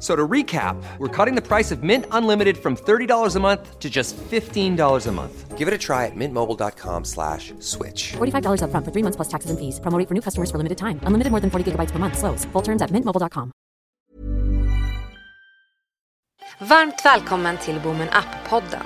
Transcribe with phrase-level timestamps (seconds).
[0.00, 3.90] So to recap, we're cutting the price of Mint Unlimited from $30 a month to
[3.90, 5.58] just $15 a month.
[5.58, 8.12] Give it a try at mintmobile.com slash switch.
[8.16, 9.78] $45 upfront for three months plus taxes and fees.
[9.80, 11.00] Promo rate for new customers for limited time.
[11.04, 12.16] Unlimited more than 40 gigabytes per month.
[12.16, 12.46] Slows.
[12.52, 13.52] Full terms at mintmobile.com.
[16.58, 18.84] Varmt välkommen till Boomen Up-podden.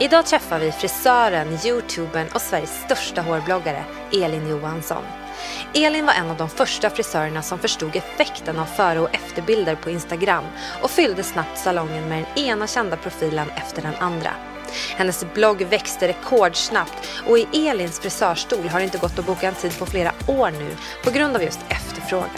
[0.00, 5.21] Idag träffar vi frisören, youtubern och Sveriges största hårbloggare, Elin Johansson.
[5.74, 9.90] Elin var en av de första frisörerna som förstod effekten av före och efterbilder på
[9.90, 10.44] Instagram
[10.82, 14.30] och fyllde snabbt salongen med den ena kända profilen efter den andra.
[14.96, 19.54] Hennes blogg växte rekordsnabbt och i Elins frisörstol har det inte gått att boka en
[19.54, 22.30] tid på flera år nu på grund av just efterfrågan.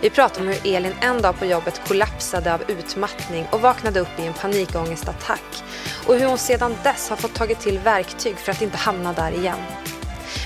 [0.00, 4.18] Vi pratar om hur Elin en dag på jobbet kollapsade av utmattning och vaknade upp
[4.18, 5.64] i en panikångestattack
[6.06, 9.32] och hur hon sedan dess har fått tagit till verktyg för att inte hamna där
[9.32, 9.58] igen.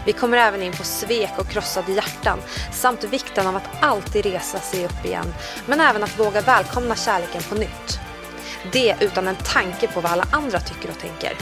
[0.07, 2.39] Vi kommer även in på svek och krossade hjärtan
[2.73, 5.35] samt vikten av att alltid resa sig upp igen
[5.67, 8.01] men även att våga välkomna kärleken på nytt.
[8.73, 11.33] Det utan en tanke på vad alla andra tycker och tänker.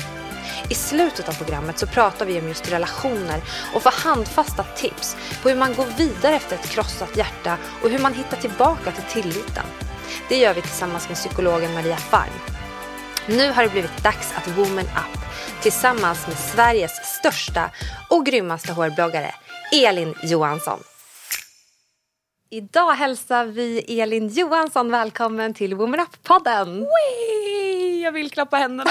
[0.69, 3.41] I slutet av programmet så pratar vi om just relationer
[3.75, 7.99] och får handfasta tips på hur man går vidare efter ett krossat hjärta och hur
[7.99, 9.65] man hittar tillbaka till tilliten.
[10.29, 12.56] Det gör vi tillsammans med psykologen Maria Farm.
[13.29, 15.21] Nu har det blivit dags att Woman Up
[15.63, 17.71] tillsammans med Sveriges största
[18.11, 19.35] och grymmaste hårbloggare
[19.73, 20.79] Elin Johansson.
[22.51, 26.87] Idag hälsar vi Elin Johansson välkommen till Woman Up-podden.
[28.03, 28.91] Jag vill klappa händerna.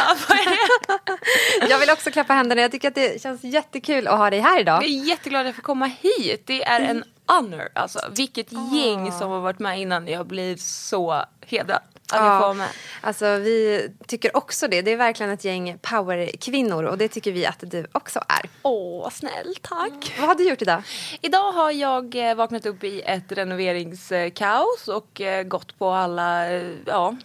[1.69, 2.61] Jag vill också klappa händerna.
[2.61, 4.83] Jag tycker att det känns jättekul att ha dig här idag.
[4.83, 6.43] Jag är jätteglad att jag får komma hit.
[6.45, 7.69] Det är en honor.
[7.75, 10.07] Alltså, vilket gäng som har varit med innan.
[10.07, 12.69] Jag blir så hedrad vara med.
[13.01, 14.81] Alltså, vi tycker också det.
[14.81, 18.49] Det är verkligen ett gäng powerkvinnor och det tycker vi att du också är.
[18.61, 19.55] Åh, snäll.
[19.61, 20.15] Tack.
[20.19, 20.83] Vad har du gjort idag?
[21.21, 26.63] Idag har jag eh, vaknat upp i ett renoveringskaos och eh, gått på alla eh,
[26.85, 27.15] ja,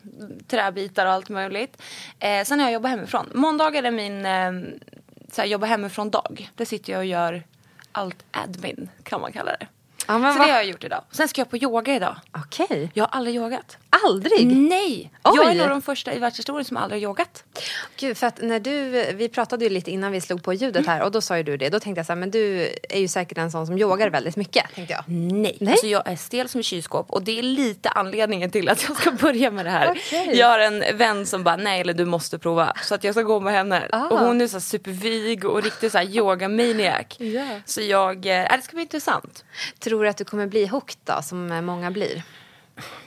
[0.49, 1.83] träbitar och allt möjligt.
[2.19, 3.31] Eh, sen har jag jobbat hemifrån.
[3.35, 4.53] Måndagar är min eh,
[5.33, 6.51] så här, jobba hemifrån-dag.
[6.55, 7.43] Där sitter jag och gör
[7.93, 9.67] allt admin, kan man kalla det.
[10.07, 11.05] Ja, men Så vad- det har jag gjort idag.
[11.11, 12.17] Sen ska jag på yoga idag.
[12.33, 12.91] Okej.
[12.95, 13.79] Jag har aldrig yogat.
[14.07, 14.47] Aldrig?
[14.57, 15.13] Nej!
[15.25, 15.33] Oj.
[15.37, 17.45] Jag är nog den första i världshistorien som aldrig har yogat.
[17.97, 21.03] Gud, för att när du, vi pratade ju lite innan vi slog på ljudet här
[21.03, 21.69] och då sa ju du det.
[21.69, 24.37] Då tänkte jag så här, men du är ju säkert en sån som yogar väldigt
[24.37, 24.65] mycket.
[24.75, 25.05] Tänkte jag.
[25.07, 25.57] Nej.
[25.61, 25.73] Nej.
[25.73, 28.97] Alltså jag är stel som ett kylskåp och det är lite anledningen till att jag
[28.97, 29.91] ska börja med det här.
[29.91, 30.39] Okej.
[30.39, 32.73] Jag har en vän som bara, nej eller du måste prova.
[32.83, 33.89] Så att jag ska gå med henne.
[33.93, 34.07] Ah.
[34.07, 37.05] Och hon är så supervig och riktigt så här yoga-maniac.
[37.19, 37.61] Ja.
[37.65, 39.45] Så jag, eh, det ska bli intressant.
[39.79, 42.23] Tror du att du kommer bli hooked då, som många blir?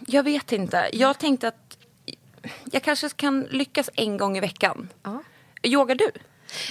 [0.08, 0.90] Jag vet inte.
[0.94, 1.63] Jag tänkte att
[2.72, 4.90] jag kanske kan lyckas en gång i veckan.
[5.04, 5.24] Ja.
[5.64, 6.12] Yogar du?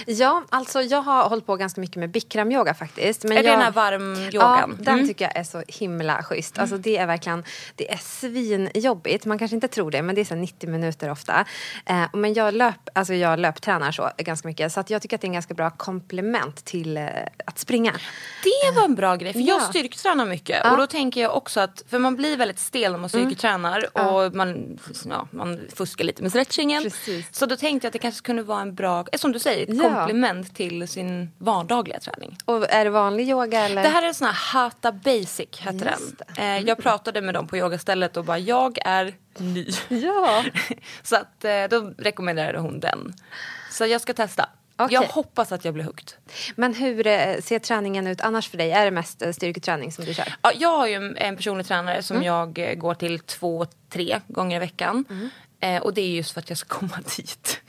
[0.07, 3.23] Ja, alltså jag har hållit på ganska mycket med bikramyoga faktiskt.
[3.23, 3.57] Men är det jag...
[3.57, 4.75] den här varmyogan?
[4.77, 5.07] Ja, den Mm.
[5.07, 6.59] tycker jag är så himla schysst.
[6.59, 7.43] Alltså det är verkligen,
[7.75, 9.25] det är svinjobbigt.
[9.25, 11.45] Man kanske inte tror det, men det är så 90 minuter ofta.
[11.85, 14.71] Eh, men jag, löp, alltså jag löptränar så ganska mycket.
[14.73, 17.07] Så att jag tycker att det är en ganska bra komplement till eh,
[17.45, 17.91] att springa.
[18.43, 19.65] Det var en bra grej, för jag Ja.
[19.69, 20.61] styrketränar mycket.
[20.63, 20.71] Ja.
[20.71, 24.35] Och då tänker jag också att, för man blir väldigt stel när man styrketränar och
[24.35, 24.79] man,
[25.09, 26.83] ja, man fuskar lite med stretchingen.
[26.83, 27.27] Precis.
[27.31, 29.72] Så då tänkte jag att det kanske kunde vara en bra, som du säger, Ja.
[29.79, 32.37] Komplement till sin vardagliga träning.
[32.45, 33.83] Och är det vanlig yoga eller?
[33.83, 36.57] Det här är en sån här Hatha Basic, heter Just den.
[36.57, 39.67] Eh, jag pratade med dem på yogastället och bara, jag är ny.
[39.89, 40.43] Ja.
[41.03, 43.13] Så att, eh, då rekommenderade hon den.
[43.71, 44.49] Så jag ska testa.
[44.77, 44.93] Okej.
[44.93, 46.11] Jag hoppas att jag blir hooked.
[46.55, 48.71] Men hur eh, ser träningen ut annars för dig?
[48.71, 50.33] Är det mest styrketräning som du kör?
[50.41, 52.27] Ja, jag har ju en, personlig tränare som Mm.
[52.27, 55.05] jag går till två, tre gånger i veckan.
[55.63, 57.61] Eh, och det är just för att jag ska komma dit.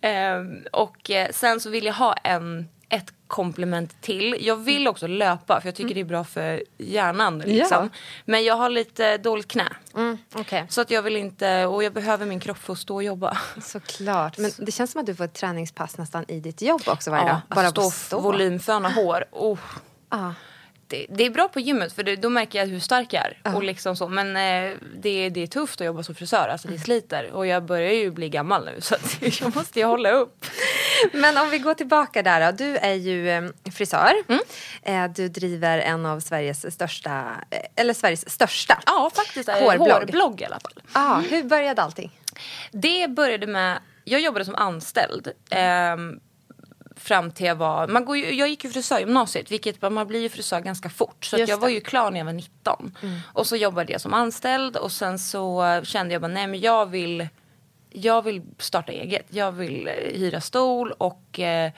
[0.00, 4.36] eh, och sen så vill jag ha en, ett komplement till.
[4.40, 7.38] Jag vill också löpa för jag tycker det är bra för hjärnan.
[7.38, 7.90] Liksom.
[7.92, 7.98] Ja.
[8.24, 9.68] Men jag har lite dåligt knä.
[9.94, 12.94] Mm, Okej, Så att jag vill inte, och jag behöver min kropp för att stå
[12.94, 13.38] och jobba.
[13.62, 14.38] såklart.
[14.38, 17.24] Men det känns som att du får ett träningspass nästan i ditt jobb också varje
[17.28, 17.40] dag.
[17.48, 19.24] Ja, bara på stå, stå volymföna hår.
[19.30, 19.58] Oh.
[20.10, 20.34] Ja.
[20.88, 23.54] Det, det är bra på gymmet för det, då märker jag hur stark jag är.
[23.56, 24.08] Och liksom så.
[24.08, 27.30] Men eh, det, det är tufft att jobba som frisör, alltså det sliter.
[27.32, 28.94] Och jag börjar ju bli gammal nu så
[29.42, 30.46] jag måste ju hålla upp.
[31.12, 32.56] Men om vi går tillbaka där då.
[32.64, 33.44] Du är ju eh,
[33.74, 34.12] frisör.
[34.82, 37.10] Eh, Du driver en av Sveriges största,
[37.50, 38.82] eh, eller Sveriges största.
[38.86, 39.46] Ja, faktiskt.
[39.46, 39.88] det Hårblogg.
[39.92, 40.82] Hårblogg i alla fall.
[40.92, 42.20] Ah, hur började allting?
[42.72, 45.28] Det började med, jag jobbade som anställd.
[45.50, 46.20] ehm,
[47.06, 50.28] fram till jag var, man går ju, jag gick ju frisörgymnasiet vilket man blir ju
[50.28, 51.24] frisör ganska fort.
[51.24, 52.96] Så jag var ju klar när jag var 19.
[53.32, 56.86] Och så jobbade jag som anställd och sen så kände jag bara nej men jag
[56.86, 57.28] vill,
[57.90, 59.26] jag vill starta eget.
[59.28, 61.72] Jag vill eh, hyra stol och eh,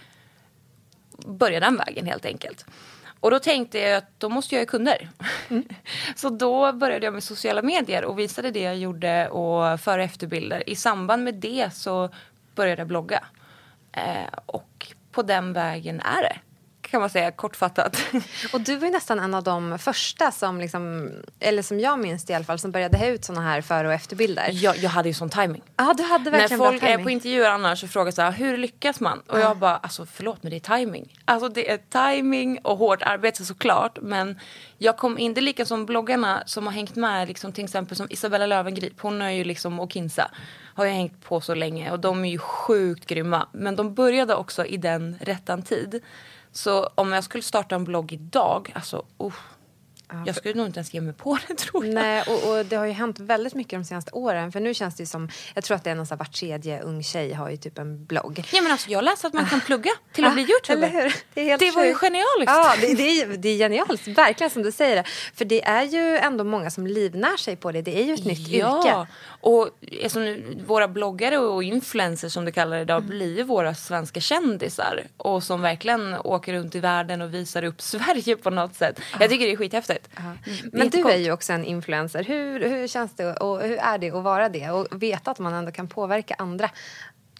[1.26, 2.66] börja den vägen helt enkelt.
[3.20, 5.08] Och då tänkte jag att då måste jag ha kunder.
[6.16, 10.04] så då började jag med sociala medier och visade det jag gjorde och före och
[10.04, 10.70] efterbilder.
[10.70, 12.10] I samband med det så
[12.54, 13.24] började jag blogga.
[13.92, 16.36] Eh, och på den vägen är det.
[16.80, 17.96] Kan man säga kortfattat.
[18.52, 21.10] Och du var ju nästan en av de första som, liksom,
[21.40, 23.88] eller som jag minns det i alla fall, som började ha ut såna här före
[23.88, 24.50] och efterbilder.
[24.52, 25.62] jag, jag hade ju sån timing.
[25.76, 28.32] Ja, du hade När verkligen folk bra är på intervjuer annars så frågar så här,
[28.32, 29.20] hur lyckas man?
[29.26, 31.18] Och jag bara, alltså förlåt men det är timing.
[31.24, 33.98] Alltså det är timing och hårt arbete såklart.
[34.02, 34.40] Men
[34.78, 37.96] jag kom in, det är lika som bloggarna som har hängt med, liksom, till exempel
[37.96, 39.00] som Isabella Löwengrip.
[39.00, 40.30] Hon är ju liksom, och Kinsa,
[40.78, 43.48] har ju hängt på så länge och de är ju sjukt grymma.
[43.52, 46.02] Men de började också i den rättan tid.
[46.52, 49.32] Så om jag skulle starta en blogg idag, alltså uh,
[50.26, 51.94] jag skulle nog inte ens ge mig på det tror jag.
[51.94, 54.52] Nej, och, och det har ju hänt väldigt mycket de senaste åren.
[54.52, 56.80] För nu känns det som, jag tror att det är någon så här, var tredje
[56.80, 58.44] ung tjej har ju typ en blogg.
[58.52, 61.14] Ja men alltså jag läste att man kan plugga till att bli youtuber.
[61.34, 62.46] Det, är helt Det var ju genialiskt.
[62.46, 64.08] Ja, det, det, är, det är genialiskt.
[64.08, 65.04] Verkligen som du säger det.
[65.34, 67.82] För det är ju ändå många som livnär sig på det.
[67.82, 68.78] Det är ju ett nytt ja.
[68.78, 69.06] yrke.
[69.40, 69.70] Och
[70.02, 70.20] alltså,
[70.66, 73.10] våra bloggare och influencers som det kallar det idag Mm.
[73.10, 75.02] blir våra svenska kändisar.
[75.16, 79.00] Och som verkligen åker runt i världen och visar upp Sverige på något sätt.
[79.20, 80.08] Jag tycker det är skithäftigt.
[80.16, 82.24] Är Men du är ju också en influencer.
[82.24, 84.70] Hur, hur känns det och hur är det att vara det?
[84.70, 86.70] Och veta att man ändå kan påverka andra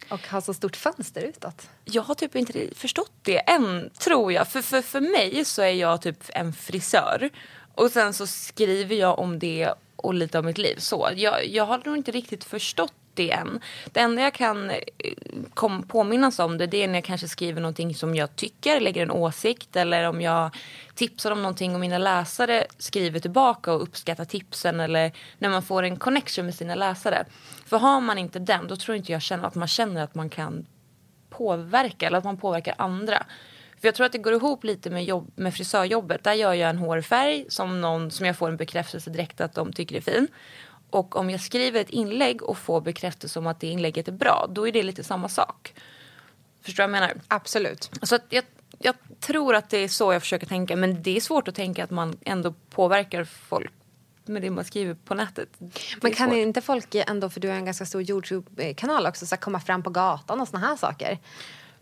[0.09, 1.69] och ha så stort fönster utåt.
[1.85, 4.49] Jag har typ inte förstått det än, tror jag.
[4.49, 7.31] För, för, för mig så är jag typ en frisör.
[7.75, 10.77] Och sen så skriver jag om det och lite av mitt liv.
[10.79, 13.61] Så jag, jag har nog inte riktigt förstått det än.
[13.93, 14.79] Det enda jag kan eh,
[15.55, 19.03] kom, påminnas om det, det är när jag kanske skriver någonting som jag tycker, lägger
[19.03, 20.57] en åsikt eller om jag
[20.95, 25.83] tipsar om någonting och mina läsare skriver tillbaka och uppskattar tipsen eller när man får
[25.83, 27.25] en connection med sina läsare.
[27.67, 30.31] För har man inte den, då tror inte jag känner att man känner att man
[30.31, 30.67] kan
[31.31, 33.27] påverka eller att man påverkar andra.
[33.81, 36.25] För jag tror att det går ihop lite med, jobb, med frisörjobbet.
[36.25, 39.73] Där gör jag en hårfärg som, någon, som jag får en bekräftelse direkt att de
[39.73, 40.29] tycker är fin.
[40.91, 44.47] Och om jag skriver ett inlägg och får bekräftelse om att det inlägget är bra,
[44.51, 45.75] då är det lite samma sak.
[46.63, 47.23] Förstår du vad jag menar?
[47.29, 47.91] Absolut.
[48.03, 48.45] Så jag,
[48.79, 50.77] jag tror att det är så jag försöker tänka.
[50.77, 53.73] Men det är svårt att tänka att man ändå påverkar folk
[54.29, 55.49] med det man skriver på nätet.
[56.03, 59.61] Men kan inte folk, ändå för du har en ganska stor Youtube-kanal också, så komma
[59.61, 61.19] fram på gatan och såna här saker?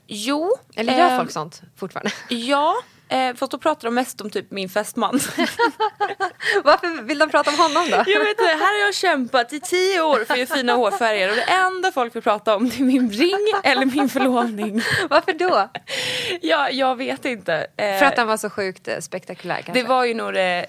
[0.06, 0.56] Jo.
[0.76, 2.10] Eller gör eh, folk sånt fortfarande?
[2.28, 2.74] Ja,
[3.08, 5.20] eh, fast då pratar de mest om typ min fästman.
[6.64, 7.96] Varför vill de prata om honom då?
[8.06, 11.36] Jag vet inte, här har jag kämpat i tio år för göra fina hårfärger och
[11.36, 14.82] det enda folk vill prata om det är min ring eller min förlovning.
[15.10, 15.68] Varför då?
[16.40, 17.66] Ja, jag vet inte.
[17.76, 19.82] Eh, För att den var så sjukt eh, spektakulär kanske?
[19.82, 20.66] det var ju nog det,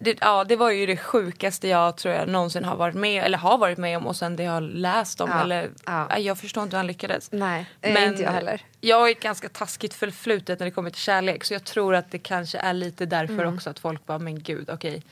[0.00, 3.38] det, ja, det var ju det sjukaste jag tror jag någonsin har varit med eller
[3.38, 5.30] har varit med om och sen det jag har läst om.
[5.30, 6.18] Ja, Eller, ja.
[6.18, 7.32] Jag förstår inte hur han lyckades.
[7.32, 8.60] Nej, eh, inte jag heller.
[8.80, 12.10] Jag har ett ganska taskigt förflutet när det kommer till kärlek så jag tror att
[12.10, 13.54] det kanske är lite därför Mm.
[13.54, 15.02] också att folk bara, men gud okej.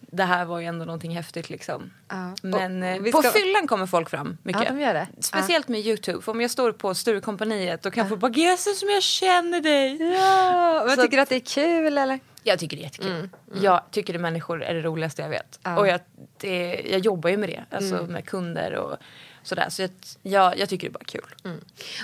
[0.00, 1.90] Det här var ju ändå någonting häftigt liksom.
[2.08, 2.32] Ja.
[2.42, 4.62] Men Och eh, på ska- fyllan kommer folk fram mycket.
[4.64, 5.06] Ja, de gör det.
[5.20, 6.22] Speciellt med Youtube.
[6.22, 9.60] För om jag står på Sturecompagniet då kan jag få bara “Gissa som jag känner
[9.60, 10.12] dig”.
[10.14, 12.20] Ja, men Så tycker du att det är kul eller?
[12.48, 13.28] Jag tycker det är jättekul.
[13.62, 15.60] Jag tycker att människor är det roligaste jag vet.
[15.62, 15.78] Ja.
[15.78, 16.00] Och jag,
[16.40, 17.64] det, jag jobbar ju med det.
[17.76, 18.96] Alltså med kunder och
[19.42, 19.66] sådär.
[19.68, 19.90] Så jag,
[20.22, 21.58] jag, jag tycker det är bara kul.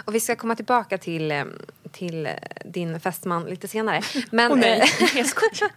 [0.05, 1.45] Och vi ska komma tillbaka till, eh,
[1.93, 2.33] till eh,
[2.65, 4.03] din fästman lite senare.
[4.31, 4.81] Men, Åh, nej.
[4.81, 5.71] eh, jag skojar.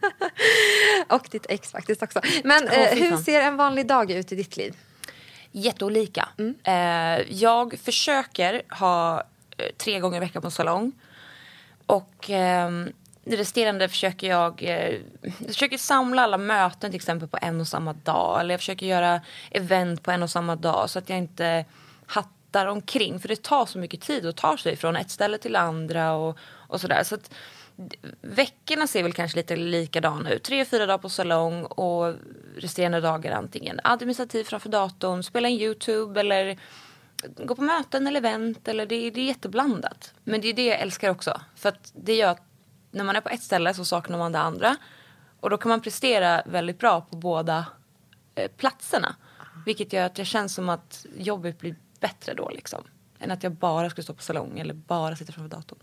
[1.15, 2.21] och ditt ex faktiskt också.
[2.43, 4.75] Men eh, fy hur ser en vanlig dag ut i ditt liv?
[5.51, 6.29] Jätteolika.
[6.63, 9.23] Eh, jag försöker ha
[9.57, 10.91] eh, tre gånger i veckan på salong.
[11.85, 12.89] Och ehm,
[13.29, 17.67] det resterande försöker jag, eh, jag försöker samla alla möten till exempel på en och
[17.67, 18.39] samma dag.
[18.39, 21.65] Eller jag försöker göra event på en och samma dag så att jag inte
[22.05, 23.19] hattar omkring.
[23.19, 26.37] För det tar så mycket tid att ta sig från ett ställe till andra och,
[26.43, 27.03] och sådär.
[27.03, 27.33] Så att
[28.21, 30.43] veckorna ser väl kanske lite likadana ut.
[30.43, 32.13] Tre, fyra dagar på salong och
[32.57, 36.57] resterande dagar antingen administrativ framför datorn, spela in YouTube eller
[37.37, 38.67] gå på möten eller event.
[38.67, 40.13] Eller det, det är jätteblandat.
[40.23, 41.41] Men det är det jag älskar också.
[41.55, 42.46] För att det gör att
[42.91, 44.75] när man är på ett ställe så saknar man det andra.
[45.39, 47.65] Och då kan man prestera väldigt bra på båda
[48.35, 49.15] eh, platserna.
[49.65, 52.83] Vilket gör att det känns som att jobbet blir bättre då liksom.
[53.19, 55.79] Än att jag bara skulle stå på salong eller bara sitta framför datorn.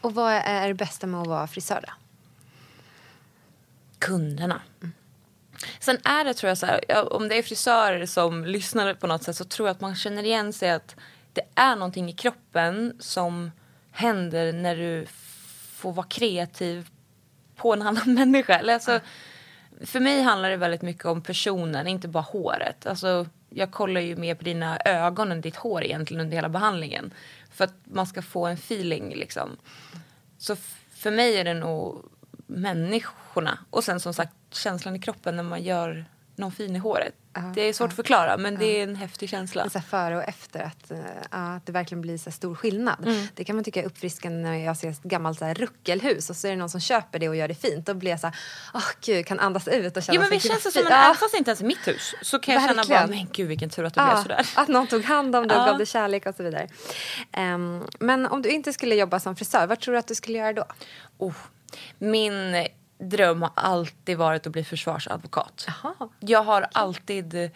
[0.00, 1.92] Och vad är det bästa med att vara frisör då?
[3.98, 4.62] kunderna.
[5.80, 9.22] Sen är det tror jag så här, om det är frisörer som lyssnar på något
[9.22, 10.96] sätt så tror jag att man känner igen sig att
[11.32, 13.50] det är någonting i kroppen som
[13.90, 15.06] händer när du
[15.78, 16.88] får vara kreativ
[17.56, 18.58] på en annan människa.
[18.58, 19.00] Eller alltså,
[19.80, 22.86] för mig handlar det väldigt mycket om personen, inte bara håret.
[22.86, 27.14] Alltså, jag kollar ju mer på dina ögon än ditt hår egentligen under hela behandlingen.
[27.50, 29.56] För att man ska få en feeling liksom.
[30.38, 30.56] Så
[30.90, 32.04] för mig är det nog
[32.46, 33.58] människorna.
[33.70, 36.04] Och sen som sagt känslan i kroppen när man gör
[36.36, 37.14] någon fin i håret.
[37.54, 39.70] Det är svårt att förklara men det är en häftig känsla.
[39.70, 40.98] Så före och efter, att, eh,
[41.30, 43.06] ja, att det verkligen blir så stor skillnad.
[43.06, 43.26] Mm.
[43.34, 46.36] Det kan man tycka är uppfriskande när jag ser ett gammalt så här ruckelhus och
[46.36, 47.86] så är det någon som köper det och gör det fint.
[47.86, 48.36] Då blir jag så här,
[48.74, 51.14] åh gud, kan andas ut och känna Ja men sig känns det som en, ja.
[51.20, 53.24] fast inte ens mitt hus så kan jag känna bara Verkligen.
[53.24, 54.46] men gud vilken tur att det blev Ja, sådär.
[54.54, 55.66] att någon tog hand om det och Ja.
[55.66, 56.68] gav det kärlek och så vidare.
[57.32, 60.38] Ehm, men om du inte skulle jobba som frisör, vad tror du att du skulle
[60.38, 60.64] göra då?
[61.18, 61.34] Oh,
[61.98, 62.66] min
[62.98, 65.66] dröm har alltid varit att bli försvarsadvokat.
[65.66, 66.08] Jaha.
[66.20, 67.50] Jag har alltid...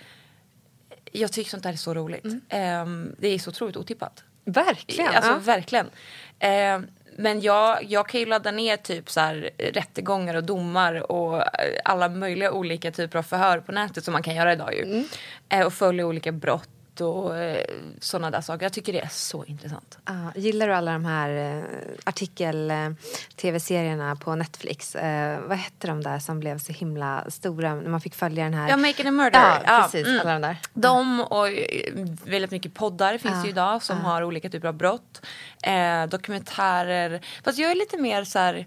[1.12, 2.24] Jag tycker sånt där är så roligt.
[2.48, 4.24] Ehm, det är så otroligt otippat.
[4.44, 5.14] Verkligen.
[5.14, 5.38] Alltså ja.
[5.38, 5.90] verkligen.
[6.38, 11.36] Ehm, men jag, jag kan ju ladda ner typ så här, rättegångar och domar och
[11.36, 11.44] eh,
[11.84, 15.04] alla möjliga olika typer av förhör på nätet som man kan göra idag ju.
[15.48, 16.68] Eh, och följa olika brott
[17.00, 17.64] och eh,
[18.00, 18.64] sådana där saker.
[18.64, 19.98] Jag tycker det är så intressant.
[20.04, 21.64] Ja, gillar du alla de här eh,
[22.04, 24.94] artikel-tv-serierna på Netflix?
[24.94, 28.54] Eh, vad hette de där som blev så himla stora när man fick följa den
[28.54, 28.68] här?
[28.68, 29.62] Ja, Making a Murderer.
[29.66, 30.06] Ja, precis.
[30.06, 30.20] mm.
[30.20, 30.56] Alla de där.
[30.74, 31.92] De och eh,
[32.24, 35.22] väldigt mycket poddar finns Ja, ju idag som har olika typer av brott.
[35.62, 37.20] Eh, dokumentärer.
[37.44, 38.66] Fast jag är lite mer så här...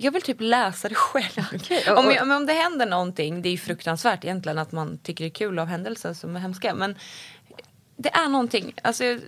[0.00, 1.44] Jag vill typ läsa det själv.
[1.90, 5.24] Och- Om, jag, om det händer någonting, det är ju fruktansvärt egentligen att man tycker
[5.24, 6.74] det är kul av händelser som är hemska.
[6.74, 6.94] Men
[7.98, 8.74] det är någonting.
[8.82, 9.18] Alltså, jag,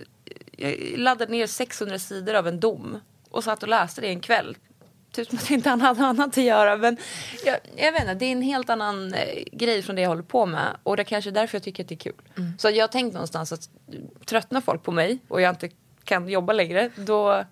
[0.57, 2.99] jag laddade ner 600 sidor av en dom
[3.29, 4.57] och satt och läste det en kväll.
[5.11, 6.77] Typ som att inte hade annat att göra.
[6.77, 6.97] Men
[7.45, 10.23] jag, jag vet inte, det är en helt annan eh, grej från det jag håller
[10.23, 10.77] på med.
[10.83, 12.13] Och det är kanske är därför jag tycker att det är kul.
[12.57, 13.69] Så jag har tänkt någonstans att
[14.25, 15.69] tröttnar folk på mig och jag inte
[16.03, 17.45] kan jobba längre, då,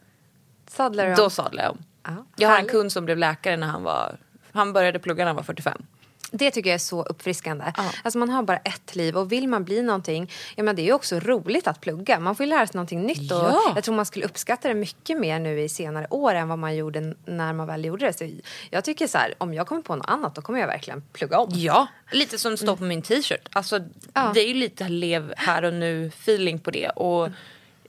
[0.67, 1.17] Sadlar du om?
[1.17, 1.77] då sadlar jag om.
[2.03, 4.17] Ja, Jag har en kund som blev läkare när han var...
[4.51, 5.85] Han började plugga när han var 45.
[6.31, 7.65] Det tycker jag är så uppfriskande.
[7.77, 7.91] Ja.
[8.03, 10.83] Alltså man har bara ett liv och vill man bli någonting, ja men det är
[10.85, 12.19] ju också roligt att plugga.
[12.19, 13.71] Man får ju lära sig någonting nytt och Ja.
[13.75, 16.75] jag tror man skulle uppskatta det mycket mer nu i senare år än vad man
[16.75, 18.13] gjorde när man väl gjorde det.
[18.13, 18.29] Så
[18.69, 21.39] jag tycker så här, om jag kommer på något annat då kommer jag verkligen plugga
[21.39, 21.49] om.
[21.53, 23.49] Ja, lite som står på min t-shirt.
[23.51, 23.79] Alltså,
[24.13, 24.31] Ja.
[24.33, 26.89] Det är ju lite lev här och nu feeling på det.
[26.89, 27.29] Och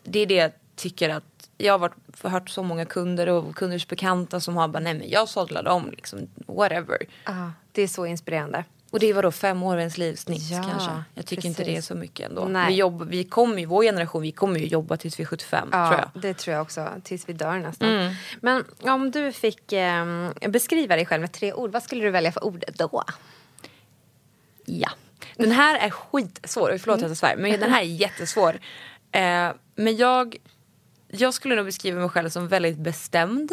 [0.04, 1.25] det är det jag tycker att
[1.59, 5.11] jag har varit, hört så många kunder och kunders bekanta som har bara nej men
[5.11, 6.99] jag sållade om liksom whatever.
[7.25, 8.64] Ja, det är så inspirerande.
[8.90, 10.90] Och det var då fem år ens liv snitt Ja, kanske.
[11.14, 11.87] Jag tycker inte det är precis.
[11.88, 12.44] så mycket ändå.
[12.44, 12.66] Nej.
[12.68, 15.68] Vi, jobb, vi kommer ju, vår generation, vi kommer ju jobba tills vi är 75
[15.72, 16.22] Ja, tror jag.
[16.22, 16.88] det tror jag också.
[17.02, 18.14] Tills vi dör nästan.
[18.40, 22.32] Men om du fick eh, beskriva dig själv med tre ord, vad skulle du välja
[22.32, 23.04] för ord då?
[24.64, 24.90] Ja.
[25.37, 28.60] Den här är skitsvår, förlåt att jag svär, men den här är jättesvår.
[29.12, 30.37] Eh, men jag,
[31.08, 33.52] jag skulle nog beskriva mig själv som väldigt bestämd,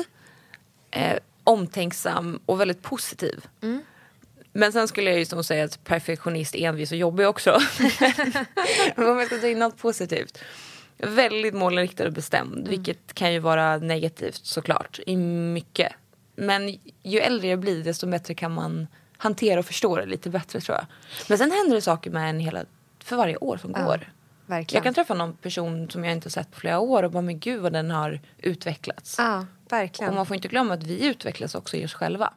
[0.91, 3.45] eh, omtänksam och väldigt positiv.
[4.57, 7.59] Men sen skulle jag ju som säga att perfektionist, envis och jobbig också.
[8.95, 10.39] Men om jag ska ta in något positivt.
[10.97, 15.93] Väldigt målinriktad och bestämd, vilket kan ju vara negativt såklart i mycket.
[16.35, 18.87] Men ju äldre jag blir desto bättre kan man
[19.17, 20.85] hantera och förstå det lite bättre tror jag.
[21.29, 22.65] Men sen händer det saker med en hela,
[23.03, 24.13] för varje år som går.
[24.45, 24.77] Verkligen.
[24.77, 27.39] Jag kan träffa någon person som jag inte sett på flera år och bara men
[27.39, 29.15] gud vad den har utvecklats.
[29.17, 30.09] Ja, verkligen.
[30.09, 32.33] Och man får inte glömma att vi utvecklas också i oss själva.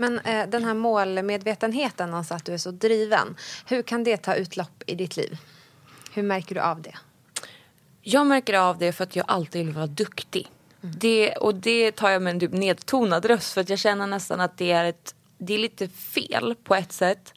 [0.00, 3.36] Men eh, den här målmedvetenheten, alltså att du är så driven.
[3.66, 5.38] Hur kan det ta utlopp i ditt liv?
[6.12, 6.94] Hur märker du av det?
[8.02, 10.50] Jag märker av det för att jag alltid vill vara duktig.
[10.80, 14.40] Det, och det tar jag med en typ nedtonad röst för att jag känner nästan
[14.40, 17.34] att det är, ett, det är lite fel på ett sätt.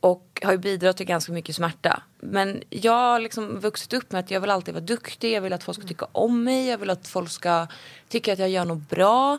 [0.00, 2.02] Och har ju bidragit till ganska mycket smärta.
[2.20, 5.32] Men jag har liksom vuxit upp med att jag vill alltid vara duktig.
[5.32, 6.68] Jag vill att folk ska tycka om mig.
[6.68, 7.66] Jag vill att folk ska
[8.08, 9.38] tycka att jag gör något bra.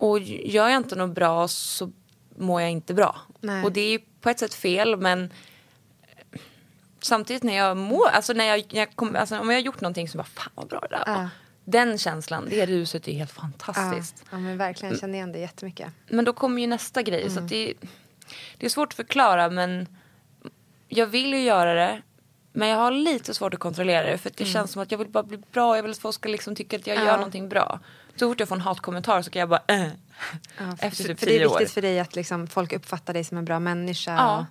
[0.00, 1.90] Och gör jag inte något bra så
[2.36, 3.16] mår jag inte bra.
[3.40, 3.64] Nej.
[3.64, 5.32] Och det är ju på ett sätt fel men
[7.00, 9.80] samtidigt när jag mår, alltså när jag, när jag kom, alltså om jag har gjort
[9.80, 11.22] någonting som bara fan vad bra det där var.
[11.22, 11.28] Ja.
[11.64, 14.24] Den känslan, det ruset är helt Ja, fantastiskt.
[14.30, 14.92] ja, men verkligen.
[14.92, 15.88] Jag känner igen det jättemycket.
[16.08, 17.22] Men då kommer ju nästa grej.
[17.24, 17.44] Så Mm.
[17.44, 17.74] att det,
[18.58, 19.86] det är svårt att förklara men
[20.88, 22.02] jag vill ju göra det.
[22.52, 24.52] Men jag har lite svårt att kontrollera det för det Mm.
[24.52, 25.76] känns som att jag vill bara bli bra.
[25.76, 27.04] Jag vill att folk ska liksom tycka att jag Ja.
[27.04, 27.80] gör någonting bra.
[28.16, 29.86] Så fort jag får en hatkommentar så kan jag bara äh.
[30.58, 31.58] Ja, för, Efter typ för det är tio år.
[31.58, 34.14] viktigt för dig att liksom, folk uppfattar dig som en bra människa.
[34.16, 34.46] Ja.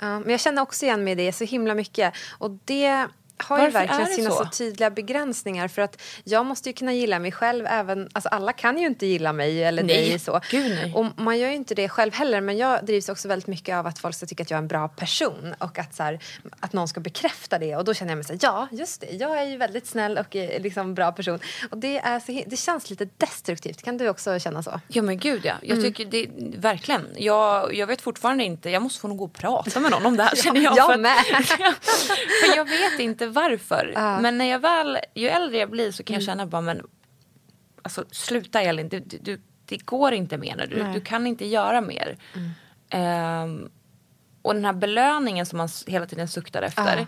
[0.00, 2.14] Ja, men jag känner också igen mig i det så himla mycket.
[2.38, 3.06] Och det
[3.38, 4.36] har ju Varför verkligen är det sina så?
[4.36, 4.50] så?
[4.50, 5.68] tydliga begränsningar.
[5.68, 9.06] För att jag måste ju kunna gilla mig själv även, alltså alla kan ju inte
[9.06, 10.40] gilla mig eller Nej, dig så.
[10.50, 10.94] gud nej.
[10.94, 13.86] Och man gör ju inte det själv heller men jag drivs också väldigt mycket av
[13.86, 16.18] att folk ska tycka att jag är en bra person och att, så här,
[16.60, 19.10] att någon ska bekräfta det och då känner jag mig så här, ja just det,
[19.10, 21.38] jag är ju väldigt snäll och eh, liksom bra person.
[21.70, 24.80] Och det, är så, det känns lite destruktivt, kan du också känna så?
[24.88, 25.52] Ja men gud ja.
[25.62, 25.76] Mm.
[25.76, 26.26] Jag tycker det,
[26.58, 27.06] verkligen.
[27.16, 30.16] Jag, jag vet fortfarande inte, jag måste få nog gå och prata med någon om
[30.16, 30.76] det här känner jag.
[30.76, 31.16] jag för, med.
[32.44, 33.92] för jag vet inte varför.
[34.22, 36.20] Men när jag väl, ju äldre jag blir så kan Mm.
[36.20, 36.82] jag känna bara men
[37.82, 40.66] alltså sluta Elin, du, du, du, det går inte mer nu.
[40.66, 42.16] Du, du kan inte göra mer.
[42.34, 42.50] Mm.
[42.90, 43.68] Ehm,
[44.42, 46.96] och den här belöningen som man hela tiden suktar efter.
[46.98, 47.06] Ja.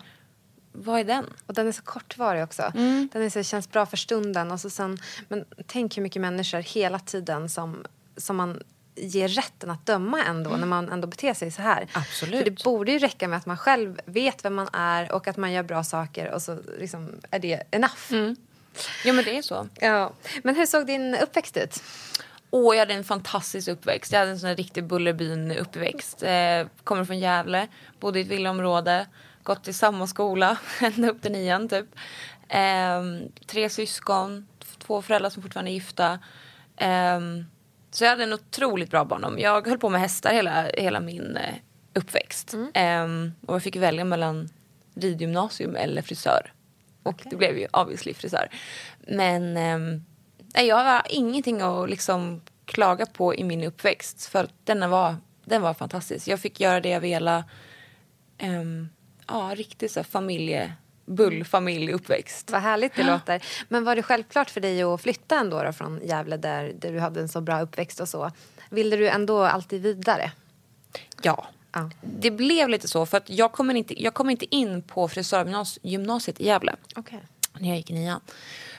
[0.73, 1.25] Vad är den?
[1.47, 2.71] Och den är så kortvarig också.
[3.12, 4.50] Den är så, känns bra för stunden.
[4.50, 4.99] Och så sen,
[5.29, 7.85] men tänk hur mycket människor hela tiden som,
[8.17, 8.62] som man
[8.94, 11.87] ger rätten att döma ändå när man ändå beter sig så här.
[11.92, 12.38] Absolut.
[12.38, 15.37] För det borde ju räcka med att man själv vet vem man är och att
[15.37, 18.37] man gör bra saker och så liksom är det enough.
[19.04, 19.68] Ja men det är så.
[19.80, 20.12] Ja.
[20.42, 21.82] Men hur såg din uppväxt ut?
[22.50, 24.12] Åh, jag hade en fantastisk uppväxt.
[24.12, 26.23] Jag hade en sån riktig Bullerbyn-uppväxt.
[26.23, 27.68] Eh, kommer från Gävle,
[28.00, 29.06] bodde i ett villaområde,
[29.42, 31.87] gått i samma skola ända upp till nian typ.
[32.49, 34.47] Ehm, tre syskon,
[34.78, 36.18] två föräldrar som fortfarande är gifta.
[36.76, 37.44] Ehm,
[37.90, 39.38] så jag hade en otroligt bra barndom.
[39.38, 41.54] Jag höll på med hästar hela, hela min eh,
[41.94, 42.54] uppväxt.
[42.75, 44.49] Ehm, och jag fick välja mellan
[44.94, 46.52] ridgymnasium eller frisör.
[47.02, 48.49] Och det blev ju obviously frisör.
[48.99, 50.04] Men ehm,
[50.54, 54.26] jag har ingenting att liksom klaga på i min uppväxt.
[54.26, 56.28] För denna var, den var fantastisk.
[56.28, 57.44] Jag fick göra det jag ville.
[58.42, 58.88] Um,
[59.26, 60.73] ja, riktigt så familje,
[61.11, 62.50] bullfamilj uppväxt.
[62.50, 63.43] Vad härligt det låter.
[63.69, 66.99] Men var det självklart för dig att flytta ändå då från Gävle där, där du
[66.99, 68.31] hade en så bra uppväxt och så?
[68.71, 70.33] Ville du ändå alltid vidare?
[71.23, 71.46] Ja.
[71.73, 71.90] Ja.
[72.01, 76.40] Det blev lite så för att jag kommer inte, jag kom inte in på frisörgymnasiet
[76.40, 76.77] i Gävle.
[76.96, 77.20] Okej.
[77.59, 78.20] när jag gick i nian.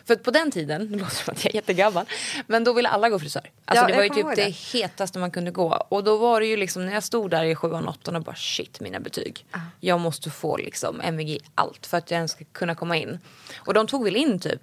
[0.06, 2.06] För att på den tiden, nu låter det som att jag är jättegammal,
[2.48, 3.50] men då ville alla gå frisör.
[3.66, 4.56] Alltså Ja, det var ju typ ihåg det.
[4.74, 5.86] hetaste man kunde gå.
[5.90, 8.36] Och då var det ju liksom när jag stod där i sjuan, åttan och bara
[8.36, 9.46] shit mina betyg.
[9.80, 13.20] Jag måste få liksom MVG i allt för att jag ens ska kunna komma in.
[13.58, 14.62] Och de tog väl in typ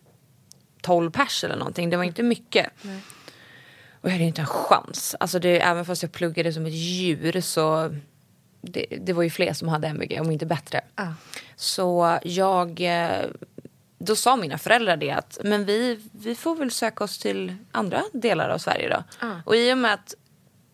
[0.83, 2.67] 12 pers eller någonting, det var inte mycket.
[4.01, 5.17] Och jag hade ju inte en chans.
[5.21, 7.95] Alltså det, även fast jag pluggade som ett djur så
[8.61, 10.81] det, det var ju fler som hade MVG, om inte bättre.
[10.97, 11.15] Ja.
[11.57, 13.25] Så jag, eh,
[13.99, 18.03] då sa mina föräldrar det att men vi, vi får väl söka oss till andra
[18.13, 19.27] delar av Sverige då.
[19.47, 20.15] Och i och med att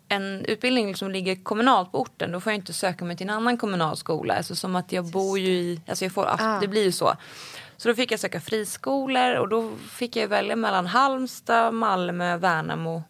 [0.08, 3.34] en utbildning som ligger kommunalt på orten då får jag inte söka mig till en
[3.34, 4.34] annan kommunal skola.
[4.34, 6.60] Alltså som att jag bor ju i, alltså jag får, Ah.
[6.60, 7.14] det blir ju så.
[7.76, 13.02] Så då fick jag söka friskolor och då fick jag välja mellan Halmstad, Malmö, Värnamo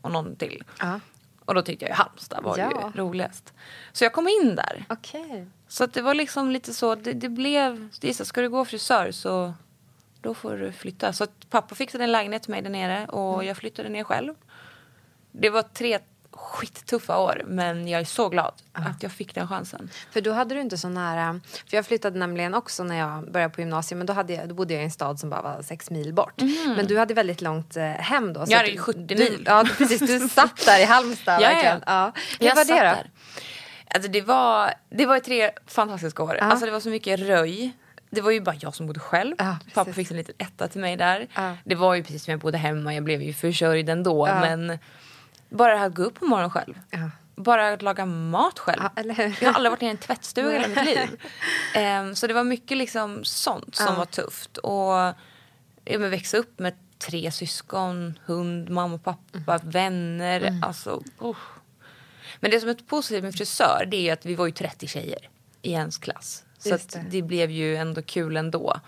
[0.00, 0.64] och någon till.
[0.78, 1.00] Ja.
[1.46, 2.92] Och då tyckte jag ju Halmstad var Ja.
[2.94, 3.52] ju roligast.
[3.92, 4.84] Så jag kom in där.
[4.88, 5.46] Okej.
[5.68, 8.64] Så att det var liksom lite så, det, det blev, det så, ska du gå
[8.64, 9.54] frisör så
[10.20, 11.12] då får du flytta.
[11.12, 13.46] Så pappa fixade en lägenhet till mig där nere och Mm.
[13.46, 14.34] jag flyttade ner själv.
[15.32, 15.98] Det var tre
[16.46, 19.90] skittuffa år men jag är så glad att jag fick den chansen.
[20.10, 21.40] För då hade du inte så nära...
[21.70, 23.98] För jag flyttade nämligen också när jag började på gymnasiet.
[23.98, 26.14] Men då, hade jag, då bodde jag i en stad som bara var sex mil
[26.14, 26.42] bort.
[26.76, 28.46] Men du hade väldigt långt eh, hem då.
[28.46, 29.42] så Jag hade ju du- 70 du, mil.
[29.46, 30.00] Ja, du- precis.
[30.00, 31.76] Du satt där i Halmstad Ja, ja.
[31.86, 32.12] Ja.
[32.40, 32.78] Hur Jag var det då?
[32.78, 33.10] där.
[33.94, 36.34] Alltså det var, det var tre fantastiska år.
[36.36, 37.72] Alltså det var så mycket röj.
[38.10, 39.34] Det var ju bara jag som bodde själv.
[39.38, 39.56] Ja.
[39.74, 41.26] Pappa fick en liten etta till mig där.
[41.34, 41.56] Ja.
[41.64, 42.94] Det var ju precis som jag bodde hemma.
[42.94, 44.28] Jag blev ju försörjd ändå.
[44.28, 44.40] Ja.
[44.40, 44.78] Men
[45.48, 46.80] bara det här att gå upp på morgonen själv.
[46.90, 47.10] Ja.
[47.36, 48.82] Bara att laga mat själv.
[48.96, 49.02] Ja?
[49.40, 51.20] Jag har aldrig varit i en tvättstuga i hela mitt liv.
[51.74, 53.94] Ehm, så det var mycket liksom sånt som Ja.
[53.94, 54.56] var tufft.
[54.56, 54.92] Och
[55.84, 59.70] ja, men växa upp med tre syskon, hund, mamma och pappa, Mm.
[59.70, 60.60] vänner.
[60.62, 61.56] Alltså, usch.
[62.40, 65.28] Men det som är positivt med frisör det är att vi var ju 30 tjejer
[65.62, 66.44] i ens klass.
[66.58, 67.04] Så det.
[67.10, 67.22] det.
[67.22, 68.80] blev ju ändå kul ändå.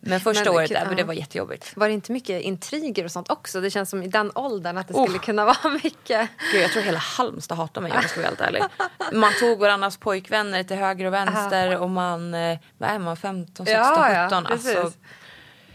[0.00, 0.84] Men första Men, året där, ja.
[0.86, 1.76] men det var jättejobbigt.
[1.76, 3.60] Var det inte mycket intriger och sånt också?
[3.60, 5.04] Det känns som i den åldern att det Oh.
[5.04, 6.28] skulle kunna vara mycket.
[6.52, 8.62] Gud, jag tror hela Halmstad hatar mig om jag ska vara helt ärlig.
[9.12, 13.66] Man tog varandras pojkvänner till höger och vänster och man, eh, vad är man, 15,
[13.66, 14.44] 16, Ja, ja, 17.
[14.44, 14.76] precis.
[14.76, 14.98] alltså,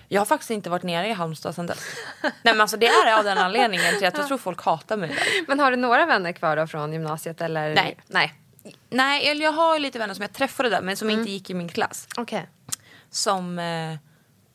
[0.08, 1.84] jag har faktiskt inte varit nere i Halmstad sedan dess.
[2.22, 5.10] Nej men alltså det är av den anledningen till att jag tror folk hatar mig
[5.10, 5.46] där.
[5.48, 7.42] Men har du några vänner kvar då från gymnasiet?
[7.42, 7.76] Eller?
[7.76, 7.98] Nej.
[8.08, 8.34] Nej.
[8.90, 11.20] Nej, eller jag har lite vänner som jag träffade där men som Mm.
[11.20, 12.08] inte gick i min klass.
[12.18, 12.48] Okej.
[13.10, 13.96] Som, eh,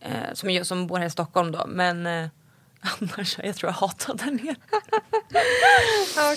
[0.01, 1.65] eh, som, jag, som bor här i Stockholm då.
[1.67, 2.29] Men eh,
[3.01, 4.57] Annars, jag tror jag hatar där nere.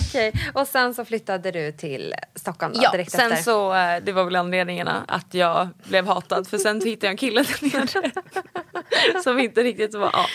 [0.00, 3.42] Okej, och sen så flyttade du till Stockholm då, Ja, direkt sen efter?
[3.42, 7.16] så, eh, det var väl anledningarna att jag blev hatad för sen hittade jag en
[7.16, 9.22] kille där nere.
[9.22, 10.26] som inte riktigt var, ja.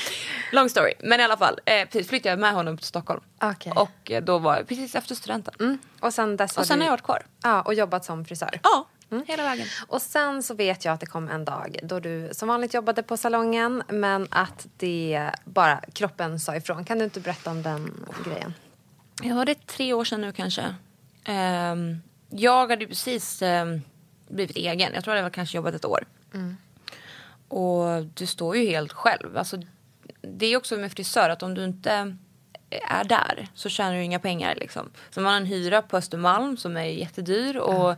[0.51, 0.93] Long story.
[0.99, 3.21] Men i alla fall, eh, precis flyttade jag med honom till Stockholm.
[3.41, 3.71] Okej.
[3.75, 5.53] Och eh, då var jag precis efter studenten.
[5.59, 5.77] Mm.
[5.99, 6.83] Och sen dess har Och sen du...
[6.83, 7.25] har jag varit kvar.
[7.43, 8.59] Ja, och jobbat som frisör.
[8.63, 8.87] Ja,
[9.27, 9.67] hela vägen.
[9.87, 13.03] Och sen så vet jag att det kom en dag då du som vanligt jobbade
[13.03, 16.85] på salongen men att det bara kroppen sa ifrån.
[16.85, 18.53] Kan du inte berätta om den grejen?
[19.21, 20.75] Ja, det är tre år sedan nu kanske.
[21.23, 23.81] Ehm, jag hade precis ehm,
[24.27, 24.93] blivit egen.
[24.93, 26.05] Jag tror jag hade kanske jobbat ett år.
[27.47, 29.37] Och du står ju helt själv.
[29.37, 29.61] Alltså,
[30.21, 32.17] det är också med frisör att om du inte
[32.69, 34.55] är där så tjänar du inga pengar.
[34.55, 34.89] Liksom.
[35.09, 37.95] Så man har en hyra på Östermalm som är jättedyr och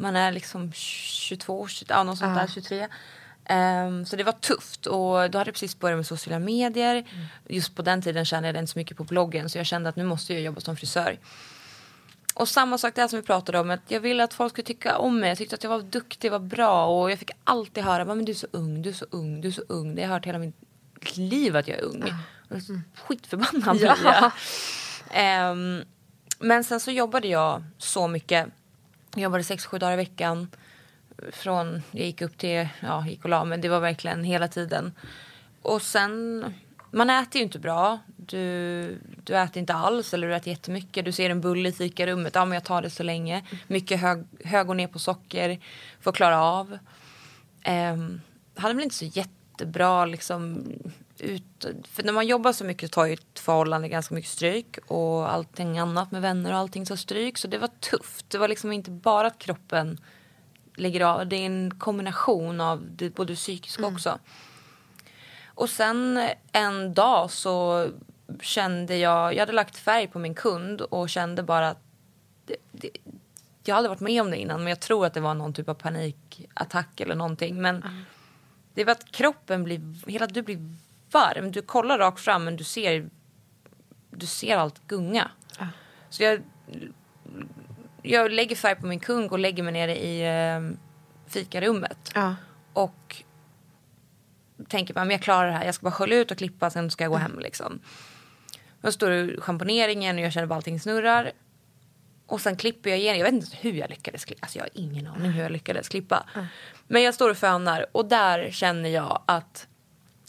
[0.00, 2.88] man är liksom 22, 20, ja, något sånt där, 23.
[3.44, 7.04] Ehm, så det var tufft och då hade jag precis börjat med sociala medier.
[7.48, 9.96] Just på den tiden tjänade jag inte så mycket på bloggen så jag kände att
[9.96, 11.18] nu måste jag jobba som frisör.
[12.34, 14.98] Och samma sak där som vi pratade om, att jag ville att folk skulle tycka
[14.98, 15.28] om mig.
[15.28, 18.32] Jag tyckte att jag var duktig, var bra och jag fick alltid höra men du
[18.32, 19.94] är så ung, du är så ung, du är så ung.
[19.94, 20.56] Det har jag hört hela mitt
[21.16, 22.04] liv att jag är ung.
[22.48, 24.32] Så Skitförbannad jag.
[25.10, 25.82] Ehm,
[26.38, 28.48] men sen så jobbade jag så mycket.
[29.14, 30.48] Jag jobbade sex, sju dagar i veckan.
[31.32, 34.92] Från jag gick upp till, ja gick och la men det var verkligen hela tiden.
[35.62, 36.44] Och sen,
[36.90, 37.98] man äter ju inte bra.
[38.16, 41.04] Du, du äter inte alls eller du äter jättemycket.
[41.04, 43.44] Du ser en bulle i fikarummet, ja men jag tar det så länge.
[43.66, 45.60] Mycket hög, hög och ner på socker
[46.00, 46.78] för att klara av.
[47.62, 48.20] Ehm, um,
[48.54, 50.64] hade väl inte så jättebra liksom
[51.20, 55.32] ut, för när man jobbar så mycket tar ju ett förhållande ganska mycket stryk och
[55.32, 57.38] allting annat med vänner och allting tar stryk.
[57.38, 58.30] Så det var tufft.
[58.30, 60.00] Det var liksom inte bara att kroppen
[60.76, 61.26] lägger av.
[61.26, 64.18] Det är en kombination av det, både psykiska också.
[65.46, 67.88] Och sen en dag så
[68.40, 71.82] kände jag, jag hade lagt färg på min kund och kände bara att
[72.46, 72.90] det, det,
[73.64, 75.68] jag hade varit med om det innan men jag tror att det var någon typ
[75.68, 77.62] av panikattack eller någonting.
[77.62, 78.04] Men
[78.74, 80.58] det var att kroppen blir, hela du blir
[81.12, 81.52] varm.
[81.52, 83.10] Du kollar rakt fram men du ser,
[84.10, 85.30] du ser allt gunga.
[86.10, 86.42] Så jag,
[88.02, 90.76] jag lägger färg på min kung och lägger mig nere i eh,
[91.26, 92.12] fikarummet.
[92.14, 92.34] Ja.
[92.72, 93.22] Och
[94.68, 95.64] tänker bara, men jag klarar det här.
[95.64, 97.80] Jag ska bara skölja ut och klippa, sen ska jag gå hem liksom.
[98.80, 101.32] Då står det schamponeringen och jag känner bara allting snurrar.
[102.26, 103.18] Och sen klipper jag igen.
[103.18, 104.42] Jag vet inte hur jag lyckades klippa.
[104.42, 106.26] Alltså jag har ingen aning hur jag lyckades klippa.
[106.88, 109.66] Men jag står och fönar och där känner jag att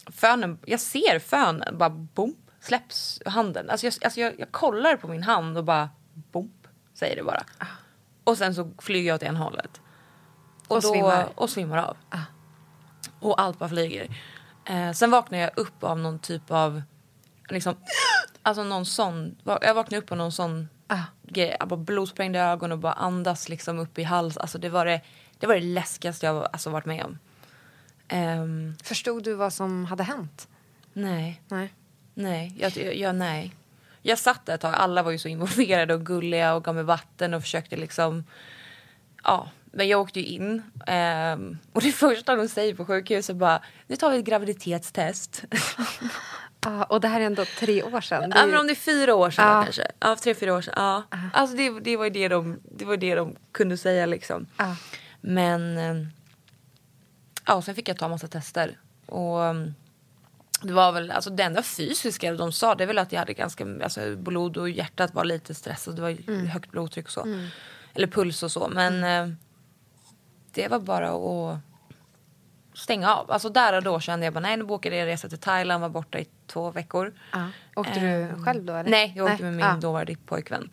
[0.06, 3.70] fönen, jag ser fönen bara bom, släpps handen.
[3.70, 6.52] Alltså jag, alltså jag, jag kollar på min hand och bara bom,
[6.94, 7.44] säger det bara.
[8.24, 9.80] Och sen så flyger jag åt ena hållet.
[10.68, 11.28] Och, Och då, svimmar.
[11.34, 11.96] Och svimmar av.
[13.20, 14.16] Och allt bara flyger.
[14.64, 16.82] Eh, sen vaknar jag upp av någon typ av,
[17.48, 17.76] liksom,
[18.42, 20.68] alltså någon sån, jag vaknade upp av någon sån
[21.22, 21.56] grej.
[21.58, 24.36] Jag bara blodsprängda ögon och bara andas liksom upp i hals.
[24.36, 25.00] Alltså det var det,
[25.38, 27.18] det, var det läskigaste jag alltså, varit med om.
[28.12, 30.48] Ehm, Förstod du vad som hade hänt?
[30.92, 31.72] nej, Nej.
[32.14, 33.54] nej, jag, jag, jag, nej.
[34.02, 36.84] Jag satt där ett tag, alla var ju så involverade och gulliga och gav mig
[36.84, 38.24] vatten och försökte liksom,
[39.24, 39.50] ja.
[39.74, 43.96] Men jag åkte ju in ehm, och det första de säger på sjukhuset bara, nu
[43.96, 45.44] tar vi ett graviditetstest.
[46.66, 48.30] Ah, och det här är ändå tre år sedan.
[48.30, 49.86] Det är Ja, men om det är fyra år sedan då, kanske.
[50.00, 50.74] Ja, tre, fyra år sedan.
[50.76, 51.02] Ja.
[51.32, 54.46] Alltså det, det, var det, de, det var det de kunde säga liksom.
[55.20, 55.76] Men
[57.46, 58.78] eh, ja, sen fick jag ta massa tester.
[59.06, 59.54] Och eh,
[60.62, 63.34] det var väl, alltså det enda fysiska de sa det är väl att jag hade
[63.34, 65.96] ganska, alltså blod och hjärtat var lite stressat.
[65.96, 67.26] Det var ju högt blodtryck och så.
[67.94, 68.68] Eller puls och så.
[68.68, 69.34] Men eh,
[70.54, 71.58] det var bara att
[72.74, 73.30] stänga av.
[73.30, 75.88] Alltså där och då kände jag bara nej nu bokade jag resa till Thailand, var
[75.88, 77.12] borta i två veckor.
[77.32, 77.48] Ja.
[77.76, 78.72] Åkte Ehm, du själv då?
[78.72, 78.90] Eller?
[78.90, 79.52] Nej, jag åkte Nej.
[79.52, 79.76] med min Ah.
[79.80, 80.70] dåvarande pojkvän.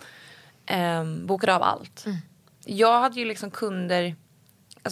[1.01, 2.05] Um, bokade av allt.
[2.65, 4.15] Jag hade ju liksom kunder,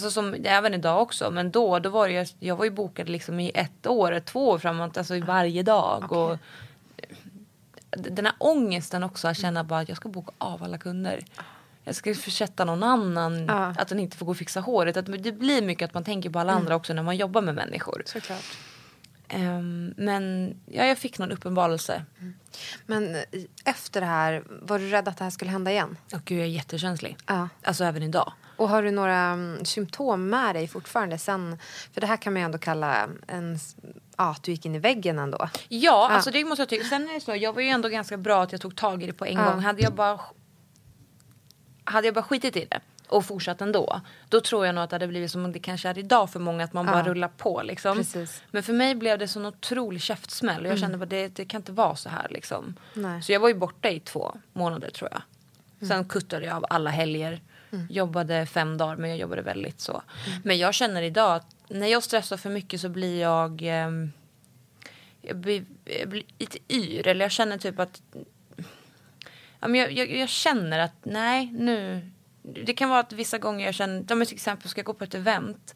[0.04, 3.08] alltså som även idag också, men då, då var det ju, jag var ju bokad
[3.08, 6.12] liksom i ett år, två år framåt, alltså i varje dag.
[6.12, 6.38] Och eh,
[7.90, 11.24] den här ångesten också, att känna bara att jag ska boka av alla kunder.
[11.84, 13.74] Jag ska försätta någon annan, Ja.
[13.78, 14.96] att den inte får gå och fixa håret.
[14.96, 17.54] Att det blir mycket att man tänker på alla andra också när man jobbar med
[17.54, 18.02] människor.
[18.06, 18.58] Såklart.
[19.28, 22.04] Ehm, men ja, jag fick någon uppenbarelse.
[22.86, 23.22] Men eh,
[23.64, 25.96] efter det här, var du rädd att det här skulle hända igen?
[26.14, 27.16] Och gud, jag är jättekänslig.
[27.26, 27.48] Ja.
[27.62, 28.32] Alltså även idag.
[28.58, 31.58] Och har du några mm, symptom med dig fortfarande sen?
[31.92, 33.58] För det här kan man ju ändå kalla en,
[34.16, 35.48] ja, att du gick in i väggen ändå.
[35.68, 36.84] Ja, alltså det måste jag tycka.
[36.84, 39.06] Sen är det så, jag var ju ändå ganska bra att jag tog tag i
[39.06, 39.50] det på en Ja.
[39.50, 39.60] gång.
[39.60, 40.20] Hade jag bara
[41.84, 44.00] hade jag bara skitit i det och fortsatt ändå.
[44.28, 46.64] Då tror jag nog att det hade blivit som det kanske är idag för många
[46.64, 47.96] att man bara rullar på liksom.
[47.96, 48.42] Precis.
[48.50, 51.60] Men för mig blev det sån otrolig käftsmäll och jag kände att det, det kan
[51.60, 52.74] inte vara så här liksom.
[53.22, 55.22] Så jag var ju borta i två månader tror jag.
[55.88, 57.40] Sen kuttade jag av alla helger.
[57.90, 60.02] Jobbade fem dagar men jag jobbade väldigt så.
[60.44, 64.12] Men jag känner idag att när jag stressar för mycket så blir jag, ehm,
[65.22, 67.06] jag, blir, jag blir lite yr.
[67.08, 68.02] Eller jag känner typ att
[69.60, 72.10] ja, men jag, jag, jag känner att nej nu.
[72.42, 74.94] Det kan vara att vissa gånger jag känner, ja, men till exempel ska jag gå
[74.94, 75.74] på ett event.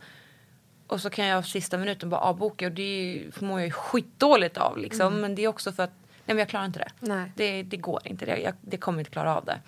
[0.86, 4.56] Och så kan jag sista minuten bara avboka och det ju- mår jag ju skitdåligt
[4.56, 5.20] av liksom.
[5.20, 6.90] Men det är också för att nej, men jag klarar inte det.
[7.00, 7.32] Nej.
[7.36, 9.60] Det, det går inte, det, jag, det kommer inte klara av det.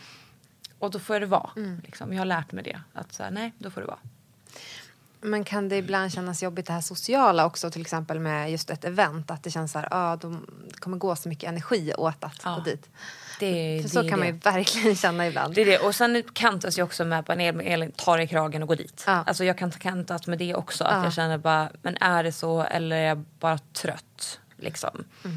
[0.85, 1.51] Och då får det vara.
[1.85, 2.13] Liksom.
[2.13, 2.81] Jag har lärt mig det.
[2.93, 3.99] Att så här, nej, då får det vara.
[5.21, 8.85] Men kan det ibland kännas jobbigt det här sociala också till exempel med just ett
[8.85, 9.31] event?
[9.31, 12.41] Att det känns så här, ah, de, det kommer gå så mycket energi åt att
[12.45, 12.55] Ja.
[12.55, 12.89] gå dit.
[13.41, 14.17] Det, För det så är kan det.
[14.17, 15.55] man ju verkligen känna ibland.
[15.55, 15.79] Det är det.
[15.79, 18.77] Och sen kantas jag också med på en el, Elin tar i kragen och går
[18.77, 19.05] dit.
[19.07, 19.13] Ja.
[19.27, 20.85] Alltså jag kan kantas med det också.
[20.85, 21.05] Att Ja.
[21.05, 24.41] jag känner bara, men är det så eller är jag bara trött?
[24.57, 25.05] Liksom.
[25.25, 25.37] Mm.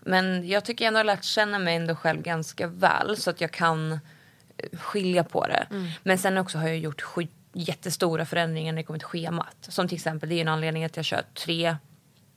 [0.00, 3.16] Men jag tycker jag ändå har lärt känna mig ändå själv ganska väl.
[3.16, 4.00] Så att jag kan
[4.72, 5.66] skilja på det.
[5.70, 5.86] Mm.
[6.02, 9.56] Men sen också har jag gjort skit, jättestora förändringar när det kommer till schemat.
[9.60, 11.76] Som till exempel, det är en anledning att jag kör tre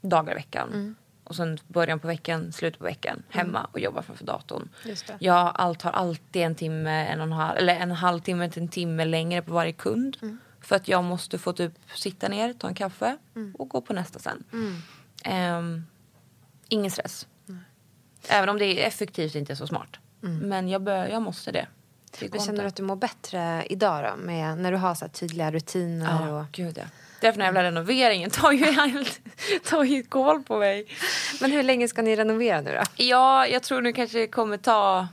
[0.01, 0.69] dagar i veckan.
[0.73, 0.95] Mm.
[1.23, 4.69] Och sen början på veckan, slutet på veckan hemma och jobbar framför datorn.
[5.19, 8.67] Jag allt har alltid en timme, en och en halv, eller en halvtimme till en
[8.67, 10.17] timme längre på varje kund.
[10.21, 10.39] Mm.
[10.61, 13.55] För att jag måste få typ sitta ner, ta en kaffe Mm.
[13.55, 14.43] och gå på nästa sen.
[15.23, 15.85] Ehm,
[16.69, 17.27] ingen stress.
[18.27, 19.97] Även om det är effektivt inte är så smart.
[20.21, 21.67] Men jag, bör, jag måste det.
[22.31, 24.23] Men känner du att du mår bättre idag då?
[24.25, 26.27] Med, när du har så tydliga rutiner?
[26.27, 26.45] Ja, Och...
[26.51, 26.83] gud ja.
[27.21, 29.19] Därför den jävla renoveringen tar ju, helt-
[29.63, 30.87] tar ju ett koll på mig.
[31.41, 33.03] Men hur länge ska ni renovera nu då?
[33.03, 35.07] Ja, jag tror nu kanske det kommer ta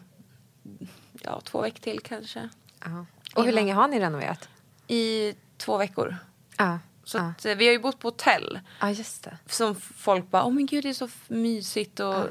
[1.23, 2.49] ja, två veckor till kanske.
[2.85, 3.07] Ja.
[3.35, 3.55] Och hur Ja.
[3.55, 4.49] länge har ni renoverat?
[4.87, 6.17] I två veckor.
[6.59, 7.23] Ja, Så ja.
[7.39, 8.61] att, eh, vi har ju bott på hotell.
[8.81, 9.39] ja just det.
[9.47, 12.25] Som folk bara, åh men gud det är så mysigt och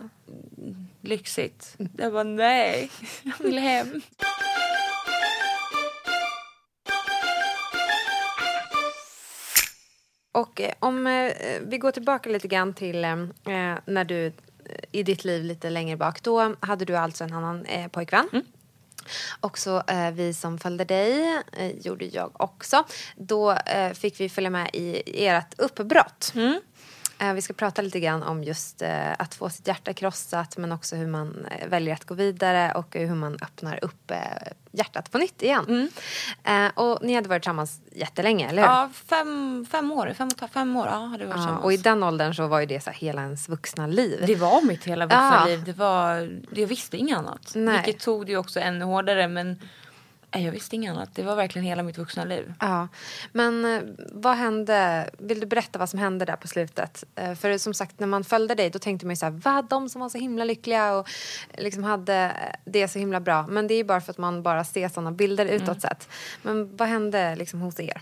[1.02, 1.76] lyxigt.
[1.98, 2.92] Jag bara, nej,
[3.24, 4.02] jag vill hem.
[10.36, 13.16] Och eh, om eh, vi går tillbaka lite grann till eh,
[13.86, 14.34] när du
[14.92, 16.24] i ditt liv lite längre bak.
[16.24, 18.30] Då hade du alltså en annan eh, pojkvän.
[19.40, 22.84] Och så eh, vi som följde dig, eh, gjorde jag också.
[23.16, 26.34] Då eh, fick vi följa med i ert uppbrott.
[26.36, 26.54] Eh,
[27.36, 30.96] vi ska prata lite grann om just eh, att få sitt hjärta krossat men också
[30.96, 34.18] hur man eh, väljer att gå vidare och hur man öppnar upp eh,
[34.72, 35.90] hjärtat på nytt igen.
[36.44, 38.70] Eh, och ni hade varit tillsammans jättelänge, eller hur?
[38.70, 42.04] Ja, fem, fem år, fem, fem år ja, hade vi varit Ja, och i den
[42.04, 44.24] åldern så var ju det så här hela ens vuxna liv.
[44.28, 45.46] Det var mitt hela vuxna Ja.
[45.46, 45.64] liv.
[45.64, 47.52] Det var, jag visste inget annat.
[47.56, 47.82] Nej.
[47.86, 49.28] Vilket tog det ju också ännu hårdare.
[49.28, 49.60] Men
[50.40, 51.16] jag visste inget annat.
[51.16, 52.54] Det var verkligen hela mitt vuxna liv.
[52.60, 52.88] Ja.
[53.32, 55.10] Men eh, vad hände?
[55.18, 57.04] Vill du berätta vad som hände där på slutet?
[57.16, 59.70] Eh, För som sagt, när man följde dig då tänkte man ju så här, vad
[59.70, 61.10] de som var så himla lyckliga och
[61.58, 63.48] liksom hade det så himla bra.
[63.48, 66.10] Men det är ju bara för att man bara ser sådana bilder utåt sett.
[66.42, 68.02] Men vad hände liksom hos er?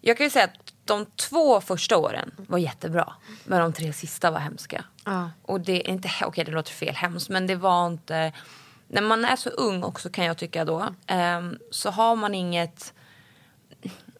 [0.00, 3.12] Jag kan ju säga att de två första åren var jättebra.
[3.44, 4.84] Men de tre sista var hemska.
[5.04, 5.30] Ja.
[5.42, 8.32] Och det är inte, okej det låter fel hemskt men det var inte,
[8.88, 12.94] när man är så ung också kan jag tycka då, ehm, så har man inget,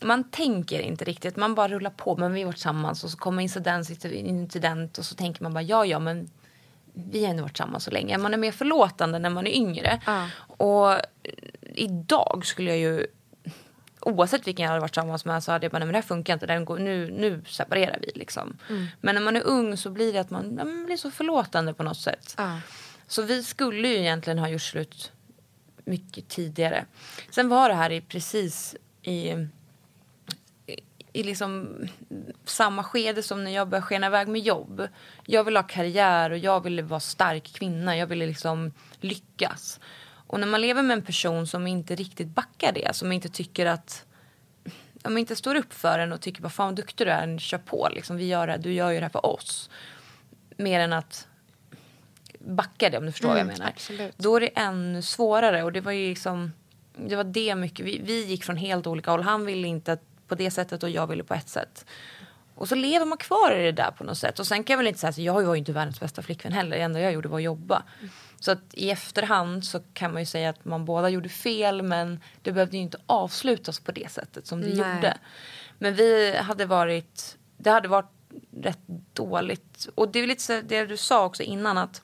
[0.01, 3.17] man tänker inte riktigt, man bara rullar på, men vi har varit tillsammans och så
[3.17, 6.31] kommer incident, incident och så tänker man bara ja ja men
[6.93, 8.19] vi har ändå varit tillsammans så länge.
[8.19, 10.01] Man är mer förlåtande när man är yngre.
[10.07, 10.29] Ja.
[10.57, 11.01] Och
[11.75, 13.07] idag skulle jag ju
[14.01, 16.09] oavsett vilken jag hade varit tillsammans med så hade jag bara, nej men det här
[16.09, 18.59] funkar inte, den går, nu, nu separerar vi liksom.
[19.01, 21.83] Men när man är ung så blir det att man, man blir så förlåtande på
[21.83, 22.35] något sätt.
[22.39, 22.61] Ja.
[23.07, 25.13] Så vi skulle ju egentligen ha gjort slut
[25.85, 26.87] mycket tidigare.
[27.31, 29.31] Sen var det här i precis i,
[30.67, 30.81] i,
[31.13, 31.69] i liksom
[32.45, 34.89] samma skede som när jag började skena iväg med jobb.
[35.27, 37.97] Jag ville ha karriär och jag ville vara stark kvinna.
[37.97, 39.81] Jag ville liksom lyckas.
[40.27, 43.67] Och när man lever med en person som inte riktigt backar det, som inte tycker
[43.67, 44.07] att
[45.03, 47.59] om inte står upp för en och tycker bara fan vad duktig du är, kör
[47.59, 49.71] på liksom, vi gör det, du gör ju det här för oss.
[50.57, 51.29] Mer än att
[52.47, 53.69] backa det om du förstår vad jag menar.
[53.69, 54.19] absolut.
[54.19, 56.53] Då är det ännu svårare och det var ju liksom,
[56.97, 59.23] det var det mycket, vi, vi gick från helt olika håll.
[59.23, 61.87] Han ville inte på det sättet och jag ville på ett sätt.
[62.55, 64.39] Och så lever man kvar i det där på något sätt.
[64.39, 66.53] Och sen kan jag väl inte säga att jag var ju inte världens bästa flickvän
[66.53, 66.77] heller.
[66.77, 67.83] Det enda jag gjorde var att jobba.
[68.41, 72.21] Så att i efterhand så kan man ju säga att man båda gjorde fel men
[72.43, 74.77] det behövde ju inte avslutas på det sättet som det Nej.
[74.95, 75.19] gjorde.
[75.79, 78.11] Men vi hade varit, det hade varit
[78.63, 79.89] rätt dåligt.
[79.95, 82.03] Och det är lite så det du sa också innan att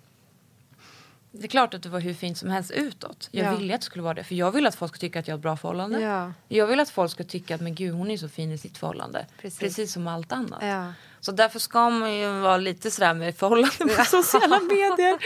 [1.35, 3.29] Det är klart att det var hur fint som helst utåt.
[3.33, 3.57] Jag Ja.
[3.57, 4.25] ville att det skulle vara det.
[4.25, 6.01] För jag vill att folk ska tycka att jag har ett bra förhållande.
[6.01, 6.33] Ja.
[6.49, 8.79] Jag vill att folk ska tycka att men gud hon är så fin i sitt
[8.79, 9.27] förhållande.
[9.41, 9.59] Precis.
[9.61, 10.63] Precis, som allt annat.
[10.63, 10.93] Ja.
[11.21, 15.19] Så därför ska man ju vara lite sådär med förhållande på sociala medier.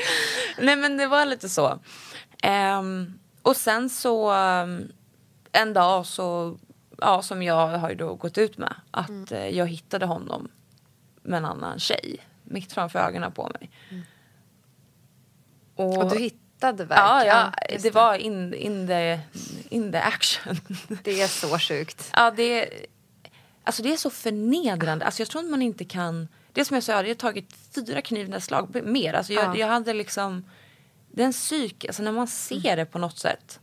[0.61, 1.79] Nej men det var lite så.
[2.43, 4.89] Ehm, och sen så um,
[5.53, 6.59] en dag så,
[6.99, 8.75] ja som jag har ju då gått ut med.
[8.91, 9.25] Att Mm.
[9.31, 10.49] eh, jag hittade honom
[11.23, 12.17] med en annan tjej.
[12.45, 13.71] Mitt framför ögonen på mig.
[15.77, 17.37] Och du hittade Ja, verkligen.
[17.37, 19.21] ja just det var in, in, the,
[19.69, 20.57] in the action.
[21.03, 22.11] Det är så sjukt.
[22.13, 22.87] Ja, det, är-
[23.65, 25.05] alltså det är så förnedrande.
[25.05, 26.29] Alltså jag tror att man inte kan...
[26.53, 29.13] Det som jag sa, jag hade tagit fyra knivnässlag mer.
[29.13, 29.57] Alltså jag, Ja.
[29.57, 30.45] jag hade liksom...
[31.11, 33.61] Den psyk, alltså när man ser det på något sätt.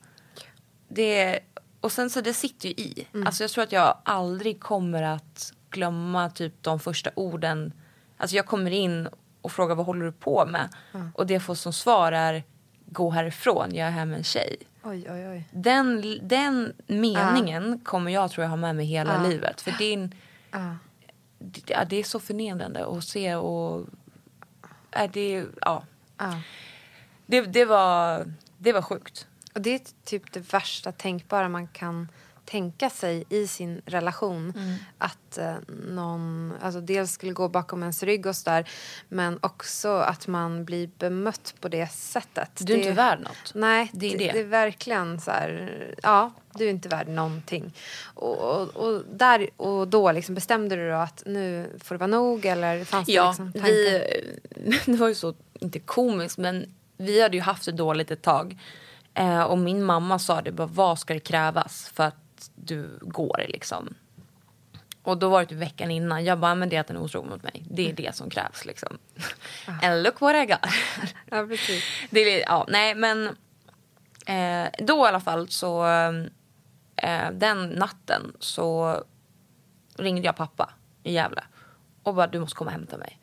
[0.88, 1.40] Det,
[1.82, 3.08] och sen så det sitter ju i.
[3.26, 7.74] Alltså jag tror att jag aldrig kommer att glömma typ de första orden.
[8.18, 9.08] Alltså jag kommer in
[9.44, 10.70] och frågar vad håller du på med?
[11.16, 12.44] Och det jag får som svar är
[12.86, 14.58] gå härifrån, jag är här med en tjej.
[14.84, 15.48] Oj, oj, oj.
[15.52, 19.30] Den, den meningen kommer jag tror jag ha med mig hela Ja.
[19.30, 19.62] livet.
[19.62, 20.16] För det är, en,
[20.52, 20.76] Ja.
[21.40, 23.86] det, det är så förnedrande att se och...
[24.92, 25.84] Är det, ja.
[26.18, 26.42] Ja.
[27.26, 28.26] det, det, var,
[28.58, 29.28] det var sjukt.
[29.56, 32.08] Och det är typ det värsta tänkbara man kan
[32.46, 34.54] tänka sig i sin relation.
[34.56, 34.76] Mm.
[34.98, 35.56] Att eh,
[35.88, 38.70] någon alltså dels skulle gå bakom ens rygg och sådär
[39.10, 42.50] men också att man blir bemött på det sättet.
[42.60, 43.52] Du är det, inte värd något.
[43.54, 44.32] Nej, Det är det, det.
[44.32, 47.74] det är verkligen så här, ja, du är inte värd någonting.
[48.14, 52.08] Och, och, och, där och då liksom bestämde du då att nu får det vara
[52.08, 53.68] nog eller fanns det Ja, liksom tankar?
[53.70, 56.66] vi, det var ju så, inte komiskt, men
[56.98, 58.58] vi hade ju haft det dåligt ett tag.
[59.14, 62.16] Eh, och min mamma sa det, bara, vad ska det krävas för att
[62.68, 63.96] du går liksom?
[65.04, 67.02] Och då var det typ veckan innan, jag bara, men det är att den är
[67.02, 67.64] otrogen mot mig.
[67.70, 68.98] Det är det som krävs liksom.
[69.82, 70.60] And look what I got.
[71.26, 71.84] Ja, precis.
[72.10, 73.28] det är, ja, nej men
[74.26, 75.86] eh, då i alla fall så
[76.96, 78.98] eh, den natten så
[79.96, 80.74] ringde jag pappa
[81.04, 81.44] i Gävle
[82.04, 83.20] och bara du måste komma och hämta mig.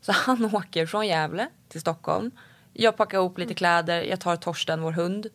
[0.00, 2.30] Så han åker från Gävle till Stockholm.
[2.72, 5.26] Jag packar ihop lite kläder, jag tar Torsten, vår hund,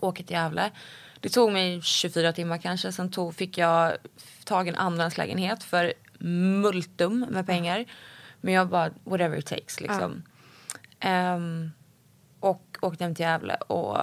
[0.00, 0.70] åker till Gävle.
[1.20, 3.96] Det tog mig 24 timmar kanske, sen tog, fick jag
[4.44, 7.84] tag i en andrahandslägenhet för multum med pengar.
[8.40, 10.22] Men jag bara, whatever it takes liksom.
[11.00, 11.70] Ehm,
[12.40, 13.98] och åkte hem till Gävle och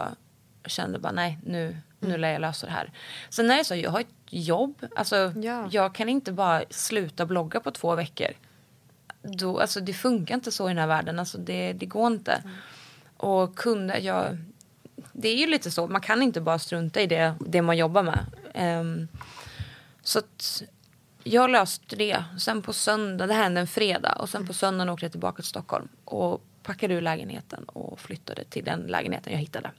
[0.66, 2.92] kände bara nej nu, nu lär jag lösa det här.
[3.30, 4.86] Sen är det så, jag har ett jobb.
[4.96, 5.68] Alltså, Ja.
[5.72, 8.28] Jag kan inte bara sluta blogga på två veckor.
[9.22, 11.20] Då, alltså, det funkar inte så i den här världen.
[11.20, 12.44] Alltså, det, det går inte.
[13.18, 14.38] Och kunde jag...
[15.18, 18.04] Det är ju lite så, man kan inte bara strunta i det, det man jobbar
[18.04, 18.26] med.
[18.54, 19.08] Ehm,
[20.02, 20.64] så att
[21.24, 22.24] jag löste det.
[22.40, 24.14] Sen på söndag, det här hände en fredag.
[24.14, 25.88] Och sen på söndagen åkte jag tillbaka till Stockholm.
[26.06, 29.72] Och packade ur lägenheten och flyttade till den lägenheten jag hittade.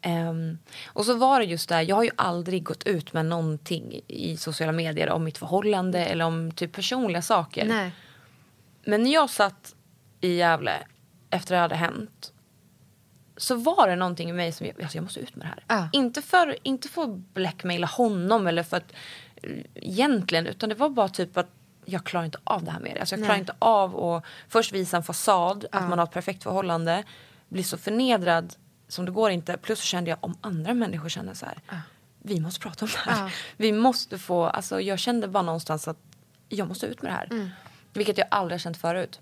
[0.00, 4.00] Ehm, och så var det just där, jag har ju aldrig gått ut med någonting
[4.08, 7.64] i sociala medier om mitt förhållande eller om typ personliga saker.
[7.64, 7.92] Nej.
[8.84, 9.74] Men när jag satt
[10.20, 10.86] i Gävle
[11.30, 12.32] efter det hade hänt
[13.36, 15.78] så var det någonting i mig som jag, alltså jag måste ut med det här.
[15.78, 15.88] Ja.
[15.92, 18.92] Inte, för, inte för att blackmaila honom eller för att
[19.74, 21.50] egentligen utan det var bara typ att
[21.84, 23.00] jag klarar inte av det här mer.
[23.00, 23.40] Alltså jag klarar Nej.
[23.40, 27.04] inte av att först visa en fasad att man har ett perfekt förhållande.
[27.48, 28.54] Bli så förnedrad
[28.88, 29.56] som det går inte.
[29.56, 31.82] Plus så kände jag om andra människor känner så här.
[32.22, 33.24] Vi måste prata om det här.
[33.24, 33.30] Ja.
[33.56, 35.98] Vi måste få, alltså jag kände bara någonstans att
[36.48, 37.28] jag måste ut med det här.
[37.30, 37.48] Mm.
[37.92, 39.20] Vilket jag aldrig har känt förut.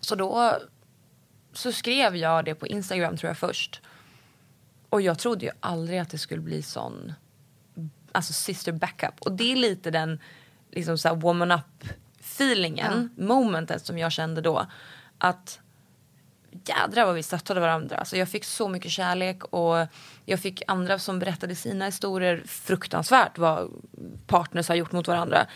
[0.00, 0.58] Så då
[1.58, 3.80] så skrev jag det på Instagram tror jag först.
[4.88, 7.12] Och jag trodde ju aldrig att det skulle bli sån
[8.12, 9.14] alltså sister backup.
[9.20, 10.20] Och det är lite den
[10.70, 11.84] liksom så woman up
[12.20, 14.66] feelingen, momentet som jag kände då.
[15.18, 15.60] Att
[16.64, 17.96] jädrar vad vi stöttade varandra.
[17.96, 19.86] Alltså jag fick så mycket kärlek och
[20.24, 23.70] jag fick andra som berättade sina historier fruktansvärt vad
[24.26, 25.46] partners har gjort mot varandra.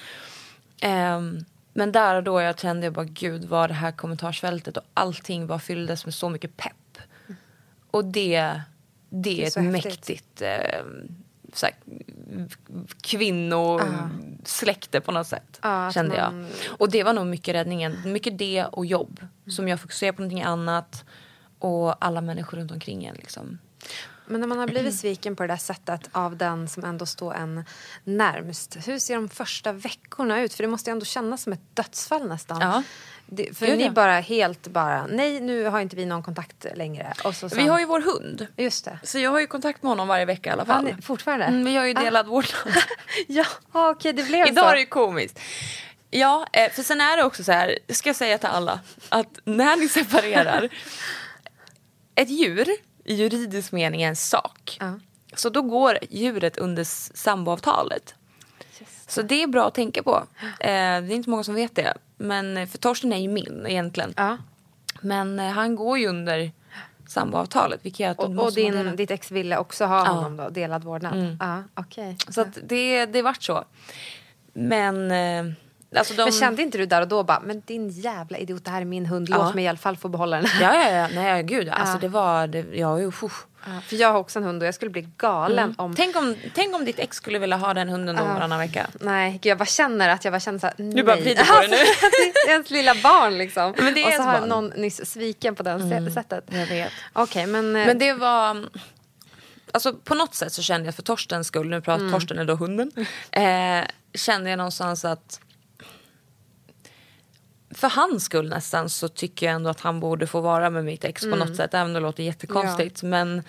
[0.81, 4.83] Ehm, men där och då jag kände jag bara gud vad det här kommentarsfältet och
[4.95, 6.99] allting bara fylldes med så mycket pepp.
[7.91, 8.61] Och det,
[9.11, 9.73] det, Det är ett häftigt.
[9.85, 10.83] mäktigt eh,
[11.53, 11.75] så här,
[13.01, 15.59] kvinnosläkte på något sätt.
[15.63, 16.51] Ja, kände man- jag.
[16.81, 17.97] Och det var nog mycket räddningen.
[18.05, 19.21] Mycket det och jobb.
[19.47, 21.05] Som jag fokuserade på någonting annat.
[21.59, 23.59] Och alla människor runt omkring en liksom.
[24.27, 27.35] Men när man har blivit sviken på det där sättet av den som ändå står
[27.35, 27.65] en
[28.05, 28.77] närmst.
[28.87, 30.55] Hur ser de första veckorna ut?
[30.55, 32.61] För det måste ju ändå kännas som ett dödsfall nästan.
[32.61, 32.83] Ja.
[33.27, 33.91] Det, för Gud, ni ja.
[33.91, 37.13] bara helt bara, nej nu har inte vi någon kontakt längre.
[37.25, 38.47] Och så sen, Vi har ju vår hund.
[38.57, 38.99] Just det.
[39.03, 40.85] Så jag har ju kontakt med honom varje vecka i alla fall.
[40.85, 41.45] ni fortfarande?
[41.47, 42.75] Mm, vi har ju delad vårdnad.
[43.27, 44.71] Ja, okej det blev Idag så.
[44.71, 45.41] är det komiskt.
[46.11, 49.39] Ja, eh, för sen är det också så här, ska jag säga till alla, att
[49.45, 50.69] när ni separerar
[52.15, 52.69] ett djur
[53.05, 54.77] i juridisk mening en sak.
[54.81, 54.99] Ja.
[55.35, 56.85] Så då går djuret under
[57.17, 58.15] samboavtalet.
[59.07, 60.23] Så det är bra att tänka på.
[60.41, 61.95] Eh, det är inte många som vet det.
[62.17, 64.15] Men eh, för Torsten är ju min egentligen.
[64.17, 64.39] Ja.
[65.01, 66.53] Men eh, han går ju under
[67.09, 67.81] samboavtalet.
[67.83, 70.03] Vilket gör att Och, och din, ditt ex ville också ha Ja.
[70.11, 70.15] Mm.
[70.15, 71.37] honom då, delad vårdnad?
[71.41, 72.17] Ja, okej.
[72.29, 73.65] Så det, det vart så.
[74.53, 75.13] Men...
[75.97, 76.23] Alltså de...
[76.23, 78.85] Men kände inte du där och då bara, men din jävla idiot, det här är
[78.85, 79.37] min hund, Ja.
[79.37, 80.63] låt mig i alla fall få behålla den här.
[80.63, 81.09] Ja, ja, ja.
[81.23, 81.69] Nej, gud.
[81.69, 82.47] Alltså det var...
[82.47, 83.47] Det, ja, uff.
[83.67, 85.95] Ja, För jag har också en hund och jag skulle bli galen om...
[85.97, 88.87] Tänk, om, tänk om ditt ex skulle vilja ha den hunden då varannan vecka.
[89.01, 91.05] Nej, gud, jag bara känner att jag bara känner såhär, nej.
[91.05, 91.77] bara vrider på det nu.
[92.45, 93.75] det är ens lilla barn liksom.
[93.79, 94.49] Men det är och så har barn.
[94.49, 96.15] någon nyss sviken på den mm.
[96.15, 96.45] sättet.
[96.51, 96.93] Jag vet.
[97.13, 97.77] Okej, men...
[97.77, 98.67] eh, Men det var...
[99.73, 102.13] Alltså på något sätt så kände jag för Torstens skull, nu pratar Mm.
[102.13, 102.93] Torsten är då hunden.
[103.31, 103.85] Eh,
[104.15, 105.41] kände jag någonstans att
[107.75, 111.05] för hans skull nästan så tycker jag ändå att han borde få vara med mitt
[111.05, 111.39] ex Mm.
[111.39, 111.75] på något sätt.
[111.75, 113.03] Även om det låter jättekonstigt.
[113.03, 113.43] Men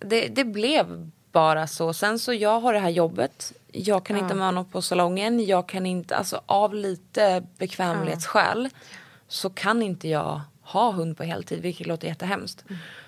[0.00, 1.92] det, det blev bara så.
[1.92, 3.52] Sen så jag har det här jobbet.
[3.72, 5.46] Jag kan inte med honom på salongen.
[5.46, 8.68] Jag kan inte, alltså av lite bekvämlighetsskäl
[9.28, 11.62] så kan inte jag ha hund på heltid.
[11.62, 12.64] Vilket låter jättehemskt.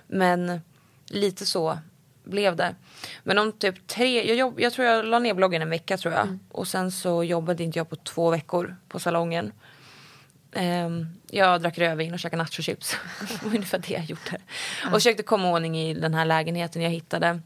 [0.06, 0.60] Men
[1.06, 1.78] lite så
[2.24, 2.74] blev det.
[3.22, 6.14] Men om typ tre, jag, jobb, jag tror jag la ner bloggen en vecka tror
[6.14, 6.38] jag.
[6.50, 9.52] Och sen så jobbade inte jag på två veckor på salongen.
[10.52, 12.96] Ehm, jag drack rödvin och käkade nachochips.
[13.20, 14.38] det var ungefär det jag gjorde.
[14.84, 17.40] Och försökte komma ordning i den här lägenheten jag hittade.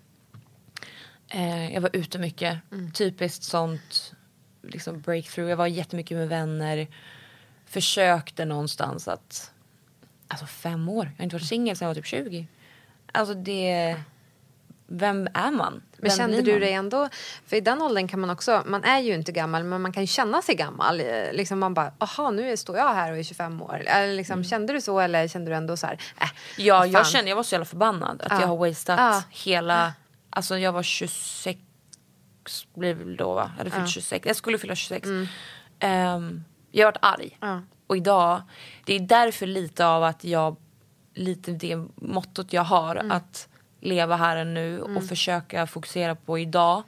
[1.28, 2.58] Eh, jag var ute mycket.
[2.94, 4.14] Typiskt sånt
[4.62, 5.50] liksom breakthrough.
[5.50, 6.86] Jag var jättemycket med vänner.
[7.66, 9.50] Försökte någonstans att...
[10.28, 11.04] Alltså fem år.
[11.04, 12.46] Jag har inte varit singel sedan jag var typ 20.
[13.12, 13.96] Alltså det...
[14.86, 15.72] Vem är man?
[15.72, 17.08] Men Vem kände du dig ändå,
[17.46, 20.06] för i den åldern kan man också, man är ju inte gammal men man kan
[20.06, 21.00] känna sig gammal.
[21.00, 23.82] Eh, Liksom man bara, aha nu står jag här och är 25 år.
[23.86, 26.28] Eller liksom, Kände du så eller kände du ändå så här, äh,
[26.58, 28.40] Ja, jag kände, jag var så jävla förbannad att Ja.
[28.40, 29.22] jag har wasted Ja.
[29.30, 29.92] hela,
[30.30, 31.58] alltså jag var 26,
[32.74, 33.50] blir väl då va?
[33.54, 35.08] Jag hade fyllt 26, jag skulle fylla 26.
[35.78, 37.38] Ehm, jag har varit arg.
[37.40, 37.60] Ja.
[37.86, 38.42] Och idag,
[38.84, 40.56] det är därför lite av att jag,
[41.14, 43.48] lite det mottot jag har, att
[43.84, 46.82] leva här och nu och försöka fokusera på idag.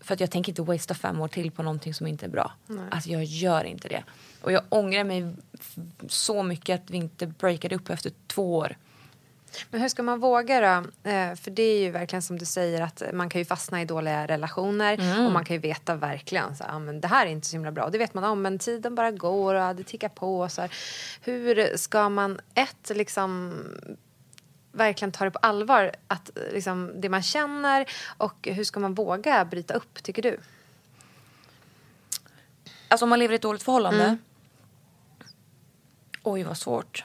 [0.00, 2.52] För att jag tänker inte wastea fem år till på någonting som inte är bra.
[2.90, 4.04] Alltså jag gör inte det.
[4.42, 5.34] Och jag ångrar mig
[6.08, 8.76] så mycket att vi inte breakade upp efter två år.
[9.70, 11.10] Men hur ska man våga då?
[11.10, 13.84] Eh, För det är ju verkligen som du säger att man kan ju fastna i
[13.84, 15.26] dåliga relationer Mm.
[15.26, 17.72] och man kan ju veta verkligen så ah, men det här är inte så himla
[17.72, 17.90] bra.
[17.90, 20.70] Det vet man om men tiden bara går och det tickar på och så här.
[21.20, 23.54] Hur ska man ett liksom
[24.76, 28.94] verkligen ta det på allvar att eh, liksom det man känner och hur ska man
[28.94, 30.40] våga bryta upp tycker du?
[32.88, 34.04] Alltså om man lever i ett dåligt förhållande.
[34.04, 34.18] Mm.
[36.22, 37.04] Oj vad svårt.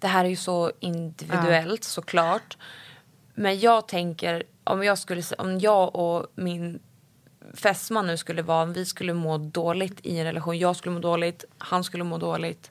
[0.00, 2.56] Det här är ju så individuellt såklart.
[3.34, 6.80] Men jag tänker om jag skulle om jag och min
[7.54, 10.58] fästman nu skulle vara, vi skulle må dåligt i en relation.
[10.58, 12.70] Jag skulle må dåligt, han skulle må dåligt.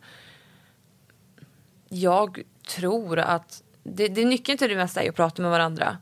[1.90, 5.98] Jag tror att det, det nyckeln till det mesta är att prata med varandra.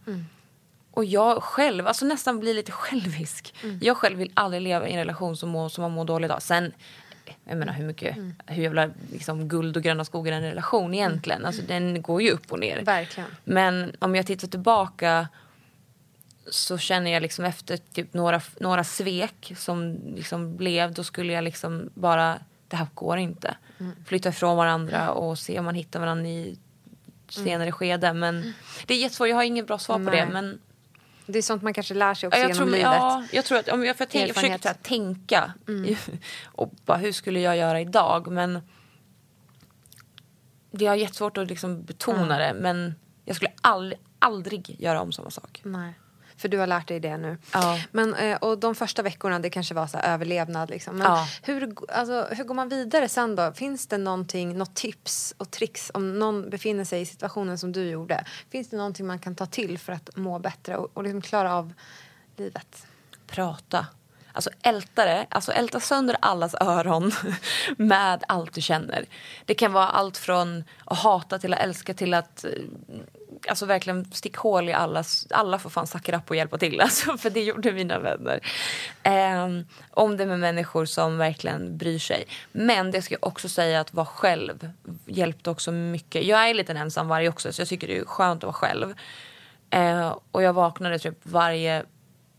[0.92, 3.56] Och jag själv, alltså nästan blir lite självisk.
[3.82, 6.40] Jag själv vill aldrig leva i en relation som, mår, som man mår dåligt av.
[6.40, 6.72] Sen,
[7.46, 11.46] jag menar hur mycket, hur jävla liksom, guld och gröna skogar en relation egentligen.
[11.46, 12.82] Alltså den går ju upp och ner.
[12.84, 13.30] Verkligen.
[13.44, 15.28] Men om jag tittar tillbaka
[16.48, 21.44] så känner jag liksom efter typ några, några svek som liksom blev, då skulle jag
[21.44, 23.56] liksom bara, det här går inte.
[24.06, 26.58] Flytta ifrån varandra och se om man hittar varandra i
[27.30, 28.14] senare skede.
[28.14, 28.54] Men
[28.86, 30.26] det är jättesvårt, jag har inget bra svar på det.
[30.26, 30.60] Men
[31.26, 32.82] Det är sånt man kanske lär sig också jag, genom tror, livet.
[32.84, 35.54] ja, jag tror att om jag, för jag, tänk, jag försöker här, tänka
[36.46, 38.32] och bara, hur skulle jag göra idag?
[38.32, 38.62] Men
[40.72, 42.96] det är jättesvårt att liksom betona det men
[43.26, 45.62] jag skulle aldrig, aldrig göra om samma sak.
[45.64, 45.94] Nej.
[46.38, 47.38] För du har lärt dig det nu.
[47.54, 47.80] Ja.
[47.92, 50.70] Men, eh, och de första veckorna det kanske var så här överlevnad.
[50.70, 50.96] Liksom.
[50.98, 51.28] Men Ja.
[51.42, 53.52] hur, alltså, hur går man vidare sen då?
[53.54, 57.90] Finns det någonting, något tips och tricks om någon befinner sig i situationen som du
[57.90, 58.26] gjorde?
[58.52, 61.54] Finns det någonting man kan ta till för att må bättre och, och liksom klara
[61.56, 61.74] av
[62.38, 62.86] livet?
[63.28, 63.88] Prata.
[64.36, 67.12] Alltså älta det, alltså älta sönder allas öron
[67.78, 69.06] med allt du känner.
[69.46, 72.52] Det kan vara allt från att hata till att älska till att eh,
[73.48, 77.18] alltså verkligen stick hål i allas, alla får fan sucka upp och hjälpa till alltså,
[77.18, 78.40] för det gjorde mina vänner.
[79.04, 82.26] Ehm, om det med människor som verkligen bryr sig.
[82.52, 84.72] Men det ska jag också säga att vara själv
[85.06, 86.26] hjälpte också mycket.
[86.26, 88.94] Jag är lite en ensamvarg också så jag tycker det är skönt att vara själv.
[89.70, 91.86] Eh, och jag vaknade typ varje...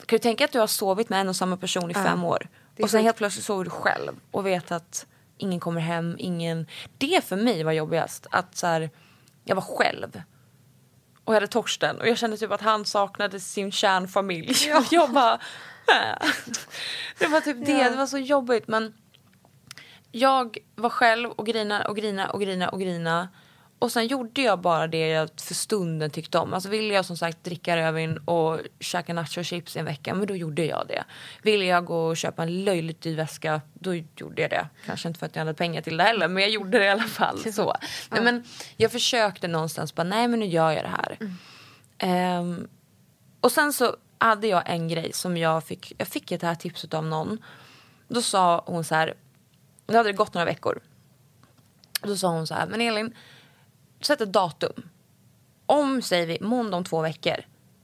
[0.06, 2.48] Kan du tänka att du har sovit med en och samma person i fem år?
[2.76, 5.06] Är Och sen helt plötsligt sover du själv och vet att
[5.38, 6.66] ingen kommer hem, ingen...
[6.98, 8.26] Det för mig var jobbigast.
[8.30, 8.90] Att så här,
[9.44, 10.22] jag var själv.
[11.24, 14.52] Och jag hade Torsten och jag kände typ att han saknade sin kärnfamilj.
[14.68, 14.84] Ja.
[14.90, 15.34] jag bara...
[15.88, 16.28] Äh.
[17.18, 17.90] Det var typ det, Ja.
[17.90, 18.94] det var så jobbigt men
[20.12, 23.28] jag var själv och grina och grina och grina och grina.
[23.84, 26.54] Och sen gjorde jag bara det jag för stunden tyckte om.
[26.54, 30.36] Alltså ville jag som sagt dricka rödvin och käka nachochips i en vecka, men då
[30.36, 31.04] gjorde jag det.
[31.42, 34.68] Ville jag gå och köpa en löjligt dyr väska, då gjorde jag det.
[34.86, 36.88] Kanske inte för att jag hade pengar till det heller, men jag gjorde det i
[36.88, 37.38] alla fall.
[37.52, 37.76] Så.
[38.10, 38.44] Nej, men
[38.76, 41.18] jag försökte någonstans bara, nej men nu gör jag det här.
[41.98, 42.68] Ehm,
[43.40, 46.94] och sen så hade jag en grej som jag fick, jag fick det här tipset
[46.94, 47.38] av någon.
[48.08, 49.14] Då sa hon så här,
[49.86, 50.80] det hade gått några veckor.
[52.02, 53.14] Då sa hon så här, men Elin,
[54.06, 54.88] sätt ett datum.
[55.66, 57.36] Om, säger vi, måndag om två veckor,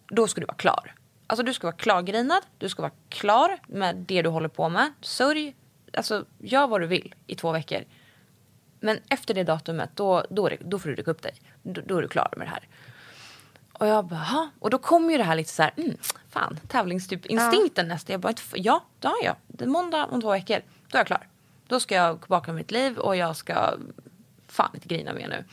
[0.09, 0.95] då ska du vara klar.
[1.27, 4.93] Alltså du ska vara klargrinad, du ska vara klar med det du håller på med.
[5.01, 5.55] Sörj,
[5.93, 7.85] alltså gör vad du vill i två veckor.
[8.81, 11.35] Men efter det datumet, då, då, det, då får du rycka upp dig.
[11.63, 12.69] Då, då är du klar med det här.
[13.73, 14.51] Och jag bara, Haha.
[14.59, 15.97] Och då kom ju det här lite så här, mm,
[16.29, 18.13] fan, tävlingstyp instinkten nästan.
[18.13, 19.37] Jag bara, ja, det har jag.
[19.47, 21.29] Det är måndag om två veckor, då är jag klar.
[21.67, 23.75] Då ska jag tillbaka mitt liv och jag ska
[24.49, 25.45] fan inte grina mer nu.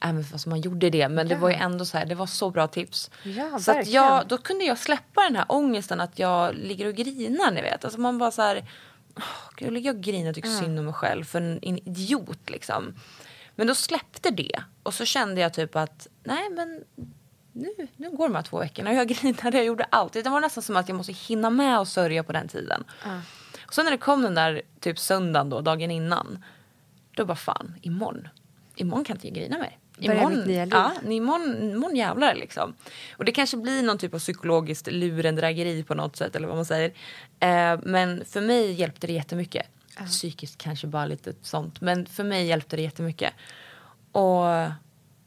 [0.00, 2.50] Även fast man gjorde det, men det var ju ändå så här, det var så
[2.50, 3.10] bra tips.
[3.22, 6.94] Ja, så att jag, då kunde jag släppa den här ångesten att jag ligger och
[6.94, 7.84] grinar, ni vet.
[7.84, 8.64] Alltså man bara så här,
[9.16, 9.22] "Åh,
[9.56, 12.50] gud, jag ligger och grinar och tycker synd om mig själv för en, en idiot
[12.50, 12.94] liksom.
[13.56, 16.84] Men då släppte det och så kände jag typ att nej men
[17.52, 20.12] nu, nu går de här två veckorna och jag grinade, jag gjorde allt.
[20.12, 22.84] Det var nästan som att jag måste hinna med och sörja på den tiden.
[23.66, 26.44] Och så när det kom den där typ söndagen då, dagen innan.
[27.16, 28.28] Då bara fan, imorgon.
[28.74, 29.76] Imorgon kan inte jag grina mer.
[30.00, 30.72] Börjar Imorgon, mitt nya liv.
[30.74, 32.74] ja, imorgon, imorgon jävlar liksom.
[33.16, 36.64] Och det kanske blir någon typ av psykologiskt lurendrägeri på något sätt eller vad man
[36.64, 36.92] säger.
[37.40, 39.66] Eh, men för mig hjälpte det jättemycket.
[40.06, 41.80] Psykiskt kanske bara lite sånt.
[41.80, 43.32] Men för mig hjälpte det jättemycket.
[44.12, 44.74] Och ja,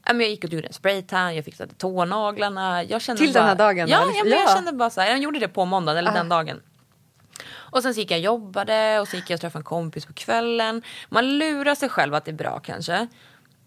[0.06, 2.84] men jag gick och gjorde en spraytan, jag fixade tånaglarna.
[2.84, 4.28] Jag kände Till bara, den här dagen Ja, liksom?
[4.28, 4.54] ja, jag Ja.
[4.54, 6.60] kände bara så här, jag gjorde det på måndagen eller den dagen.
[7.52, 10.06] Och sen så gick jag och jobbade och så gick jag och träffade en kompis
[10.06, 10.82] på kvällen.
[11.08, 13.06] Man lurar sig själv att det är bra kanske.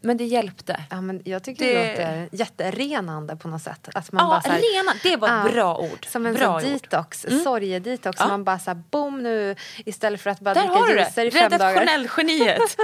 [0.01, 0.79] Men det hjälpte.
[0.89, 3.89] Ja, men jag tycker Det- det låter jätterenande på något sätt.
[3.95, 6.05] Att man Ja, bara så här, rena, det var ett Ja, bra ord.
[6.09, 6.61] Som en bra sån ord.
[6.63, 6.73] Mm.
[6.73, 8.17] detox, sorgedetox.
[8.19, 8.27] Ja.
[8.27, 11.25] Man bara så här, boom nu istället för att bara Där dricka har du juicer
[11.25, 11.69] i fem dagar.
[11.73, 12.77] Redaktionell-geniet.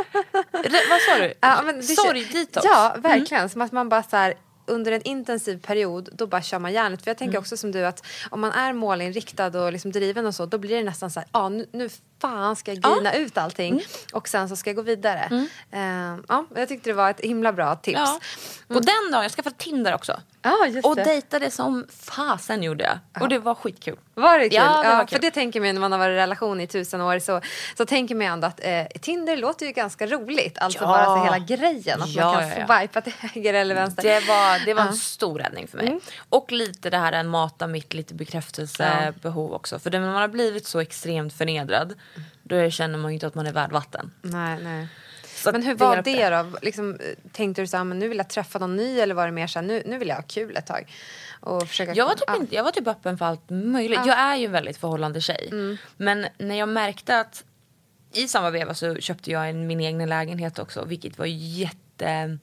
[0.52, 1.34] Re- vad sa du?
[1.42, 2.66] Ja, men det- Sorgdetox.
[2.70, 3.50] Ja, verkligen.
[3.50, 4.34] Som att man bara så här,
[4.66, 7.04] under en intensiv period då bara kör man järnet.
[7.04, 7.28] För jag Mm.
[7.28, 10.58] tänker också som du att om man är målinriktad och liksom driven och så då
[10.58, 11.90] blir det nästan så här, ja nu, nu
[12.24, 13.84] fan ska jag grina ut allting Mm.
[14.14, 15.48] och sen så ska jag gå vidare.
[15.72, 15.82] Eh,
[16.28, 18.00] ja, jag tyckte det var ett himla bra tips.
[18.00, 18.20] Ja.
[18.68, 20.22] Och den dagen, jag skaffade Tinder också.
[20.42, 21.04] Ja, just och det.
[21.04, 23.24] dejtade som fasen gjorde jag.
[23.24, 23.98] Och det var skitkul.
[24.14, 24.54] Var det kul?
[24.56, 25.16] Ja, det var kul.
[25.16, 27.42] För det tänker man när man har varit i relation i tusen år så,
[27.78, 30.58] så tänker man ändå att eh, Tinder låter ju ganska roligt.
[30.58, 30.88] Alltså Ja.
[30.88, 32.02] bara så hela grejen.
[32.02, 32.80] Att Ja, man kan ja, ja.
[32.80, 34.04] swipa till höger eller vänster.
[34.04, 36.00] Det var, det var en stor räddning för mig.
[36.30, 39.80] Och lite det här att mata mitt lite bekräftelsebehov också.
[39.80, 41.94] För när man har blivit så extremt förnedrad
[42.44, 44.12] då känner man ju inte att man är värd vatten.
[44.22, 44.88] Nej, nej.
[45.44, 46.58] Så Men hur var det då?
[46.62, 47.00] Liksom,
[47.32, 49.48] tänkte du så här, men nu vill jag träffa någon ny eller var det mer
[49.48, 50.92] så här, nu, nu vill jag ha kul ett tag?
[51.40, 52.36] Och försöka Jag var, typ ja.
[52.36, 54.00] inte, jag var typ öppen för allt möjligt.
[54.06, 55.48] Jag är ju en väldigt förhållande tjej.
[55.52, 55.78] Mm.
[55.98, 57.44] Men när jag märkte att
[58.14, 60.86] i samma veva så köpte jag en, min egen lägenhet också.
[60.86, 62.38] Vilket var jätte...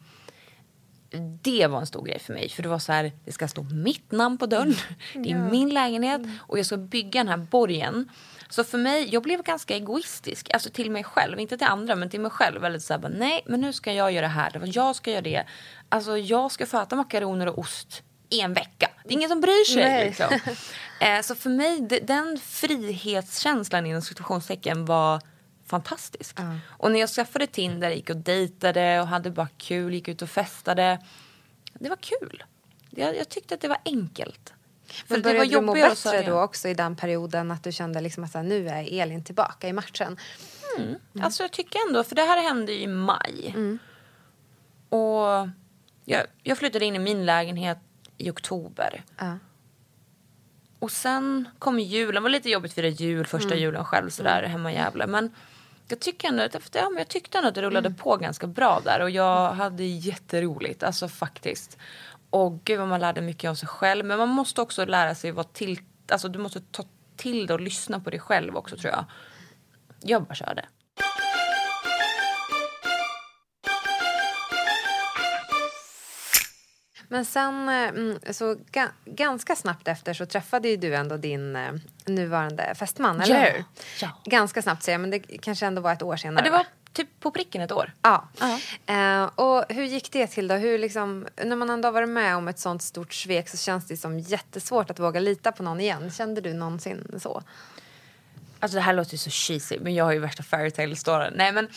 [1.42, 2.48] Det var en stor grej för mig.
[2.48, 4.74] För det var så här, det ska stå mitt namn på dörren.
[5.14, 8.08] Det är min lägenhet och jag ska bygga den här borgen.
[8.50, 10.50] Så för mig, jag blev ganska egoistisk.
[10.54, 12.60] Alltså till mig själv, inte till andra men till mig själv.
[12.60, 14.62] Väldigt så här, bara, nej men nu ska jag göra det här.
[14.64, 15.44] Jag ska göra det.
[15.88, 18.90] Alltså jag ska få äta makaroner och ost i en vecka.
[19.04, 19.82] Det är ingen som bryr sig.
[20.06, 20.38] Liksom.
[21.00, 25.20] Eh, så för mig, de- den frihetskänslan inom situationstecken var
[25.66, 26.38] fantastisk.
[26.66, 30.30] Och när jag skaffade Tinder, gick och dejtade och hade bara kul, gick ut och
[30.30, 30.98] festade.
[31.74, 32.44] Det var kul.
[32.90, 34.52] Jag, jag tyckte att det var enkelt.
[35.08, 38.00] Men det var började du må bättre då också i den perioden att du kände
[38.00, 40.16] liksom att här, nu är Elin tillbaka i matchen?
[41.22, 43.54] Alltså jag tycker ändå, för det här hände ju i maj.
[44.88, 45.48] Och
[46.04, 47.78] jag, jag flyttade in i min lägenhet
[48.16, 49.04] i oktober.
[49.18, 49.38] Ja.
[50.78, 54.42] Och sen kom julen, det var lite jobbigt att fira jul, första julen själv sådär
[54.42, 55.06] hemma i Gävle.
[55.06, 55.34] Men
[55.88, 58.80] jag tycker ändå, att- ja, men jag tyckte ändå att det rullade på ganska bra
[58.84, 61.78] där och jag hade jätteroligt, alltså faktiskt.
[62.30, 64.04] Och gud vad man lärde mycket om sig själv.
[64.04, 65.80] Men man måste också lära sig vara till,
[66.12, 66.84] alltså du måste ta
[67.16, 69.04] till det och lyssna på dig själv också tror jag.
[70.02, 70.64] Jag bara körde.
[77.08, 81.56] Men sen eh, mm, så ga- ganska snabbt efter så träffade ju du ändå din
[81.56, 81.72] eh,
[82.06, 83.64] nuvarande fästman, eller Ja, hur?
[84.00, 84.08] ja.
[84.24, 86.44] Ganska snabbt säger jag, men det kanske ändå var ett år senare.
[86.46, 86.64] Ja, det va?
[87.00, 87.92] Typ på pricken ett år.
[88.02, 88.28] Ja.
[88.40, 88.58] Ja.
[88.94, 90.54] Eh, och hur gick det till då?
[90.54, 93.86] Hur liksom, när man ändå har varit med om ett sånt stort svek så känns
[93.86, 96.10] det som jättesvårt att våga lita på någon igen.
[96.10, 97.42] Kände du någonsin så?
[98.60, 101.32] Alltså det här låter ju så cheesy men jag har ju värsta fairytale storyn.
[101.36, 101.68] Nej men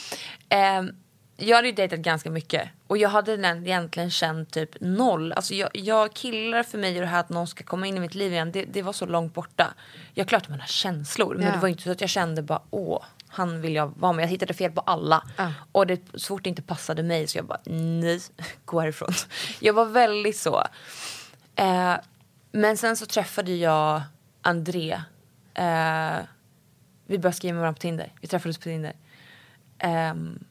[0.49, 0.91] ehm,
[1.37, 5.33] jag hade ju dejtat ganska mycket och jag hade egentligen känt typ noll.
[5.33, 7.99] Alltså jag, jag killar för mig och det här att någon ska komma in i
[7.99, 9.73] mitt liv igen det, det var så långt borta.
[10.13, 11.51] Jag klart man har känslor men Ja.
[11.51, 13.03] det var inte så att jag kände bara åh
[13.33, 14.23] han vill jag vara med.
[14.23, 15.23] Jag hittade fel på alla.
[15.37, 15.51] Ja.
[15.71, 18.19] Och det, så fort det inte passade mig så jag bara nej,
[18.65, 19.13] gå härifrån.
[19.59, 20.63] Jag var väldigt så.
[21.55, 21.95] Eh,
[22.51, 24.01] men sen så träffade jag
[24.41, 24.91] André.
[25.53, 26.17] Eh,
[27.05, 28.11] vi började skriva med varandra på Tinder.
[28.21, 28.93] Vi träffades på Tinder.
[29.79, 30.43] Ehm,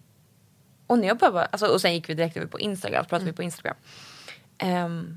[0.87, 3.37] och när jag bara, alltså, och sen gick vi direkt över på Instagram, pratade vi
[3.37, 3.77] på Instagram.
[4.59, 5.17] Ehm,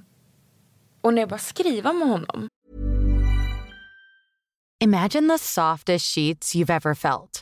[1.01, 2.49] och när jag bara skriva med honom.
[4.83, 7.41] Imagine the softest sheets you've ever felt.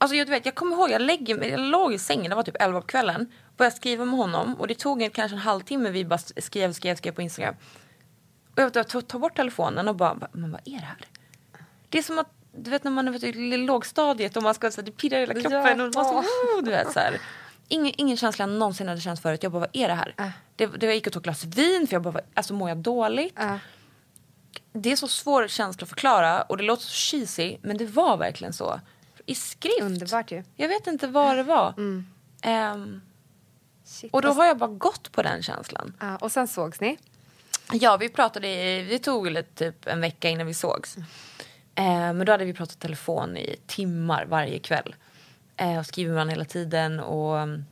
[0.00, 2.42] alltså jag vet, jag kommer ihåg, jag, lägger, mig- jag låg i sängen, det var
[2.42, 3.32] typ 11 på kvällen.
[3.56, 6.96] Började skriva med honom och det tog en, kanske en halvtimme, vi bara skrev, skrev,
[6.96, 7.54] skrev på Instagram.
[8.56, 10.96] Och jag tog bort telefonen och bara, men vad är det här?
[11.88, 14.70] Det är som att, du vet när man är vet, i lågstadiet och man ska,
[14.70, 17.18] så, här, det pirrar i hela kroppen och man oh, du vet så här.
[17.68, 19.42] Ingen, ingen känsla jag någonsin hade känt förut.
[19.42, 20.14] Jag bara, vad är det här?
[20.56, 22.78] Det, det, jag gick och tog ett glas vin för jag bara, alltså mår jag
[22.78, 23.34] dåligt?
[24.72, 28.16] Det är så svår känsla att förklara och det låter så cheesy men det var
[28.16, 28.80] verkligen så.
[29.30, 29.82] I skrift.
[29.82, 30.42] Underbart ju.
[30.56, 31.74] Jag vet inte vad det var.
[32.42, 33.00] Ehm,
[33.84, 35.96] Shit, och då har jag bara gått på den känslan.
[36.00, 36.98] Ja, och sen sågs ni.
[37.72, 40.96] Ja, vi pratade i, vi tog väl typ en vecka innan vi sågs.
[41.74, 44.94] Eh, men då hade vi pratat telefon i timmar varje kväll.
[45.56, 47.64] Eh, och med varandra hela tiden och mm,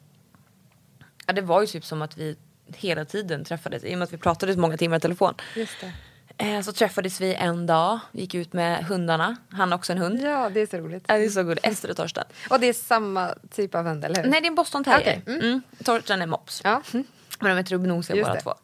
[1.27, 2.37] ja, det var ju typ som att vi
[2.67, 5.35] hela tiden träffades i och med att vi pratade så många timmar i telefon.
[5.57, 5.93] Just det.
[6.41, 9.37] Eh, så träffades vi en dag, vi gick ut med hundarna.
[9.51, 10.21] Han har också en hund.
[10.23, 11.05] Ja, det är så roligt.
[11.09, 11.59] Ja, det är så god.
[11.63, 12.25] Ester och Torsten.
[12.51, 14.31] Och det är samma typ av hund, eller hur?
[14.31, 15.21] Nej, det är en boston terrier.
[15.23, 15.63] Okej, Mm.
[15.85, 16.61] Torsten är mops.
[16.65, 16.83] Ja.
[16.93, 17.07] Mm.
[17.41, 18.41] Men de är trubbnosiga båda det.
[18.41, 18.55] två.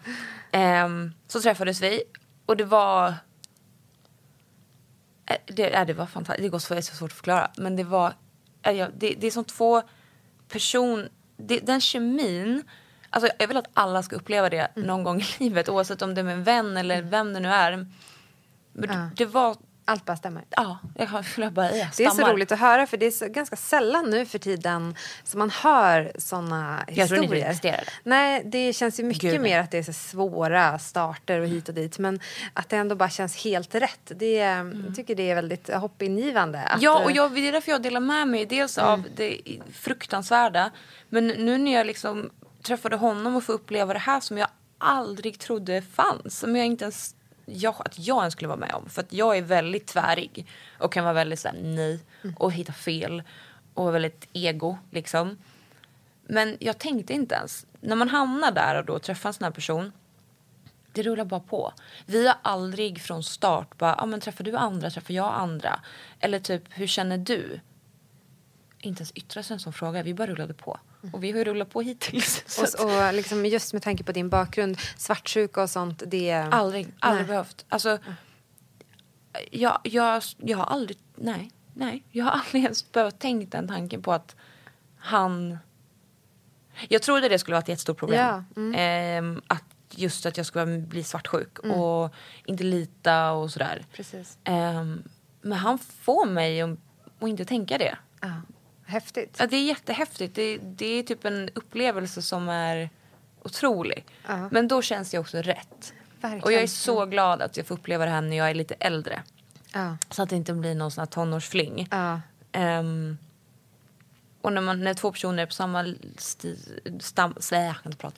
[0.53, 2.03] Ehm, så träffades vi
[2.47, 3.14] och det var...
[5.27, 6.43] Eh, Det, äh, det var fantastiskt.
[6.43, 7.51] Det går är så svårt att förklara.
[7.57, 8.14] Men det var...
[8.62, 9.83] äh, ja, det, det är som två
[10.49, 11.09] person...
[11.37, 12.62] Det, den kemin...
[13.15, 14.87] Alltså jag vill att alla ska uppleva det Mm.
[14.89, 15.69] någon gång i livet.
[15.69, 17.87] Oavsett om det är med en vän eller vem det nu är.
[18.73, 19.09] Men Ja.
[19.17, 19.57] det, var...
[19.87, 20.45] Allt bara stämmer.
[20.51, 21.77] Ja, jag bara...
[21.77, 24.39] Jag Det är så roligt att höra för det är så, ganska sällan nu för
[24.39, 24.95] tiden
[25.25, 27.47] som man hör såna Jag tror ni historier.
[27.47, 27.85] existerade.
[28.05, 31.69] Nej, det känns ju mycket Gud, mer att det är så svåra starter och hit
[31.69, 31.99] och dit.
[31.99, 32.21] Men
[32.53, 34.01] att det ändå bara känns helt rätt.
[34.17, 36.59] Det, är- Jag tycker det är väldigt hoppingivande.
[36.59, 36.83] Att, Mm.
[36.85, 38.47] Ja, och eh, jag, det är därför jag delar med mig.
[38.47, 39.41] Dels av det
[39.73, 40.71] fruktansvärda.
[41.09, 42.31] Men nu när jag liksom
[42.65, 44.49] träffade honom och får uppleva det här som jag
[44.79, 46.39] aldrig trodde fanns.
[46.39, 47.15] Som jag inte ens...
[47.47, 48.89] Jag, att jag ens skulle vara med om.
[48.89, 50.47] För att jag är väldigt tvärig.
[50.79, 52.01] Och kan vara väldigt såhär nej.
[52.37, 53.23] Och hitta fel.
[53.75, 55.39] Och väldigt ego liksom.
[56.27, 57.67] Men jag tänkte inte ens.
[57.81, 59.93] När man hamnar där och då träffar en sån här person.
[60.93, 61.73] Det rullar bara på.
[62.07, 65.81] Vi har aldrig från start bara, ah, men träffar du andra, träffar jag andra?
[66.21, 67.61] Eller typ, hur känner du?
[68.85, 70.78] Inte ens yttra sig en sån fråga, vi bara rullade på.
[71.12, 72.59] Och vi har ju rullat på hittills.
[72.80, 76.03] Och, och liksom just med tanke på din bakgrund, svartsjuka och sånt.
[76.07, 77.28] Det, aldrig, aldrig Nej.
[77.28, 77.64] behövt.
[77.68, 77.99] Alltså,
[79.51, 82.05] jag, jag, jag har aldrig, nej, nej.
[82.11, 84.37] Jag har aldrig ens behövt tänkt den tanken på att
[84.99, 85.59] han...
[86.89, 88.20] Jag trodde det skulle vara ett jättestort problem.
[88.20, 88.74] Ja, mm.
[88.76, 92.14] Ehm, att just att jag skulle bli svartsjuk och
[92.45, 93.87] inte lita och sådär.
[93.93, 94.39] Precis.
[94.45, 95.03] Ehm,
[95.41, 96.78] men han får mig att,
[97.20, 97.97] inte tänka det.
[98.87, 99.37] Häftigt.
[99.39, 100.35] Ja, det är jättehäftigt.
[100.35, 102.91] Det, det är typ en upplevelse som är
[103.43, 104.05] otrolig.
[104.26, 104.49] Ja.
[104.53, 105.93] Men då känns det också rätt.
[106.20, 106.43] Verkligen.
[106.45, 108.74] Och jag är så glad att jag får uppleva det här när jag är lite
[108.74, 109.22] äldre.
[109.72, 109.97] Ja.
[110.11, 111.89] Så att det inte blir någon sån här tonårsfling.
[111.91, 112.20] Ja.
[112.53, 113.18] Ehm,
[114.41, 116.59] Och när, man, när två personer är på samma sti,
[117.01, 118.16] stam, nej, jag kan inte prata.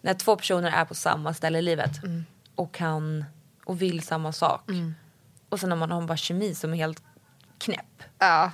[0.00, 2.24] När två personer är på samma ställe i livet Mm.
[2.54, 3.24] och kan
[3.64, 4.68] och vill samma sak.
[5.48, 7.02] Och sen när man har bara kemi som är helt
[7.58, 8.02] knäpp.
[8.18, 8.50] Ja.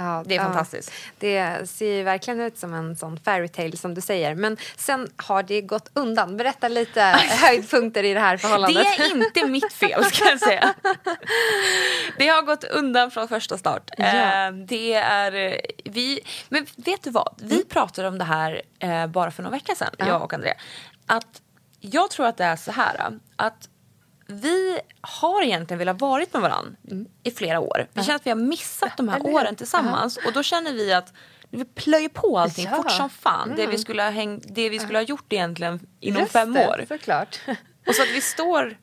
[0.00, 0.42] Ja, Det är ja.
[0.44, 0.92] fantastiskt.
[1.18, 4.34] Det ser ju verkligen ut som en sån fairytale som du säger.
[4.34, 6.36] Men sen har det gått undan.
[6.36, 8.86] Berätta lite höjdpunkter i det här Det förhållandet.
[9.00, 10.74] är inte mitt fel ska jag säga.
[12.18, 13.90] Det har gått undan från första start.
[13.96, 14.04] Ja.
[14.04, 17.34] Eh, Det är eh, vi, men vet du vad?
[17.42, 20.54] Vi pratade om det här eh, bara för några veckor sedan, jag och Andrea.
[21.06, 21.42] Att
[21.80, 23.68] jag tror att det är så här att
[24.28, 26.76] vi har egentligen velat varit med varandra
[27.22, 27.86] i flera år.
[27.92, 31.12] Vi känner att vi har missat de här åren tillsammans och då känner vi att
[31.50, 32.76] vi plöjer på allting Ja.
[32.76, 33.52] fort som fan.
[33.56, 36.68] Det, vi skulle ha häng, det vi skulle ha gjort egentligen inom Just fem det,
[36.68, 36.84] år.
[36.88, 37.40] Såklart.
[37.86, 38.76] Och så att vi står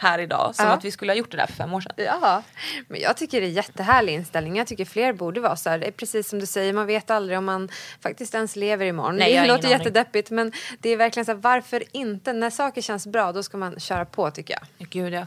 [0.00, 0.72] här idag som Ja.
[0.72, 1.92] att vi skulle ha gjort det där för fem år sedan.
[1.96, 2.42] Ja,
[2.88, 4.56] men jag tycker det är jättehärlig inställning.
[4.56, 5.78] Jag tycker fler borde vara så här.
[5.78, 7.68] Det är precis som du säger, man vet aldrig om man
[8.00, 9.16] faktiskt ens lever imorgon.
[9.16, 12.32] Nej, det låter jättedeppigt men det är verkligen så här, varför inte?
[12.32, 14.88] När saker känns bra då ska man köra på tycker jag.
[14.88, 15.26] Gud ja.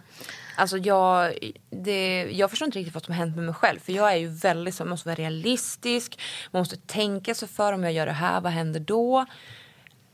[0.55, 1.33] Alltså jag,
[1.69, 3.79] det, jag förstår inte riktigt vad som har hänt med mig själv.
[3.79, 6.19] För jag är ju väldigt så, man måste vara realistisk.
[6.51, 9.25] Man måste tänka sig för om jag gör det här, vad händer då?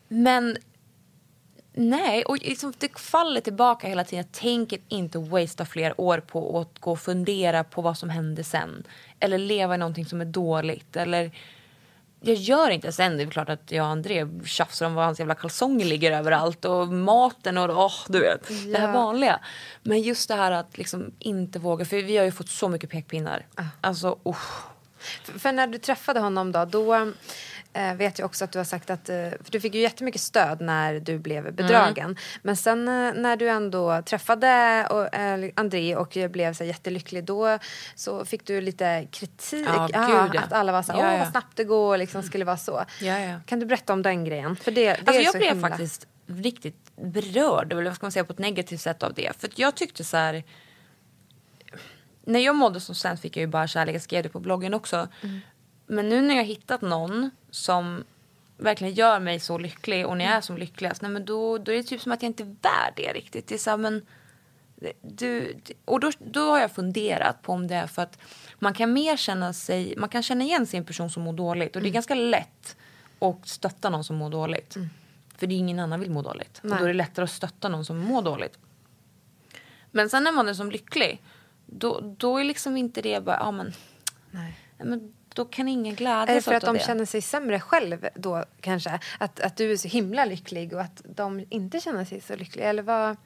[0.07, 0.57] Men
[1.78, 4.25] nej, och liksom, det faller tillbaka hela tiden.
[4.32, 8.43] Jag tänker inte wastea fler år på att gå och fundera på vad som händer
[8.43, 8.84] sen.
[9.19, 10.95] Eller leva i någonting som är dåligt.
[10.95, 11.32] Eller
[12.21, 13.17] jag gör inte sen.
[13.17, 16.65] Det är klart att jag och André tjafsar om var hans jävla kalsonger ligger överallt
[16.65, 18.47] och maten och åh, du vet.
[18.47, 18.93] Det här Ja.
[18.93, 19.39] vanliga.
[19.84, 22.89] Men just det här att liksom inte våga, för vi har ju fått så mycket
[22.89, 23.45] pekpinnar.
[23.82, 24.63] Alltså, usch.
[25.23, 27.11] För, för när du träffade honom då, då
[27.78, 30.21] eh, vet jag också att du har sagt att, eh, för du fick ju jättemycket
[30.21, 32.05] stöd när du blev bedragen.
[32.05, 32.17] Mm.
[32.41, 37.23] Men sen eh, när du ändå träffade och, eh, André och blev så här jättelycklig
[37.23, 37.59] då
[37.95, 39.67] så fick du lite kritik.
[39.67, 40.41] Ja, Ja, gud, ja.
[40.41, 42.57] Att alla var så här, Ja, åh vad snabbt det går och liksom skulle vara
[42.57, 42.86] så.
[43.45, 44.55] Kan du berätta om den grejen?
[44.55, 45.69] För det, det Alltså jag blev himla...
[45.69, 49.41] faktiskt riktigt berörd, eller vad ska man säga, på ett negativt sätt av det.
[49.41, 50.43] För jag tyckte så här...
[52.25, 54.73] När jag mådde som sämst fick jag ju bara kärlek, jag skrev det på bloggen
[54.73, 55.07] också.
[55.88, 58.03] Men nu när jag har hittat någon som
[58.57, 61.71] verkligen gör mig så lycklig och när jag är som lyckligast, nej men då, då
[61.71, 63.47] är det typ som att jag inte är värd det riktigt.
[63.47, 64.05] Det är så här, men...
[65.01, 68.19] Du, och då, då har jag funderat på om det är för att
[68.59, 71.33] man kan mer känna sig, man kan känna igen sig i en person som mår
[71.33, 72.77] dåligt och det är ganska lätt
[73.19, 74.77] att stötta någon som mår dåligt.
[75.38, 76.59] För det är ingen annan vill må dåligt.
[76.63, 78.59] Och då är det lättare att stötta någon som mår dåligt.
[79.91, 81.21] Men sen när man är som lycklig,
[81.65, 83.73] då, då är liksom inte det bara, ja men,
[84.31, 86.83] nej, men då kan ingen Är det glädjas för att åt de det.
[86.83, 88.99] känner sig sämre själv då kanske?
[89.17, 92.69] Att, att du är så himla lycklig och att de inte känner sig så lyckliga?
[92.69, 93.17] Eller vad?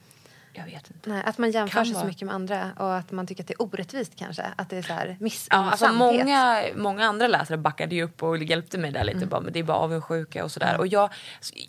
[0.53, 1.09] Jag vet inte.
[1.09, 2.07] Nej, att man jämför Kan sig så vara.
[2.07, 4.45] mycket med andra och att man tycker att det är orättvist kanske.
[4.55, 8.23] Att det är så här miss Ja, alltså många, många andra läsare backade ju upp
[8.23, 9.17] och hjälpte mig där lite.
[9.17, 9.29] Mm.
[9.29, 10.77] Bara, men det är bara avundsjuka och sådär.
[10.77, 11.09] Och, jag,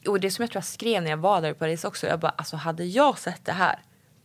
[0.07, 2.07] och det som jag tror jag skrev när jag var där i Paris också.
[2.07, 3.78] Jag bara, alltså hade jag sett det här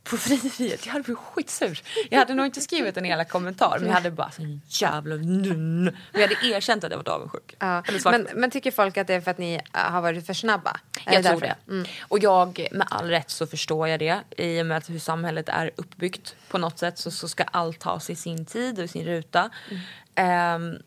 [0.09, 1.81] på frieriet, jag hade blivit skitsur.
[2.09, 5.83] Jag hade nog inte skrivit en hela kommentar men jag hade bara, så jävla nun.
[5.83, 7.55] Men jag hade erkänt att jag varit avundsjuk.
[7.59, 7.83] Ja.
[8.05, 10.79] Men, men tycker folk att det är för att ni har varit för snabba?
[11.05, 11.55] Är Jag tror därför?
[11.67, 11.83] Mm.
[11.83, 11.89] det.
[12.01, 14.19] Och jag, med all rätt så förstår jag det.
[14.37, 17.79] I och med att hur samhället är uppbyggt på något sätt så, så ska allt
[17.79, 19.49] ta sig sin tid och sin ruta.
[19.69, 19.81] Mm.
[20.15, 20.77] Ehm,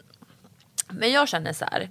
[0.89, 1.91] men jag känner så här.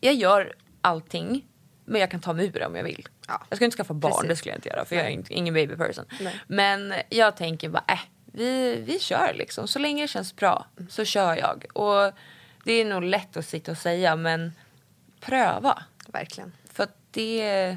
[0.00, 1.44] Jag gör allting
[1.84, 3.08] men jag kan ta mig ur det om jag vill.
[3.30, 3.42] Ja.
[3.48, 4.28] Jag ska inte skaffa barn, Precis.
[4.28, 5.14] det skulle jag inte göra för jag är Nej.
[5.18, 6.04] inte- ingen baby person.
[6.20, 6.40] Nej.
[6.46, 7.98] Men jag tänker bara, äh,
[8.32, 9.68] vi, vi kör liksom.
[9.68, 11.64] Så länge det känns bra så kör jag.
[11.74, 12.12] Och
[12.64, 14.52] det är nog lätt att sitta och säga men
[15.20, 15.82] pröva.
[16.06, 16.52] Verkligen.
[16.72, 17.76] För att det,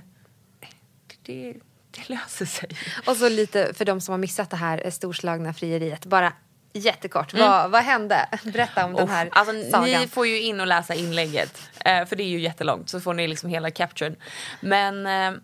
[1.24, 1.54] det,
[1.91, 2.70] det löser sig.
[3.08, 6.06] Och så lite för de som har missat det här storslagna frieriet.
[6.06, 6.34] Bara
[6.74, 7.34] jättekort.
[7.34, 8.30] Vad, vad hände?
[8.43, 9.34] Berätta om den här Mm.
[9.36, 10.01] Alltså, sagan.
[10.01, 11.69] ni får ju in och läsa inlägget.
[11.86, 12.89] Eh, för det är ju jättelångt.
[12.89, 14.15] Så får ni liksom hela capturen.
[14.61, 15.39] Men eh,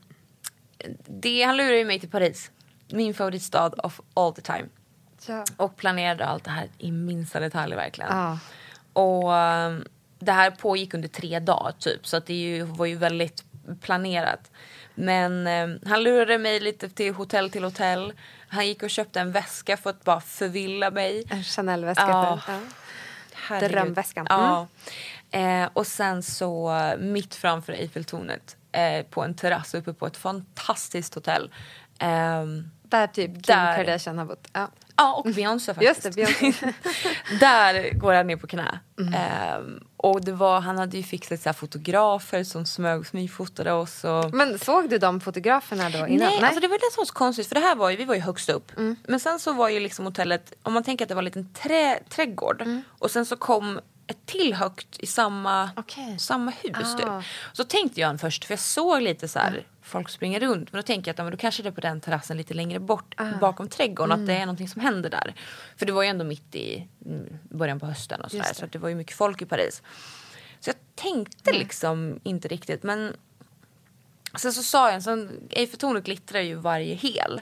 [1.08, 2.52] det, han lurade ju mig till Paris.
[2.88, 4.66] Min favoritstad of all the time.
[5.28, 5.46] Ja.
[5.58, 8.12] Och planerade allt det här i minsta detalj verkligen.
[8.18, 8.40] Ja.
[8.94, 9.78] Och eh,
[10.20, 12.08] det här pågick under tre dagar typ.
[12.08, 13.44] Så att det ju, var ju väldigt
[13.82, 14.52] planerat.
[14.96, 15.48] Men
[15.86, 18.14] han lurade mig lite till hotell till hotell.
[18.50, 21.24] Han gick och köpte en väska för att bara förvilla mig.
[21.30, 22.08] En Chanel-väska.
[22.08, 22.40] Ja.
[22.46, 22.60] för- Ja.
[23.68, 24.26] Drömväskan.
[24.30, 24.68] Ja.
[25.32, 30.18] Eh, och sen så eh, mitt framför Eiffeltornet eh, på en terrass uppe på ett
[30.18, 31.54] fantastiskt hotell.
[32.00, 33.76] Ehm, Där typ Kim Där.
[33.76, 34.48] Kardashian har bott.
[34.54, 34.68] Ja.
[34.96, 36.06] Ja, och Beyoncé faktiskt.
[36.06, 36.74] Just det, Beyoncé.
[37.40, 38.80] Där går han ner på knä.
[39.16, 42.66] Ehm, och det var, han hade ju fixat så fotografer som
[43.06, 44.04] smygfotade oss.
[44.04, 44.34] Och...
[44.34, 46.28] Men såg du de fotograferna då innan?
[46.28, 48.06] Nej, Alltså det var det som var så konstigt för det här var ju, vi
[48.06, 48.72] var ju högst upp.
[49.08, 51.54] Men sen så var ju liksom hotellet, om man tänker att det var en liten
[51.54, 52.64] trä, trädgård
[53.00, 53.80] och sen så kom
[54.10, 56.20] ett till högt i samma, Okej.
[56.20, 56.96] samma hus.
[56.98, 57.06] Typ.
[57.08, 57.24] Ah.
[57.54, 60.72] Så tänkte jag först, för jag såg lite så här, folk springer runt.
[60.72, 62.80] Men då tänker jag att men då kanske det är på den terrassen lite längre
[62.80, 63.26] bort Ah.
[63.42, 64.12] bakom trädgården.
[64.12, 64.42] Att det Mm.
[64.42, 65.34] är någonting som händer där.
[65.78, 68.66] För det var ju ändå mitt i mm, början på hösten och så, där, så
[68.66, 69.82] det var ju mycket folk i Paris.
[70.60, 72.84] Så jag tänkte liksom inte riktigt.
[72.84, 73.16] Men
[74.36, 77.42] sen så sa jag, Eiffeltornet glittrar ju varje hel.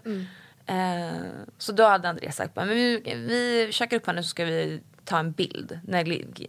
[0.65, 1.17] Eh,
[1.57, 4.81] så då hade Andreas sagt, men vi, vi käkar upp här nu så ska vi
[5.07, 5.97] ta en bild när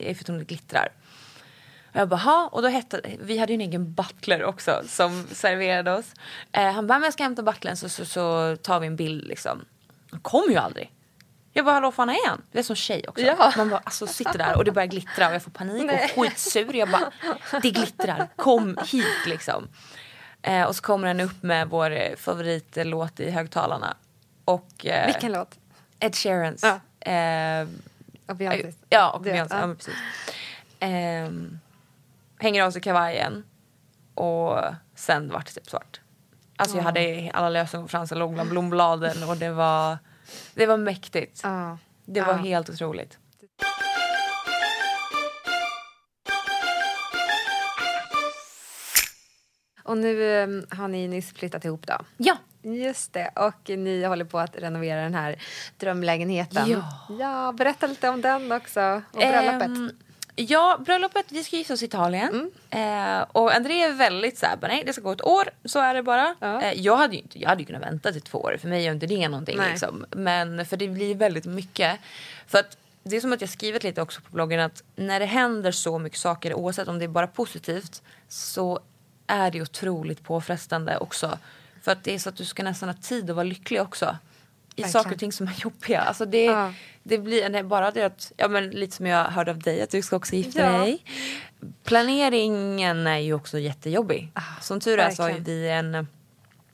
[0.00, 0.88] Eiffeltornet glittrar.
[1.92, 5.26] Och jag bara, "Ha?" och då hette, vi hade ju en egen butler också som
[5.32, 6.14] serverade oss.
[6.52, 9.24] Eh, han bara, men jag ska hämta butlern så, så, så tar vi en bild
[9.24, 9.64] liksom.
[10.10, 10.92] Han kom ju aldrig.
[11.52, 12.42] Jag bara, hallå fan är han?
[12.52, 13.24] Det är som tjej också.
[13.24, 13.52] Ja.
[13.56, 16.74] Man bara, alltså sitter där och det börjar glittra och jag får panik och skitsur.
[16.74, 17.12] Jag bara,
[17.62, 19.68] det glittrar, kom hit liksom.
[20.42, 23.96] Eh, och så kommer han upp med vår eh, favoritlåt i högtalarna.
[24.44, 25.58] Och, eh, Vilken låt?
[26.00, 26.62] Ed Sheerans.
[26.62, 27.10] Ja.
[27.12, 27.68] Eh,
[28.28, 28.72] Och Beyoncé.
[28.88, 29.56] Ja, och Beyoncé.
[29.56, 29.74] ja.
[29.74, 29.94] Precis.
[30.80, 31.58] Ehm,
[32.38, 33.44] hänger av sig kavajen
[34.14, 34.58] och
[34.94, 36.00] sen vart det typ svart.
[36.56, 39.98] Alltså jag hade alla lösenfransar låg bland blombladen och det var,
[40.54, 41.42] det var mäktigt.
[42.04, 43.18] Det var helt otroligt.
[49.82, 50.48] Och nu eh,
[50.78, 51.96] har ni nyss flyttat ihop då?
[52.16, 52.36] Ja.
[52.74, 55.36] Just det, och ni håller på att renovera den här
[55.76, 56.70] drömlägenheten.
[56.70, 57.06] Ja.
[57.20, 59.68] ja berätta lite om den också, och bröllopet.
[59.68, 59.90] Ehm,
[60.36, 62.50] ja, bröllopet, vi ska gifta oss i Italien.
[62.70, 65.94] Eh, och André är väldigt så här, nej det ska gå ett år, så är
[65.94, 66.36] det bara.
[66.40, 66.62] Ja.
[66.62, 68.84] Eh, jag, hade ju inte, jag hade ju kunnat vänta till två år, för mig
[68.84, 69.58] gör inte det någonting.
[69.70, 70.06] Liksom.
[70.10, 72.00] Men för det blir väldigt mycket.
[72.46, 75.26] För att det är som att jag skrivit lite också på bloggen att när det
[75.26, 78.80] händer så mycket saker, oavsett om det är bara positivt, så
[79.26, 81.38] är det otroligt påfrestande också.
[81.82, 84.04] För att det är så att du ska nästan ha tid att vara lycklig också.
[84.74, 84.90] I Verkligen.
[85.02, 86.00] saker och ting som är jobbiga.
[86.00, 86.72] Alltså det, Ja.
[87.02, 89.90] det blir nej, bara det att, ja men lite som jag hörde av dig att
[89.90, 90.78] du ska också gifta Ja.
[90.78, 91.04] dig.
[91.84, 94.32] Planeringen är ju också jättejobbig.
[94.60, 96.06] som tur är så har Ah, vi en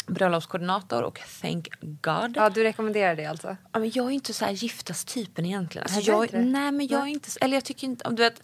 [0.07, 2.33] bröllopskoordinator och thank God.
[2.37, 3.57] Ja, du rekommenderar det alltså?
[3.73, 5.87] Ja, men jag är inte så här giftastypen egentligen.
[5.91, 8.43] Alltså, jag, nej men jag är inte, eller jag tycker inte, om du vet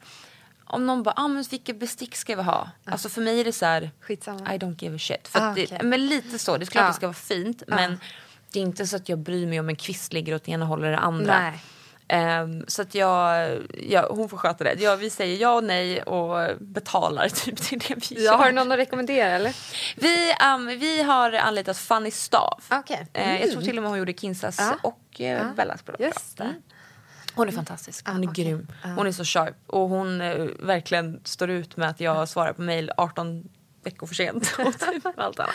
[0.70, 2.70] om någon bara, ah, men vilket bestick ska vi ha?
[2.84, 4.54] Alltså för mig är det så här, Skitsamma.
[4.54, 5.28] I don't give a shit.
[5.28, 5.82] För Ah, att det.
[5.82, 6.88] Men lite så, det är klart Ja.
[6.88, 8.00] det ska vara fint men
[8.52, 10.86] det är inte så att jag bryr mig om en kvist ligger åt ena hållet
[10.86, 11.52] eller andra.
[12.08, 13.50] Ehm, så att jag,
[13.88, 14.74] ja, hon får sköta det.
[14.78, 18.38] Ja, vi säger ja och nej och betalar typ till det vi Ja, gör.
[18.38, 19.56] har du någon att rekommendera eller?
[19.96, 22.62] Vi, um, vi har anlitat Fanny Stav.
[22.70, 23.06] Okej.
[23.12, 26.14] Eh, jag tror till och med hon gjorde Kinsas och eh, Bellas bröllop.
[27.34, 28.08] Hon är fantastisk.
[28.08, 28.44] Hon är okej.
[28.44, 28.66] grym.
[28.96, 29.56] Hon är så sharp.
[29.66, 33.48] Och hon eh, verkligen står ut med att jag svarar på mail 18
[33.84, 34.54] veckor för sent.
[34.58, 35.54] och typ allt annat.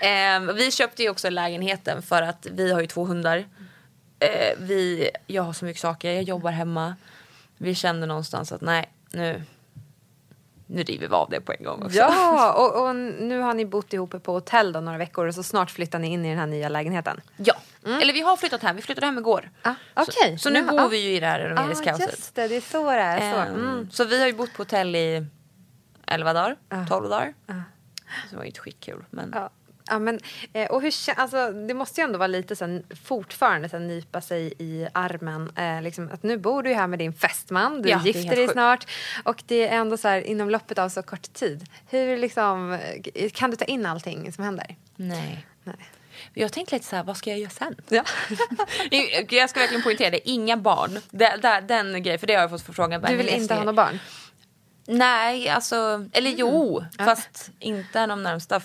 [0.00, 3.38] Eh, vi köpte ju också lägenheten för att vi har ju två hundar.
[4.18, 6.12] Eh, vi, jag har så mycket saker.
[6.12, 6.96] Jag jobbar hemma.
[7.58, 9.42] Vi kände någonstans att nej, nu,
[10.66, 11.98] nu river vi av det på en gång också.
[11.98, 15.42] Ja, och, och nu har ni bott ihop på hotell då några veckor och så
[15.42, 17.20] snart flyttar ni in i den här nya lägenheten.
[17.36, 17.54] Ja.
[17.86, 18.76] Eller vi har flyttat hem.
[18.76, 19.50] Vi flyttade hem igår.
[19.62, 20.38] Ah, okej.
[20.38, 20.88] Så, så nu Nu- bor ah.
[20.88, 22.10] vi ju i det här Ja, renoveringskaoset.
[22.10, 23.18] just det, det är så det är.
[23.32, 23.38] Så.
[23.38, 23.90] Ehm, Mm.
[23.90, 25.26] så vi har ju bott på hotell i
[26.06, 26.86] 11 dagar, Ah.
[26.86, 27.34] 12 dagar.
[27.46, 27.54] Så
[28.30, 29.04] det var ju inte skitkul.
[29.10, 29.34] Men
[29.90, 29.98] Ja.
[29.98, 30.20] Men,
[30.52, 33.84] eh, och hur, alltså, det måste ju ändå vara lite så här, fortfarande så här,
[33.84, 35.50] nypa sig i armen.
[35.56, 38.90] Eh, liksom, att nu bor du här med din fästman, du Ja, gifter dig snart.
[39.24, 41.64] Och det är ändå så här inom loppet av så kort tid.
[41.90, 42.72] Hur liksom,
[43.14, 44.76] eh, kan du ta in allting som händer?
[44.96, 45.46] nej.
[45.64, 45.76] Nej.
[46.34, 47.76] Jag tänkte lite så här, vad ska jag göra sen?
[47.88, 48.04] Ja.
[49.30, 50.98] jag ska verkligen poängtera det, inga barn.
[51.10, 53.02] Det, där, den grejen, för det har jag fått förfrågan.
[53.08, 53.98] Du vill inte ha några barn?
[54.86, 55.76] Nej, alltså,
[56.12, 56.40] eller Mm.
[56.40, 58.60] jo, fast inte de närmsta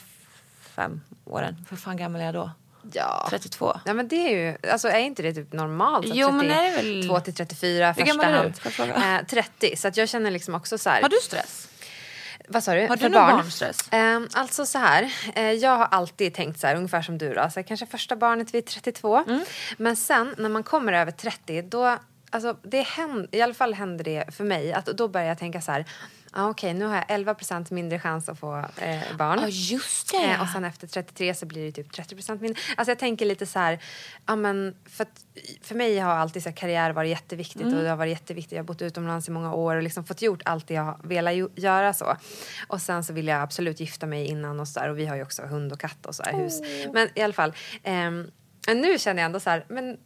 [0.76, 1.66] fem åren.
[1.70, 2.52] Hur fan gammal är jag då?
[2.94, 3.28] Ja.
[3.30, 3.80] 32.
[3.86, 6.08] Ja men det är ju, alltså är inte det typ normalt?
[6.08, 9.20] Så Jo, men är det väl- 32 till 34 Hur första hand.
[9.22, 11.02] Eh, 30, så att jag känner liksom också så här.
[11.02, 11.68] Har du stress?
[12.48, 12.82] Vad sa du?
[12.82, 13.36] Har du För någon barn?
[13.38, 13.90] barnstress?
[13.92, 17.42] Eh, alltså så här, eh, jag har alltid tänkt så här, ungefär som du då.
[17.42, 19.18] Alltså, kanske första barnet vid 32.
[19.18, 19.46] Mm.
[19.78, 21.98] Men sen när man kommer över 30, då,
[22.30, 25.62] alltså det händer, i alla fall händer det för mig, att då börjar jag tänka
[25.62, 25.86] så här,
[26.32, 29.40] ah, okej nu har jag 11% mindre chans att få eh, barn.
[29.42, 30.26] Ja, just det.
[30.26, 32.62] Eh, och sen efter 33 så blir det typ 30% mindre.
[32.78, 33.80] Alltså jag tänker lite så här,
[34.38, 35.26] men för, att,
[35.62, 38.52] för mig har alltid så här, karriär varit jätteviktigt och det har varit jätteviktigt.
[38.52, 41.00] Jag har bott utomlands i många år och liksom fått gjort allt det jag har
[41.04, 42.18] velat göra så.
[42.68, 44.90] Och sen så vill jag absolut gifta mig innan och så där.
[44.90, 46.62] Och vi har ju också hund och katt och så här hus.
[46.94, 47.54] Men i alla fall,
[48.70, 49.98] men nu känner jag ändå så här, men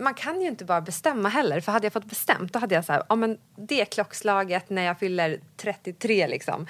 [0.00, 1.60] man kan ju inte bara bestämma heller.
[1.60, 4.82] För hade jag fått bestämt då hade jag så här, ja men det klockslaget när
[4.82, 6.66] jag fyller 33 liksom.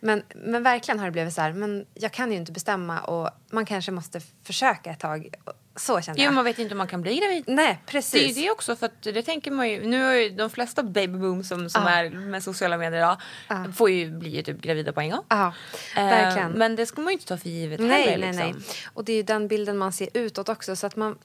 [0.00, 3.30] Men, men verkligen har det blivit så här, men jag kan ju inte bestämma och
[3.50, 5.28] man kanske måste försöka ett tag.
[5.76, 6.34] Så känner Jo, jag.
[6.34, 7.44] man vet inte om man kan bli gravid.
[7.46, 8.36] Nej, Det är ju precis.
[8.36, 9.86] det också för det tänker man ju.
[9.86, 11.90] Nu har ju de flesta babyboom som, som Ja.
[11.90, 13.16] är med sociala medier idag
[13.48, 13.64] Ja.
[13.76, 15.24] får ju bli typ gravida på en gång.
[15.28, 15.52] Ja,
[15.96, 16.52] Eh, verkligen.
[16.52, 18.18] Men det ska man ju inte ta för givet Nej, heller.
[18.32, 18.50] nej, liksom.
[18.60, 18.86] nej.
[18.94, 20.76] Och det är ju den bilden man ser utåt också.
[20.76, 21.18] Så att man,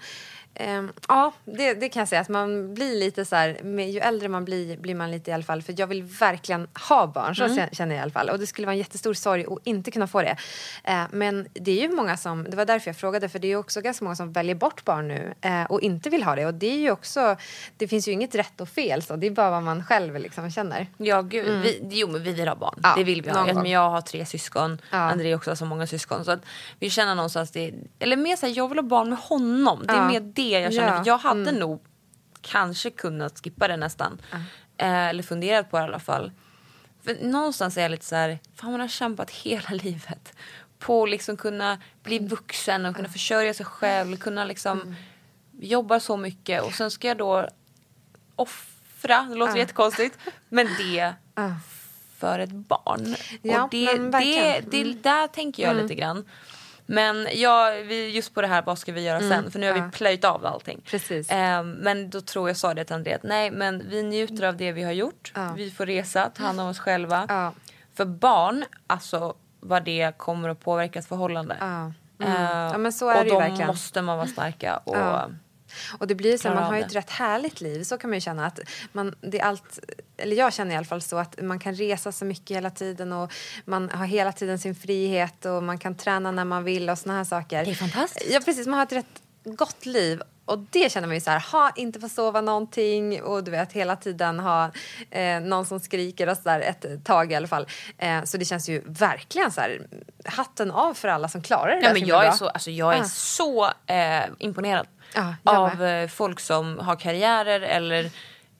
[0.55, 2.21] ehm, ja, det, det kan jag säga.
[2.21, 5.33] Att man blir lite så här, med, ju äldre man blir, blir man lite i
[5.33, 5.61] alla fall.
[5.61, 7.69] För jag vill verkligen ha barn, så Mm.
[7.71, 8.29] känner jag i alla fall.
[8.29, 10.37] Och det skulle vara en jättestor sorg att inte kunna få det.
[10.83, 13.29] Eh, men det är ju många som, det var därför jag frågade.
[13.29, 16.09] För det är ju också ganska många som väljer bort barn nu eh, och inte
[16.09, 16.45] vill ha det.
[16.45, 17.35] Och det är ju också,
[17.77, 19.01] det finns ju inget rätt och fel.
[19.01, 20.87] Så det är bara vad man själv liksom känner.
[20.97, 21.61] Ja, gud.
[21.61, 22.79] Vi, jo, men vi vill ha barn.
[22.83, 23.37] Ja, det vill vi ha.
[23.37, 23.63] någon Ja, gång.
[23.63, 24.81] Men jag har tre syskon.
[24.91, 24.97] Ja.
[24.97, 26.25] André också har så många syskon.
[26.25, 26.39] Så att
[26.79, 27.73] vi känner någonstans det.
[27.99, 29.83] Eller mer så här, jag vill ha barn med honom.
[29.87, 30.07] Det är Ja.
[30.07, 30.87] mer det jag känner.
[30.87, 30.93] Ja.
[30.93, 31.03] Mm.
[31.05, 31.81] Jag hade nog
[32.41, 34.21] kanske kunnat skippa det nästan.
[34.77, 36.31] Eh, eller funderat på det i alla fall.
[37.03, 40.33] För någonstans är jag lite så här, fan man har kämpat hela livet
[40.79, 44.95] på att liksom kunna bli vuxen och kunna försörja sig själv, kunna liksom Mm.
[45.61, 47.47] jobba så mycket och sen ska jag då
[48.35, 50.17] offra, det låter jättekonstigt,
[50.49, 51.13] men det
[52.17, 53.15] för ett barn.
[53.41, 56.25] Ja, och det, det, det, där tänker jag lite grann.
[56.91, 59.51] Men ja, vi, just på det här, vad ska vi göra sen?
[59.51, 60.81] För nu har vi plöjt av allting.
[60.85, 61.27] Precis.
[61.31, 64.57] Ehm, men då tror jag sa det till André att nej men vi njuter av
[64.57, 65.33] det vi har gjort.
[65.55, 67.53] Vi får resa, ta hand om oss själva.
[67.93, 71.57] För barn, alltså vad det kommer att påverka ett förhållande.
[71.59, 71.65] Ja.
[71.65, 71.93] Mm.
[72.19, 73.67] Ehm, Ja, men så är och det ju verkligen.
[73.67, 74.77] måste man vara starka.
[74.83, 75.29] Och, Ja.
[75.99, 77.83] Och det blir så man har ju ett rätt härligt liv.
[77.83, 78.59] Så kan man ju känna att
[78.91, 79.79] man, det är allt,
[80.17, 83.13] eller jag känner i alla fall så att man kan resa så mycket hela tiden
[83.13, 83.31] och
[83.65, 87.17] man har hela tiden sin frihet och man kan träna när man vill och såna
[87.17, 87.65] här saker.
[87.65, 88.31] Det är fantastiskt.
[88.33, 90.21] Ja precis, man har ett rätt gott liv.
[90.45, 93.71] Och det känner man ju så här, ha inte få sova någonting och du vet
[93.73, 94.71] hela tiden ha
[95.11, 97.67] eh, någon som skriker och så där ett tag i alla fall.
[97.97, 99.87] Eh, så det känns ju verkligen så här,
[100.25, 102.37] hatten av för alla som klarar det Ja, men jag är bra.
[102.37, 103.03] så, alltså, jag är Ah.
[103.03, 106.03] så eh, imponerad Ja, av med.
[106.03, 108.11] eh, folk som har karriärer eller,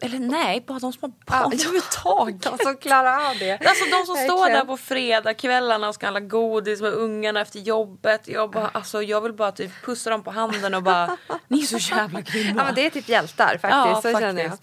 [0.02, 2.42] eller nej, bara de som har barn överhuvudtaget.
[2.42, 3.52] De som klarar av det.
[3.52, 8.28] Alltså de som står där på fredagskvällarna och ska handla godis med ungarna efter jobbet.
[8.28, 11.66] Jag, bara, alltså, jag vill bara typ pussa dem på handen och bara, ni är
[11.80, 12.54] så jävla grymma.
[12.58, 13.64] Ja, men det är typ hjältar faktiskt.
[13.72, 14.20] Ja, så faktiskt.
[14.20, 14.58] känner jag.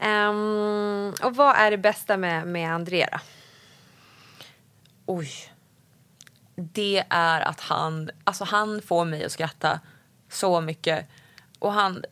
[0.00, 3.18] Ehm, och vad är det bästa med, med André då?
[5.06, 5.30] Oj.
[6.56, 9.80] Det är att han, alltså han får mig att skratta
[10.28, 11.08] så mycket.
[11.58, 12.04] Och han,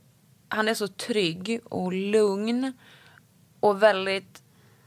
[0.48, 2.72] han är så trygg och lugn.
[3.60, 4.42] Och väldigt,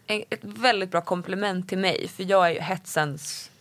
[0.08, 2.08] ett väldigt bra komplement till mig.
[2.08, 3.52] För jag är ju hetsens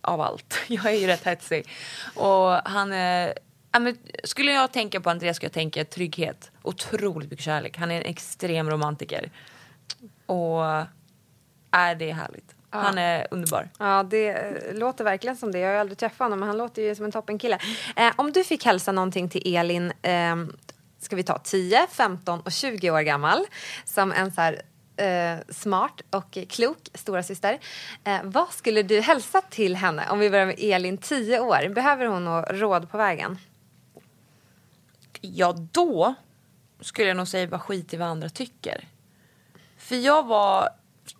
[0.00, 0.54] av allt.
[0.68, 1.68] Jag är ju rätt hetsig.
[2.14, 3.38] Och han är...
[3.72, 6.50] Ja, men skulle jag tänka på Andreas skulle jag tänka trygghet.
[6.62, 7.76] Otroligt mycket kärlek.
[7.76, 9.30] Han är en extrem romantiker.
[10.26, 10.64] Och
[11.70, 12.86] är det är härligt.
[12.86, 13.68] Han är underbar.
[13.78, 15.58] Ja, det eh, låter verkligen som det.
[15.58, 17.58] Jag har aldrig träffat honom, men han låter ju som en toppenkille.
[17.96, 20.36] Eh, om du fick hälsa någonting till Elin, eh,
[20.98, 23.44] ska vi ta 10, 15 och 20 år gammal,
[23.84, 24.62] som en så här
[24.96, 27.58] eh, smart och klok stora syster.
[28.04, 31.68] Eh, vad skulle du hälsa till henne om vi börjar med Elin, 10 år?
[31.68, 33.38] Behöver hon något råd på vägen?
[35.20, 36.14] Ja, då
[36.80, 38.88] skulle jag nog säga bara skit i vad andra tycker.
[39.78, 40.68] För jag var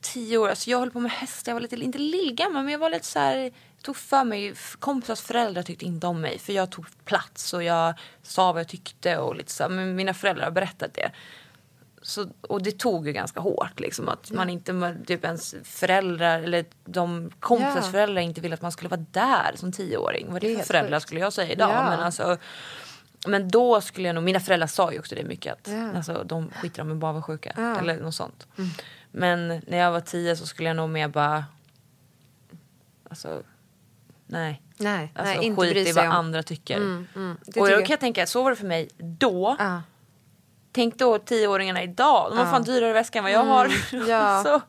[0.01, 2.78] tio år, alltså jag höll på med hästar, jag var lite, inte lillgammal men jag
[2.78, 3.53] var lite så här, jag
[3.83, 7.95] tog för mig, kompisars föräldrar tyckte inte om mig för jag tog plats och jag
[8.22, 11.11] sa vad jag tyckte och lite så här, men mina föräldrar har berättat det.
[12.03, 16.64] Så, och det tog ju ganska hårt liksom att man inte, typ ens föräldrar eller
[16.85, 17.91] de kompisars Ja.
[17.91, 20.26] föräldrar inte ville att man skulle vara där som tioåring.
[20.33, 21.70] Vad Det är för föräldrar skulle jag säga idag?
[21.70, 21.91] Ja.
[21.91, 22.39] Men alltså
[23.26, 25.97] men då skulle jag nog, mina föräldrar sa ju också det mycket att Ja.
[25.97, 27.53] alltså, de skiter om en bara var sjuka.
[27.57, 27.78] Ja.
[27.78, 28.47] Eller något sånt.
[29.12, 31.44] Men när jag var tio så skulle jag nog mer bara,
[33.10, 33.42] alltså
[34.26, 34.62] nej.
[34.76, 36.10] Nej, Alltså nej inte skit i vad om.
[36.12, 36.76] andra tycker.
[36.76, 37.36] Mm, mm.
[37.40, 39.56] Och tycker jag jag- kan tänka, så var det för mig då.
[39.58, 39.82] Ja.
[40.72, 42.50] Tänk då tioåringarna idag, de har Ja.
[42.50, 43.72] fan dyrare väska än vad jag har.
[44.08, 44.42] Ja.
[44.44, 44.60] så,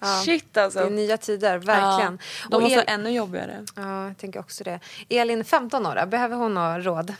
[0.00, 0.22] Ja.
[0.24, 0.78] Shit alltså.
[0.78, 2.18] Det är nya tider, verkligen.
[2.42, 3.64] Ja, de Och måste El- vara ännu jobbigare.
[3.76, 4.80] Ja, jag tänker också det.
[5.08, 6.06] Elin, 15 år, då?
[6.06, 7.14] behöver hon något råd?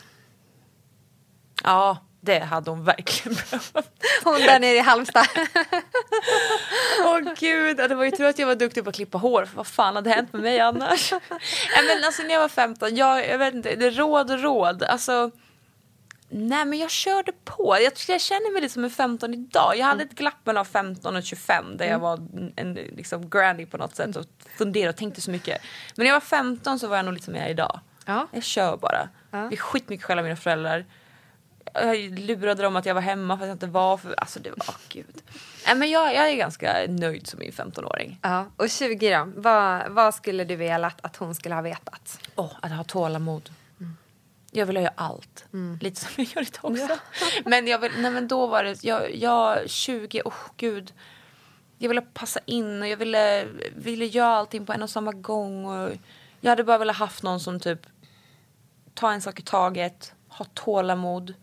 [1.63, 4.01] Ja, det hade hon verkligen behövt.
[4.23, 5.27] Hon där nere i Halmstad.
[7.05, 9.55] Åh gud, det var ju tur att jag var duktig på att klippa hår för
[9.55, 11.11] vad fan hade hänt med mig annars?
[11.29, 14.39] Nej, men alltså när jag var 15, jag, jag vet inte, det är råd och
[14.39, 14.83] råd.
[14.83, 15.31] Alltså,
[16.29, 17.77] nej men jag körde på.
[17.81, 19.73] Jag, jag känner mig lite som en 15 idag.
[19.77, 22.19] Jag hade ett glapp mellan 15 och 25 där jag var
[22.55, 24.25] en, liksom granny på något sätt och
[24.57, 25.61] funderade och tänkte så mycket.
[25.95, 27.79] Men när jag var 15 så var jag nog lite som jag är idag.
[28.05, 28.27] Ja.
[28.31, 29.09] Jag kör bara.
[29.31, 29.47] Ja.
[29.47, 30.85] Vi är skitmycket skäll av mina föräldrar.
[31.73, 33.97] Jag lurade dem att jag var hemma fast jag inte var.
[33.97, 35.23] För, alltså det var, oh, gud.
[35.65, 38.19] Nej, men jag, jag är ganska nöjd som min 15-åring.
[38.21, 39.31] Ja, och 20 då?
[39.35, 42.19] Vad, vad skulle du vilja att, hon skulle ha vetat?
[42.35, 43.49] Oh, att ha tålamod.
[44.55, 45.45] Jag vill göra allt.
[45.81, 46.97] Lite som jag gör idag också.
[47.49, 50.93] Men, jag vill, nej, men då var det, jag, jag 20, åh oh, gud.
[51.77, 53.45] Jag ville passa in och jag ville,
[53.75, 55.65] ville göra allting på en och samma gång.
[55.65, 55.89] Och
[56.41, 57.79] jag hade bara velat haft någon som typ
[58.93, 61.33] ta en sak i taget, ha tålamod.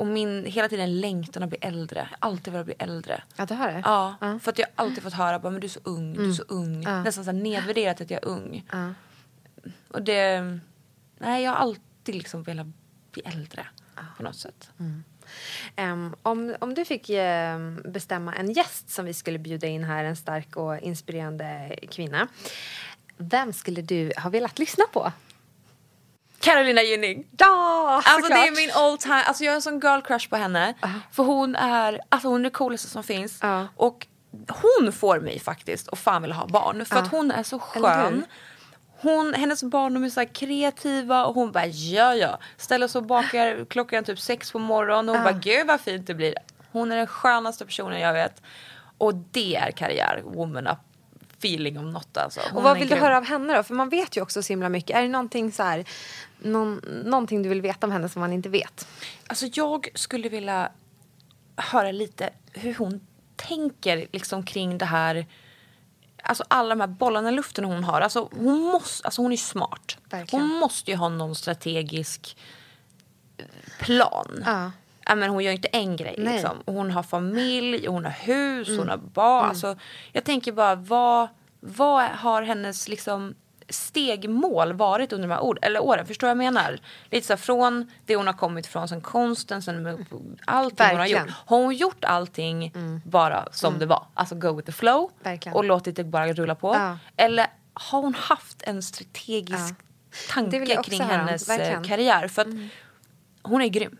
[0.00, 1.98] Och min hela tiden längtan att bli äldre.
[1.98, 3.22] Jag har alltid velat bli äldre.
[3.36, 3.82] Ja, det har det?
[3.84, 6.28] Ja, för att jag har alltid fått höra bara, men du är så ung, du
[6.28, 6.82] är så ung.
[6.82, 7.02] Ja.
[7.02, 8.64] Nästan så nedvärderat att jag är ung.
[8.72, 8.94] Ja.
[9.88, 10.58] Och det...
[11.18, 12.66] Nej, jag har alltid liksom velat
[13.12, 13.66] bli äldre
[14.16, 14.70] på något sätt.
[15.76, 20.04] Ehm, om, om du fick ehm, bestämma en gäst som vi skulle bjuda in här,
[20.04, 22.28] en stark och inspirerande kvinna.
[23.16, 25.12] Vem skulle du ha velat lyssna på?
[26.40, 27.26] Carolina Gynning.
[27.38, 30.36] Ja, Alltså det är min all time, alltså jag har en sån girl crush på
[30.36, 30.74] henne.
[31.12, 33.38] För hon är, alltså hon är det coolaste som finns.
[33.42, 33.66] Ja.
[33.76, 34.06] Och
[34.48, 36.84] hon får mig faktiskt att fan vilja ha barn.
[36.84, 37.02] För Ja.
[37.02, 38.24] att hon är så skön.
[39.02, 42.38] Hon, hennes barn de är så kreativa och hon bara ja ja.
[42.56, 46.06] Ställer sig och bakar klockan typ sex på morgonen och hon bara gud vad fint
[46.06, 46.34] det blir.
[46.72, 48.42] Hon är den skönaste personen jag vet.
[48.98, 50.78] Och det är karriär, woman up
[51.40, 52.40] feeling om något alltså.
[52.48, 53.62] Hon Och vad vill du höra av henne då?
[53.62, 54.96] För man vet ju också så himla mycket.
[54.96, 55.84] Är det någonting så här,
[56.38, 58.88] någon, någonting du vill veta om henne som man inte vet?
[59.26, 60.72] Alltså jag skulle vilja
[61.56, 63.00] höra lite hur hon
[63.36, 65.26] tänker liksom kring det här.
[66.22, 68.00] Alltså alla de här bollarna i luften hon har.
[68.00, 69.96] Alltså hon, måste, alltså hon är smart.
[70.10, 70.42] Verkligen.
[70.42, 72.36] Hon måste ju ha någon strategisk
[73.36, 73.44] eh,
[73.78, 74.42] plan.
[74.46, 74.70] Ja.
[75.10, 76.14] Ja, men hon gör inte en grej.
[76.18, 76.62] Liksom.
[76.66, 79.48] Hon har familj, hon har hus, hon har barn.
[79.48, 79.76] Alltså,
[80.12, 81.28] jag tänker bara, vad,
[81.60, 83.34] vad har hennes liksom,
[83.68, 86.06] stegmål varit under de här ord, eller åren?
[86.06, 86.78] Förstår du vad jag menar?
[87.10, 90.06] Lite så här, från det hon har kommit från, sen konsten, sen
[90.44, 91.30] allting hon har gjort.
[91.30, 92.72] Har hon gjort allting
[93.04, 94.06] bara som det var?
[94.14, 95.56] Alltså go with the flow Verkligen.
[95.56, 96.74] och låtit det bara rulla på?
[96.74, 96.98] Ja.
[97.16, 99.74] Eller har hon haft en strategisk
[100.28, 101.84] jag tanke kring hennes eh, verkligen.
[101.84, 102.28] karriär?
[102.28, 102.48] För att
[103.42, 103.98] hon är grym.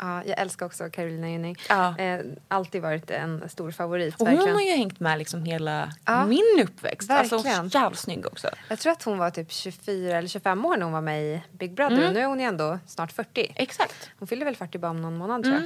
[0.00, 1.56] Ja, jag älskar också Carolina Gynning.
[1.68, 1.98] Ja.
[1.98, 4.14] Eh, alltid varit en stor favorit.
[4.20, 4.46] Och verkligen.
[4.46, 6.26] hon har ju hängt med liksom hela Ja.
[6.26, 7.10] min uppväxt.
[7.10, 7.86] Alltså hon Verkligen.
[7.92, 8.48] är snygg också.
[8.68, 11.42] Jag tror att hon var typ 24 eller 25 år när hon var med i
[11.52, 12.06] Big Brother.
[12.08, 13.52] Och nu är hon ju ändå snart 40.
[13.56, 14.10] Exakt.
[14.18, 15.64] Hon fyller väl 40 bara om någon månad tror jag.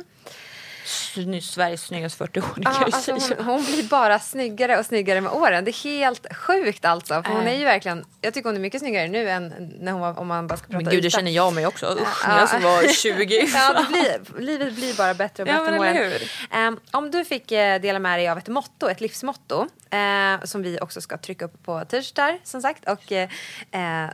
[0.85, 5.33] Sveriges snyggaste 40-åring Ja, kan jag alltså hon, hon blir bara snyggare och snyggare med
[5.33, 5.65] åren.
[5.65, 7.23] Det är helt sjukt alltså.
[7.23, 10.01] För hon är ju verkligen, jag tycker hon är mycket snyggare nu än när hon
[10.01, 11.87] var, om man bara ska prata Men gud, det känner jag mig också.
[11.87, 12.29] Usch, Ja.
[12.29, 13.49] när jag som var 20.
[13.55, 16.21] Ja, blir, livet blir bara bättre och Ja, bättre men med åren.
[16.51, 20.63] Ehm, om du fick eh, dela med dig av ett motto, ett livsmotto eh, som
[20.63, 23.29] vi också ska trycka upp på t-shirtar som sagt och eh,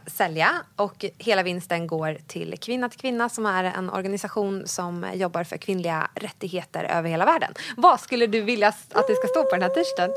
[0.07, 5.45] sälja och hela vinsten går till Kvinna till kvinna som är en organisation som jobbar
[5.45, 7.55] för kvinnliga rättigheter över hela världen.
[7.77, 10.11] Vad skulle du vilja att det ska stå på den här t-shirten?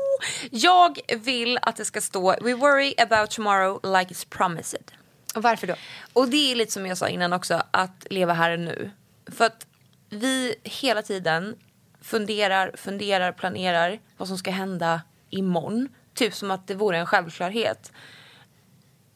[0.50, 4.92] Jag vill att det ska stå We worry about tomorrow like it's promised.
[5.34, 5.74] Och varför då?
[6.12, 8.90] Och det är lite som jag sa innan också, att leva här och nu.
[9.26, 9.66] För att
[10.10, 11.56] vi hela tiden
[12.02, 15.88] funderar, funderar, planerar vad som ska hända imorgon.
[16.14, 17.92] Typ som att det vore en självklarhet.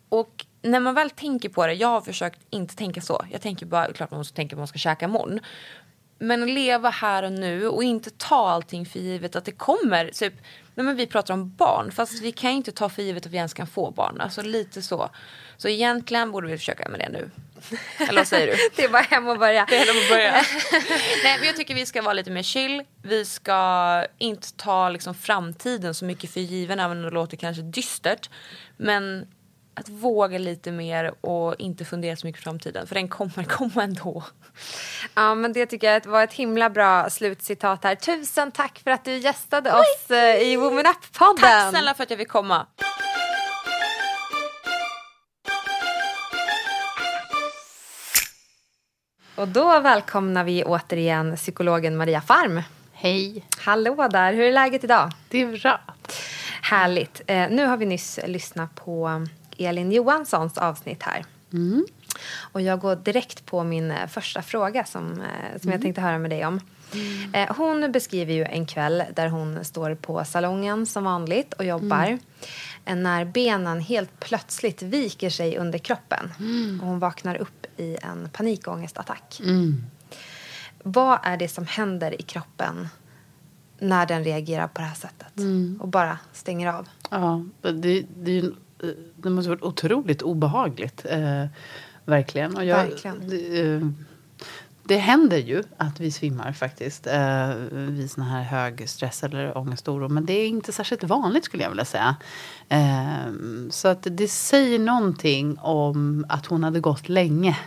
[0.08, 3.26] Och när man väl tänker på det, jag har försökt inte tänka så.
[3.32, 5.40] Jag tänker bara, klart man måste tänka på vad man ska käka imorgon.
[6.18, 10.10] Men leva här och nu och inte ta allting för givet att det kommer.
[10.10, 10.34] Typ,
[10.74, 13.36] nej men vi pratar om barn, fast vi kan inte ta för givet att vi
[13.36, 14.20] ens kan få barn.
[14.20, 15.10] Alltså lite så.
[15.56, 17.30] Så egentligen borde vi försöka med det nu.
[17.98, 18.52] Eller vad säger du?
[18.76, 19.66] Det är bara hem och börja.
[19.68, 20.32] Det är de att börja.
[21.24, 22.82] Nej, men jag tycker vi ska vara lite mer chill.
[23.02, 27.62] Vi ska inte ta liksom framtiden så mycket för given, även om det låter kanske
[27.62, 28.30] dystert.
[28.76, 29.26] Men
[29.76, 32.86] att våga lite mer och inte fundera så mycket på framtiden.
[32.86, 34.24] För den kommer komma ändå.
[35.14, 37.94] Ja, men det tycker jag var ett himla bra slutcitat här.
[37.94, 41.40] Tusen tack för att du gästade oss eh, i Woman Up-podden.
[41.40, 42.66] Tack snälla för att jag fick komma.
[49.34, 52.62] Och då välkomnar vi återigen psykologen Maria Farm.
[52.92, 53.44] Hej.
[53.58, 55.10] Hallå där, hur är läget idag?
[55.28, 55.80] Det är bra.
[56.62, 57.20] Härligt.
[57.26, 59.26] Eh, nu har vi nyss lyssnat på
[59.58, 61.24] Elin Johanssons avsnitt här.
[62.52, 66.18] Och jag går direkt på min eh, första fråga som, eh, som jag tänkte höra
[66.18, 66.60] med dig om.
[67.32, 72.18] Eh, hon beskriver ju en kväll där hon står på salongen som vanligt och jobbar.
[72.84, 76.32] Eh, När benen helt plötsligt viker sig under kroppen.
[76.80, 79.40] Och hon vaknar upp i en panikångestattack.
[80.82, 82.88] Vad är det som händer i kroppen
[83.78, 85.32] när den reagerar på det här sättet?
[85.80, 86.88] Och bara stänger av.
[87.10, 88.52] Ja, det, det, är ju, eh,
[89.16, 91.06] det måste ha varit otroligt obehagligt.
[91.08, 91.44] Eh,
[92.04, 92.56] verkligen.
[92.56, 93.28] Och jag, Verkligen.
[93.28, 93.88] Det, eh,
[94.88, 99.88] det händer ju att vi svimmar faktiskt eh, vid sån här hög stress eller ångest
[99.88, 100.08] och oro.
[100.08, 102.16] Men det är inte särskilt vanligt skulle jag vilja säga.
[102.68, 103.32] Eh,
[103.70, 107.58] så att det säger någonting om att hon hade gått länge.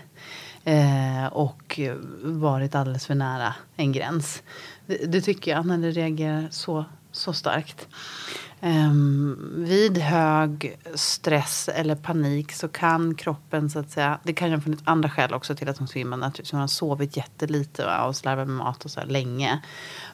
[0.64, 1.80] Eh, och
[2.22, 4.44] varit alldeles för nära en gräns.
[4.86, 7.88] Det, det tycker jag när det reagerar så, så starkt.
[8.61, 14.56] Um, vid hög stress eller panik så kan kroppen så att säga, det kan ju
[14.56, 16.52] ha funnits andra skäl också till att hon svimmar naturligtvis.
[16.52, 19.60] Hon har sovit jättelite och slarvat med mat och så länge.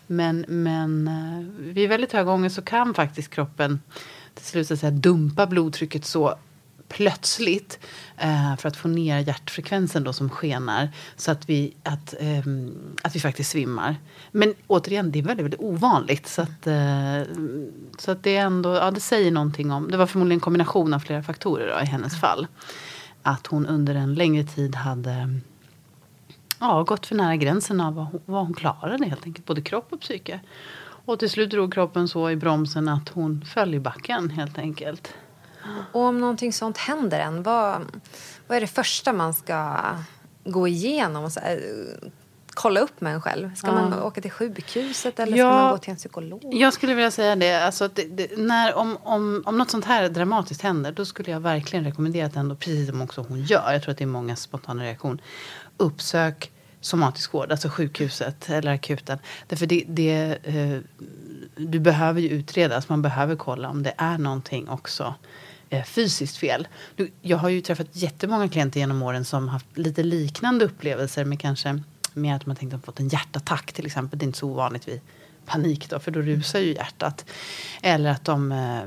[0.07, 3.79] Men, men eh, vid väldigt hög ångest så kan faktiskt kroppen
[4.33, 6.35] till slut så att säga, dumpa blodtrycket så
[6.87, 7.79] plötsligt
[8.17, 12.43] eh, för att få ner hjärtfrekvensen då som skenar så att vi, att, eh,
[13.01, 13.95] att vi faktiskt svimmar.
[14.31, 16.27] Men återigen, det är väldigt, väldigt ovanligt.
[16.27, 17.35] Så, att, eh,
[17.97, 20.93] så att det är ändå, ja det säger någonting om, det var förmodligen en kombination
[20.93, 22.47] av flera faktorer då, i hennes fall.
[23.21, 25.39] Att hon under en längre tid hade
[26.59, 29.87] ja, gått för nära gränsen av vad hon, vad hon klarade helt enkelt, både kropp
[29.89, 30.39] och psyke.
[31.05, 35.13] Och till slut drog kroppen så i bromsen att hon föll i backen helt enkelt.
[35.91, 37.81] Och om någonting sånt händer en, vad,
[38.47, 39.79] vad är det första man ska
[40.43, 41.23] gå igenom?
[41.23, 41.59] Och så här,
[42.55, 43.55] kolla upp med en själv?
[43.55, 43.73] Ska ja.
[43.73, 46.53] man åka till sjukhuset eller ja, ska man gå till en psykolog?
[46.53, 47.65] Jag skulle vilja säga det.
[47.65, 51.39] Alltså det, det, när, om, om, om något sånt här dramatiskt händer då skulle jag
[51.39, 54.35] verkligen rekommendera att ändå, precis som också hon gör, jag tror att det är många
[54.35, 55.21] spontana reaktion,
[55.77, 56.51] uppsök
[56.81, 59.19] somatisk vård, alltså sjukhuset eller akuten.
[59.47, 60.79] Därför det, det, eh,
[61.55, 65.15] du behöver ju utredas, man behöver kolla om det är någonting också
[65.69, 66.67] eh, fysiskt fel.
[67.21, 71.83] Jag har ju träffat jättemånga klienter genom åren som haft lite liknande upplevelser med kanske
[72.13, 74.19] mer att man tänkt att de fått en hjärtattack till exempel.
[74.19, 75.01] Det är inte så ovanligt vid
[75.45, 77.25] panik då, för då rusar ju hjärtat.
[77.81, 78.83] Eller att de eh,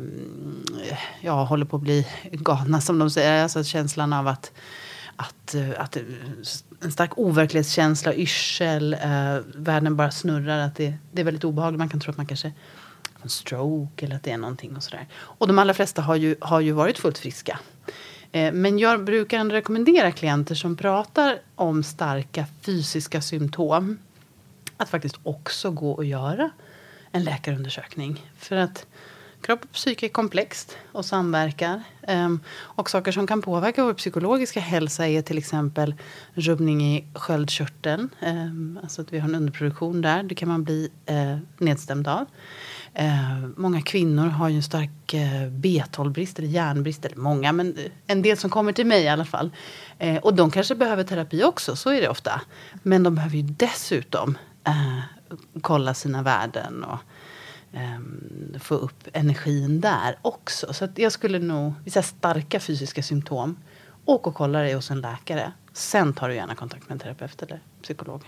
[1.20, 3.42] ja, håller på att bli galna som de säger.
[3.42, 4.52] Alltså känslan av att,
[5.16, 6.02] att, eh, att eh,
[6.80, 10.58] en stark overklighetskänsla, yrsel, eh, världen bara snurrar.
[10.58, 11.78] Att det, det är väldigt obehagligt.
[11.78, 12.52] Man kan tro att man kanske
[13.22, 15.06] en stroke eller att det är någonting och sådär.
[15.14, 17.58] Och de allra flesta har ju, har ju varit fullt friska.
[18.32, 23.98] Eh, men jag brukar ändå rekommendera klienter som pratar om starka fysiska symptom
[24.76, 26.50] att faktiskt också gå och göra
[27.12, 28.30] en läkarundersökning.
[28.36, 28.86] För att
[29.40, 31.82] kropp och psyke är komplext och samverkar.
[32.02, 35.94] Ehm, och saker som kan påverka vår psykologiska hälsa är till exempel
[36.34, 38.10] rubbning i sköldkörteln.
[38.20, 40.22] Ehm, alltså att vi har en underproduktion där.
[40.22, 42.26] Det kan man bli eh, nedstämd av.
[42.98, 47.04] Eh, många kvinnor har ju en stark eh, B12-brist eller järnbrist.
[47.04, 49.50] Eller många, men eh, en del som kommer till mig i alla fall.
[49.98, 52.40] Eh, och de kanske behöver terapi också, så är det ofta.
[52.82, 54.98] Men de behöver ju dessutom eh,
[55.60, 56.98] kolla sina värden och
[57.72, 60.72] ehm, få upp energin där också.
[60.72, 63.56] Så jag skulle nog, vissa starka fysiska symptom,
[64.04, 65.52] åk och kolla dig hos en läkare.
[65.72, 68.24] Sen tar du gärna kontakt med en terapeut eller psykolog.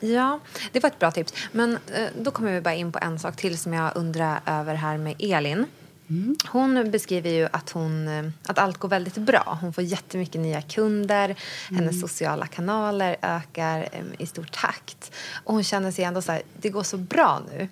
[0.00, 0.40] Ja,
[0.72, 1.34] det var ett bra tips.
[1.52, 4.74] Men eh, då kommer vi bara in på en sak till som jag undrar över
[4.74, 5.66] här med Elin.
[6.10, 6.36] Mm.
[6.48, 9.58] Hon beskriver ju att, hon, eh, att allt går väldigt bra.
[9.60, 11.24] Hon får jättemycket nya kunder.
[11.24, 11.36] Mm.
[11.80, 15.12] Hennes sociala kanaler ökar um, i stor takt.
[15.44, 17.68] Och hon känner sig ändå så här, det går så bra nu.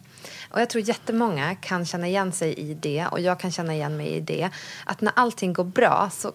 [0.51, 3.97] Och jag tror jättemånga kan känna igen sig i det och jag kan känna igen
[3.97, 4.51] mig i det.
[4.85, 6.33] Att när allting går bra så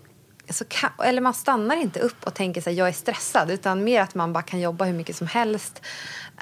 [0.50, 4.02] så kan, eller man stannar inte upp och tänker att jag är stressad utan mer
[4.02, 5.82] att man bara kan jobba hur mycket som helst.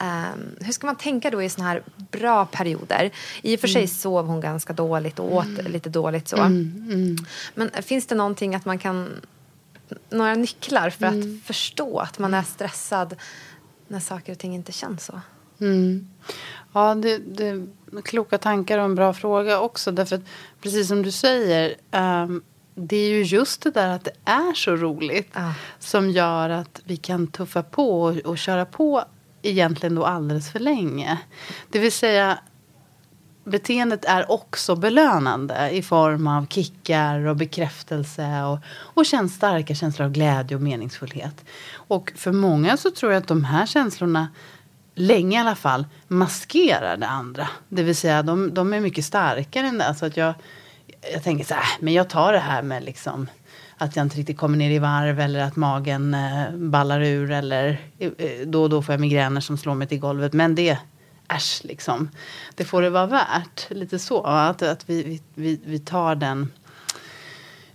[0.01, 3.11] Um, hur ska man tänka då i såna här bra perioder?
[3.41, 3.87] I och för sig mm.
[3.87, 5.71] sov hon ganska dåligt och åt mm.
[5.71, 6.37] lite dåligt så.
[6.37, 6.87] Mm.
[6.91, 7.17] mm.
[7.53, 9.21] Men finns det någonting att man kan,
[10.09, 11.41] några nycklar för att mm.
[11.45, 13.15] förstå att man är stressad
[13.87, 15.21] när saker och ting inte känns så?
[16.73, 17.65] Ja, det, det
[18.03, 19.91] kloka tankar och en bra fråga också.
[19.91, 20.23] Därför att,
[20.61, 22.43] precis som du säger, um,
[22.75, 25.53] det är ju just det där att det är så roligt ah.
[25.79, 29.03] som gör att vi kan tuffa på och, och köra på
[29.41, 31.17] egentligen då alldeles för länge.
[31.69, 32.39] Det vill säga
[33.43, 40.05] beteendet är också belönande i form av kickar och bekräftelse och, och känns starka känslor
[40.05, 41.45] av glädje och meningsfullhet.
[41.73, 44.27] Och för många så tror jag att de här känslorna
[44.95, 47.47] länge i alla fall maskerar det andra.
[47.69, 49.95] Det vill säga de, de är mycket starkare än det.
[49.95, 50.33] Så att jag,
[51.13, 53.27] jag tänker så här, men jag tar det här med liksom
[53.77, 57.81] att jag inte riktigt kommer ner i varv eller att magen eh, ballar ur eller
[57.99, 60.33] eh, då och då får jag migräner som slår mig till golvet.
[60.33, 60.77] Men det,
[61.27, 62.09] äsch liksom.
[62.55, 63.67] Det får det vara värt.
[63.69, 64.23] Lite så.
[64.23, 66.51] Att, att vi, vi, vi tar den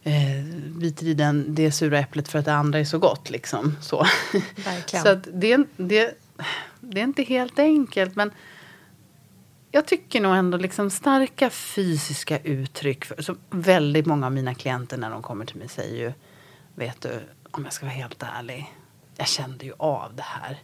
[0.02, 3.30] eh, biter i den, det sura äpplet för att det andra är så gott.
[3.30, 3.76] Liksom.
[3.80, 4.06] Så,
[4.64, 5.04] Verkligen.
[5.04, 6.18] så det, det,
[6.80, 8.16] det är inte helt enkelt.
[8.16, 8.30] Men
[9.70, 13.04] jag tycker nog ändå liksom starka fysiska uttryck.
[13.04, 16.12] För, så väldigt många av mina klienter när de kommer till mig säger ju,
[16.74, 17.20] vet du,
[17.50, 18.74] om jag ska vara helt ärlig.
[19.16, 20.58] jag kände ju av det här.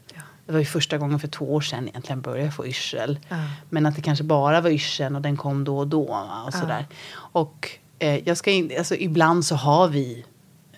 [0.46, 3.18] Det var ju första gången för två år sedan egentligen började jag få yrsel.
[3.70, 6.28] Men att det kanske bara var yrseln och den kom då och då.
[6.46, 6.86] Och, sådär.
[7.14, 10.24] och eh, jag ska in, alltså, ibland så har vi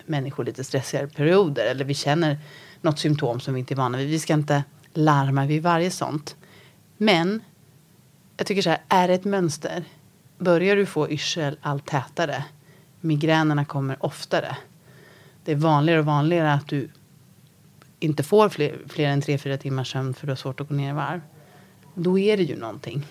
[0.05, 1.65] människor lite stressigare perioder.
[1.65, 2.37] Eller vi känner
[2.81, 4.09] något symptom som vi inte är vana vid.
[4.09, 6.35] Vi ska inte larma vid varje sånt.
[6.97, 7.41] Men
[8.39, 9.83] jag tycker så här, är det ett mönster?
[10.37, 12.45] Börjar du få yrsel allt tätare?
[13.01, 14.57] Migränerna kommer oftare.
[15.45, 16.89] Det är vanligare och vanligare att du
[17.99, 20.73] inte får fler, fler än tre fyra timmars sömn för du har svårt att gå
[20.73, 21.21] ner i varv.
[21.95, 23.05] Då är det ju någonting.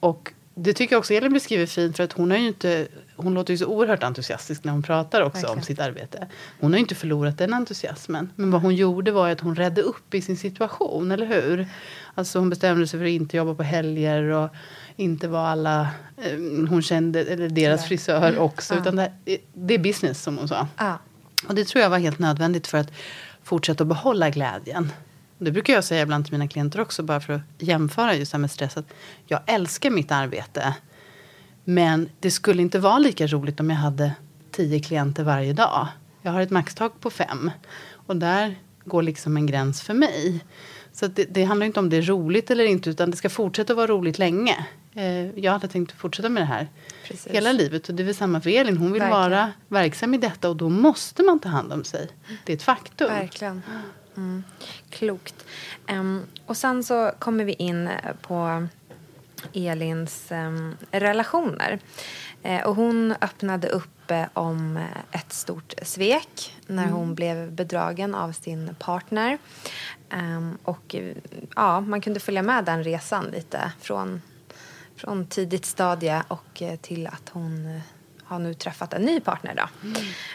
[0.00, 2.88] Och det tycker jag också Elin beskriver fint för att hon har ju inte
[3.22, 5.58] hon låter ju så oerhört entusiastisk när hon pratar också Verkligen.
[5.58, 6.26] om sitt arbete.
[6.60, 8.30] Hon har inte förlorat den entusiasmen.
[8.36, 11.66] Men vad hon gjorde var att hon redde upp i sin situation, eller hur?
[12.14, 14.48] Alltså hon bestämde sig för att inte jobba på helger och
[14.96, 15.80] inte vara alla
[16.16, 16.32] eh,
[16.68, 18.74] hon kände, eller deras frisör också.
[18.74, 20.66] Utan det, här- det är business som hon sa.
[20.78, 20.98] Ja.
[21.48, 22.92] Och det tror jag var helt nödvändigt för att
[23.42, 24.92] fortsätta att behålla glädjen.
[25.38, 28.36] Det brukar jag säga ibland till mina klienter också, bara för att jämföra just det
[28.36, 28.76] här med stress.
[28.76, 28.86] Att
[29.26, 30.74] jag älskar mitt arbete.
[31.64, 34.12] Men det skulle inte vara lika roligt om jag hade
[34.50, 35.88] tio klienter varje dag.
[36.22, 37.50] Jag har ett maxtak på fem.
[38.06, 40.44] Och där går liksom en gräns för mig.
[40.92, 43.74] Så det, det handlar inte om det är roligt eller inte, utan det ska fortsätta
[43.74, 44.66] vara roligt länge.
[44.94, 46.68] Eh, jag hade tänkt fortsätta med det här
[47.04, 47.32] Precis.
[47.32, 47.88] hela livet.
[47.88, 48.76] Och det är väl samma för Elin.
[48.76, 49.30] Hon vill Verkligen.
[49.30, 52.08] vara verksam i detta och då måste man ta hand om sig.
[52.44, 53.08] Det är ett faktum.
[53.08, 53.62] Verkligen.
[54.16, 54.44] Mm.
[54.90, 55.44] Klokt.
[55.86, 58.66] Em, och sen så kommer vi in eh, på
[59.52, 61.78] Elins em, relationer.
[62.42, 68.14] Eh, och hon öppnade upp eh, om eh, ett stort svek när hon blev bedragen
[68.14, 69.38] av sin partner.
[70.10, 70.96] Em, och
[71.56, 74.22] ja, man kunde följa med den resan lite från,
[74.96, 77.80] från tidigt stadie och till att hon
[78.24, 79.54] har nu träffat en ny partner.
[79.54, 79.90] Då.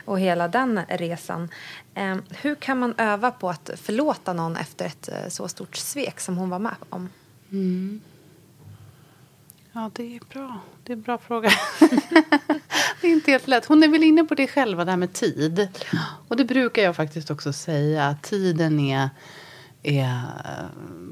[0.05, 1.49] Och hela den resan.
[1.93, 6.37] Eh, hur kan man öva på att förlåta någon efter ett så stort svek som
[6.37, 7.09] hon var med om?
[9.77, 10.59] Ja, det är bra.
[10.83, 11.49] Det är en bra fråga.
[13.01, 13.65] det är inte helt lätt.
[13.65, 15.67] Hon är väl inne på det själva, det här med tid.
[16.27, 18.07] Och det brukar jag faktiskt också säga.
[18.07, 19.09] att Tiden är,
[19.83, 20.03] är
[20.45, 20.65] eh,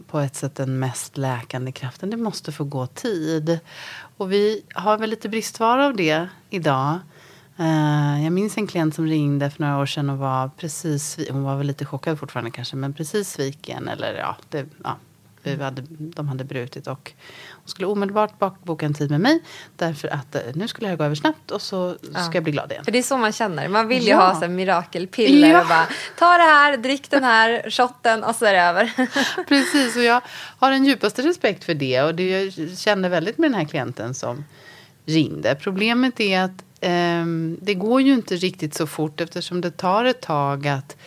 [0.08, 2.10] på ett sätt den mest läkande kraften.
[2.10, 3.60] Det måste få gå tid.
[4.18, 7.00] Och vi har väl lite bristvara av det idag.
[7.58, 11.44] Eh, jag minns en klient som ringde för några år sedan och var precis, hon
[11.44, 13.88] var väl lite chockad fortfarande kanske, men precis sviken.
[13.88, 14.98] Eller ja, det, ja
[15.46, 17.14] vi hade, de hade brutit och
[17.66, 19.40] hon skulle omedelbart bak- boka en tid med mig
[19.76, 22.72] därför att eh, nu skulle här gå över snabbt och så ska jag bli glad
[22.72, 22.84] igen.
[22.86, 23.68] För det är så man känner.
[23.68, 24.28] Man vill ju Ja.
[24.28, 25.62] ha så mirakelpiller Ja.
[25.62, 25.88] och bara
[26.20, 28.92] ta det här, drick den här shotten och så är det över.
[29.48, 30.22] Precis, och jag
[30.60, 32.02] har den djupaste respekt för det.
[32.02, 34.46] Och det jag kände väldigt med den här klienten som
[35.06, 35.56] ringde.
[35.56, 40.22] Problemet är att ehm, det går ju inte riktigt så fort eftersom det tar ett
[40.22, 40.98] tag att eh,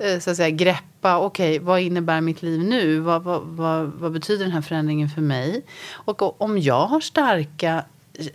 [0.00, 2.98] Eh, så att säga, greppa, okej, vad innebär mitt liv nu?
[2.98, 5.62] Vad, vad, vad, vad betyder den här förändringen för mig?
[5.90, 7.84] Och om jag har starka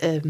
[0.00, 0.22] eh,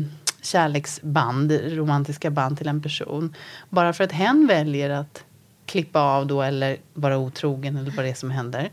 [0.42, 3.34] kärleksband, romantiska band till en person,
[3.68, 5.24] bara för att hen väljer att
[5.66, 8.70] klippa av då eller vara otrogen eller vad det är som händer,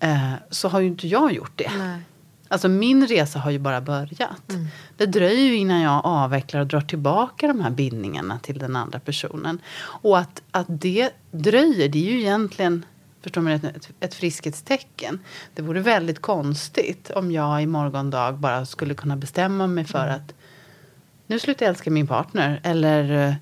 [0.00, 1.70] eh, så har ju inte jag gjort det.
[1.78, 2.00] Nej.
[2.48, 4.52] Alltså min resa har ju bara börjat.
[4.96, 9.00] Det dröjer ju innan jag avvecklar och drar tillbaka de här bindningarna till den andra
[9.00, 9.58] personen.
[9.82, 12.84] Och att, att det dröjer, det är ju egentligen
[13.22, 15.18] förstår man, ett, ett, friskhetstecken.
[15.54, 20.34] Det vore väldigt konstigt om jag i morgondag bara skulle kunna bestämma mig för att
[21.26, 22.60] nu slutar jag älska min partner.
[22.64, 23.34] Eller eh,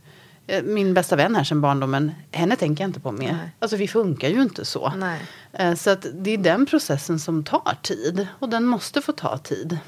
[0.65, 3.33] min bästa vän här sedan barndomen, henne tänker jag inte på mer.
[3.33, 3.51] Nej.
[3.59, 4.93] Alltså vi funkar ju inte så.
[4.97, 5.21] Nej.
[5.53, 8.27] Eh, Så att det är den processen som tar tid.
[8.39, 9.79] Och den måste få ta tid.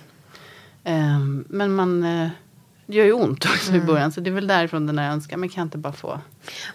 [0.84, 1.18] Eh,
[1.48, 2.28] Men man eh,
[2.86, 4.12] det gör ju ont också i början.
[4.12, 5.40] Så det är väl därifrån den här önskan.
[5.40, 6.20] Men kan inte bara få...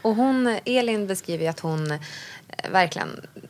[0.02, 2.00] Och hon, Elin beskriver ju att hon eh,
[2.72, 3.42] verkligen eh,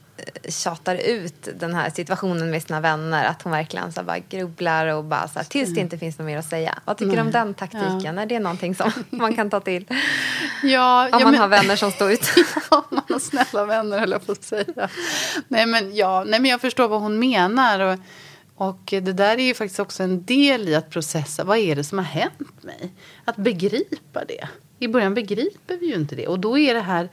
[0.50, 3.26] tjatar ut den här situationen med sina vänner.
[3.26, 6.26] Att hon verkligen så bara grubblar och bara så här, tills det inte finns något
[6.26, 6.80] mer att säga.
[6.86, 8.18] Vad tycker du om den taktiken?
[8.18, 9.86] Är det någonting som man kan ta till?
[10.64, 12.30] Ja, Om man har vänner som står ut.
[12.72, 14.90] Ja, man har snälla vänner höll jag på att säga.
[15.48, 17.80] Nej men, ja, nej, men jag förstår vad hon menar.
[17.80, 18.00] Och,
[18.56, 21.44] och det där är ju faktiskt också en del i att processa.
[21.44, 22.92] Vad är det som har hänt mig?
[23.26, 24.48] Att begripa det.
[24.80, 26.28] I början begriper vi ju inte det.
[26.28, 27.10] Och då är det här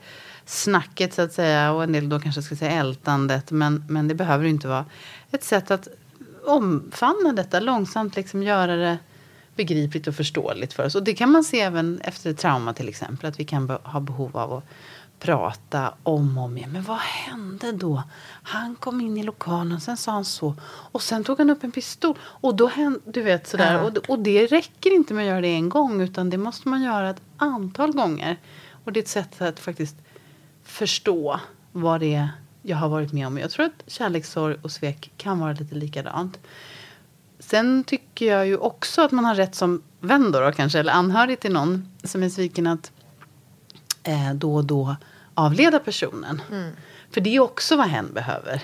[0.49, 1.71] snacket så att säga.
[1.71, 3.51] Och en del då kanske ska säga ältandet.
[3.51, 4.85] Men, men det behöver inte vara.
[5.31, 5.87] Ett sätt att
[6.45, 7.59] omfamna detta.
[7.59, 8.97] Långsamt liksom göra det
[9.55, 10.95] begripligt och förståeligt för oss.
[10.95, 13.29] Och det kan man se även efter trauma till exempel.
[13.29, 14.63] Att vi kan be- ha behov av att
[15.19, 16.71] prata om och om igen.
[16.71, 18.03] Men vad hände då?
[18.43, 20.55] Han kom in i lokalen och sen sa han så.
[20.65, 22.17] Och sen tog han upp en pistol.
[22.21, 23.73] Och då hände, du vet sådär.
[23.73, 23.81] Ja.
[23.81, 26.01] Och, och det räcker inte med att göra det en gång.
[26.01, 28.37] Utan det måste man göra ett antal gånger.
[28.83, 29.95] Och det är ett sätt att faktiskt
[30.69, 31.39] förstå
[31.71, 32.29] vad det är
[32.61, 33.37] jag har varit med om.
[33.37, 36.39] Jag tror att kärlekssorg och svek kan vara lite likadant.
[37.39, 40.93] Sen tycker jag ju också att man har rätt som vän då, då kanske, eller
[40.93, 42.91] anhörig till någon som är sviken att
[44.03, 44.95] eh, då och då
[45.33, 46.41] avleda personen.
[47.11, 48.61] För det är också vad hen behöver.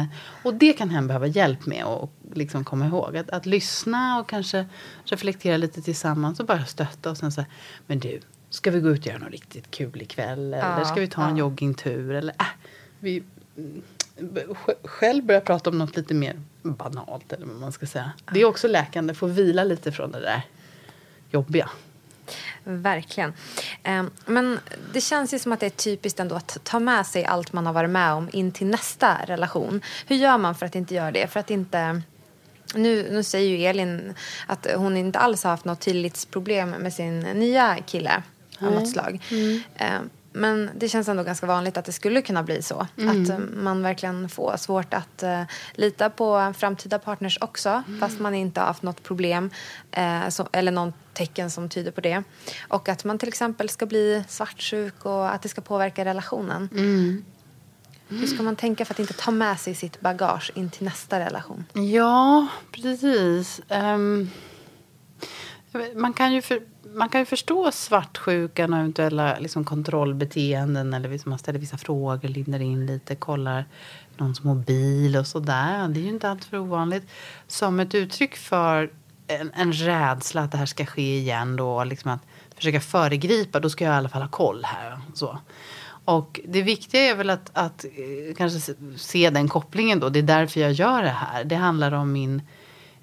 [0.00, 0.04] Eh,
[0.42, 3.16] och det kan hen behöva hjälp med och liksom komma ihåg.
[3.16, 4.66] Att, att lyssna och kanske
[5.04, 7.46] reflektera lite tillsammans och bara stötta och sen här,
[7.86, 8.20] men du,
[8.50, 10.54] ska vi gå ut och göra något riktigt kul ikväll?
[10.54, 11.40] Eller Ja, ska vi ta en ja.
[11.40, 12.10] joggingtur?
[12.14, 12.46] Eller äh,
[13.00, 13.22] vi
[13.56, 13.82] mm,
[14.84, 18.12] själv börja prata om något lite mer banalt eller vad man ska säga.
[18.32, 20.42] Det är också läkande, få vila lite från det där
[21.30, 21.70] jobbiga.
[22.64, 23.32] Verkligen.
[23.82, 24.58] Ehm, Men
[24.92, 27.66] det känns ju som att det är typiskt ändå att ta med sig allt man
[27.66, 29.80] har varit med om in till nästa relation.
[30.06, 31.26] Hur gör man för att inte göra det?
[31.26, 32.02] För att inte...
[32.74, 34.14] Nu, nu säger ju Elin
[34.46, 38.22] att hon inte alls har haft något tillitsproblem med sin nya kille
[38.62, 39.22] av något slag.
[39.76, 42.80] Ehm, Men det känns ändå ganska vanligt att det skulle kunna bli så.
[42.80, 45.42] Att eh, man verkligen får svårt att eh,
[45.74, 47.82] lita på framtida partners också.
[48.00, 49.50] Fast man inte har haft något problem
[49.90, 52.22] eh, eller någon tecken som tyder på det.
[52.68, 56.68] Och att man till exempel ska bli svartsjuk och att det ska påverka relationen.
[58.08, 61.20] Hur ska man tänka för att inte ta med sig sitt bagage in till nästa
[61.20, 61.64] relation?
[61.72, 63.60] Ja, precis.
[65.72, 66.62] Vet, man, kan ju för,
[66.94, 70.94] man kan ju förstå svartsjukan och eventuella liksom, kontrollbeteenden.
[70.94, 73.64] Eller liksom, man ställer vissa frågor, lindar in lite, kollar
[74.16, 75.88] någons mobil och sådär.
[75.88, 77.02] Det är ju inte allt för ovanligt.
[77.46, 78.90] Som ett uttryck för
[79.26, 81.56] en, en rädsla att det här ska ske igen.
[81.56, 82.22] Då, liksom att
[82.56, 84.98] försöka föregripa, då ska jag i alla fall ha koll här.
[85.14, 85.38] Så.
[86.04, 90.08] Och det viktiga är väl att, att eh, kanske se- se den kopplingen då.
[90.08, 91.44] Det är därför jag gör det här.
[91.44, 92.42] Det handlar om min,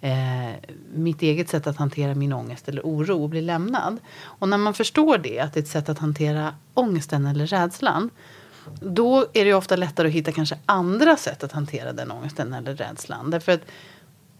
[0.02, 0.49] eh,
[0.94, 3.98] mitt eget sätt att hantera min ångest eller oro och bli lämnad.
[4.19, 8.10] Och när man förstår det, att det är ett sätt att hantera ångesten eller rädslan.
[8.82, 12.53] Då är det ju ofta lättare att hitta kanske andra sätt att hantera den ångesten
[12.53, 13.32] eller rädslan.
[13.32, 13.61] Därför att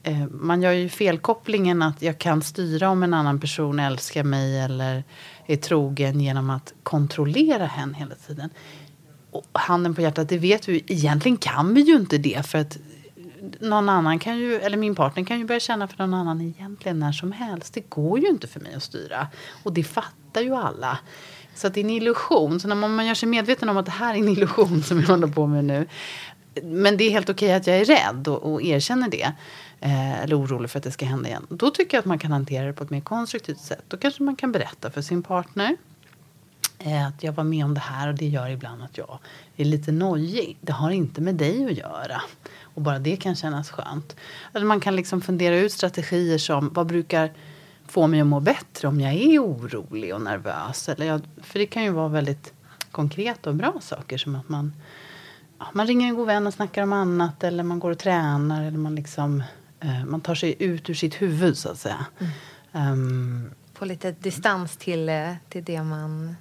[0.04, 4.60] eh, man gör ju felkopplingen att jag kan styra om en annan person älskar mig
[4.60, 5.04] eller
[5.46, 8.50] är trogen genom att kontrollera hen hela tiden.
[9.32, 12.78] Och handen på hjärtat, det vet vi egentligen kan vi ju inte det för att
[13.60, 16.99] någon annan kan ju, eller min partner kan ju börja känna för någon annan egentligen
[16.99, 17.74] när som helst.
[17.74, 19.28] Det går ju inte för mig att styra.
[19.64, 20.99] Och det fattar ju alla.
[21.56, 22.60] Så att det är en illusion.
[22.60, 24.99] Så när man, man gör sig medveten om att det här är en illusion som
[24.99, 25.88] jag håller på med nu.
[26.64, 29.34] Men det är helt okej att jag är rädd och, och erkänner det.
[29.80, 31.48] Eh, eller orolig för att det ska hända igen.
[31.49, 33.84] Då tycker jag att man kan hantera det på ett mer konstruktivt sätt.
[33.88, 35.78] Då kanske man kan berätta för sin partner.
[36.80, 39.19] Eh, att jag var med om det här och det gör ibland att jag
[39.56, 40.57] är lite nojig.
[40.61, 42.22] Det har inte med dig att göra.
[42.78, 44.16] Och bara det kan kännas skönt.
[44.54, 47.34] Eller man kan liksom fundera ut strategier som vad brukar
[47.88, 50.90] få mig att må bättre om jag är orolig och nervös.
[50.90, 52.54] Eller jag, för det kan ju vara väldigt
[52.91, 54.74] konkreta och bra saker som att man,
[55.60, 58.64] ja, man ringer en god vän och snackar om annat eller man går och tränar
[58.64, 59.44] eller man liksom
[59.80, 62.06] eh, man tar sig ut ur sitt huvud så att säga.
[62.72, 66.36] Ehm, Få lite distans till, eh, till det man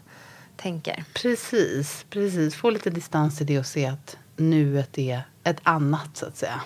[0.56, 1.04] tänker.
[1.14, 2.54] Precis, precis.
[2.54, 6.60] Få lite distans till det och se att nuet är ett annat så att säga.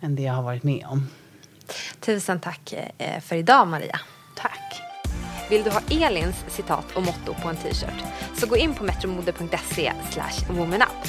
[0.00, 1.08] Än det jag har varit med om.
[2.00, 4.00] Tusen tack eh, för idag Maria.
[4.36, 4.82] Tack.
[5.50, 8.04] Vill du ha Elins citat och motto på en t-shirt?
[8.36, 11.06] Så gå in på metromode.se slash womanup.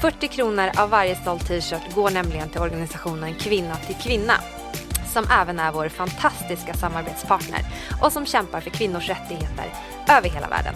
[0.00, 4.34] 40 kronor av varje såld t-shirt går nämligen till organisationen Kvinna till kvinna
[5.06, 7.60] som även är vår fantastiska samarbetspartner
[8.02, 9.74] och som kämpar för kvinnors rättigheter
[10.08, 10.74] över hela världen.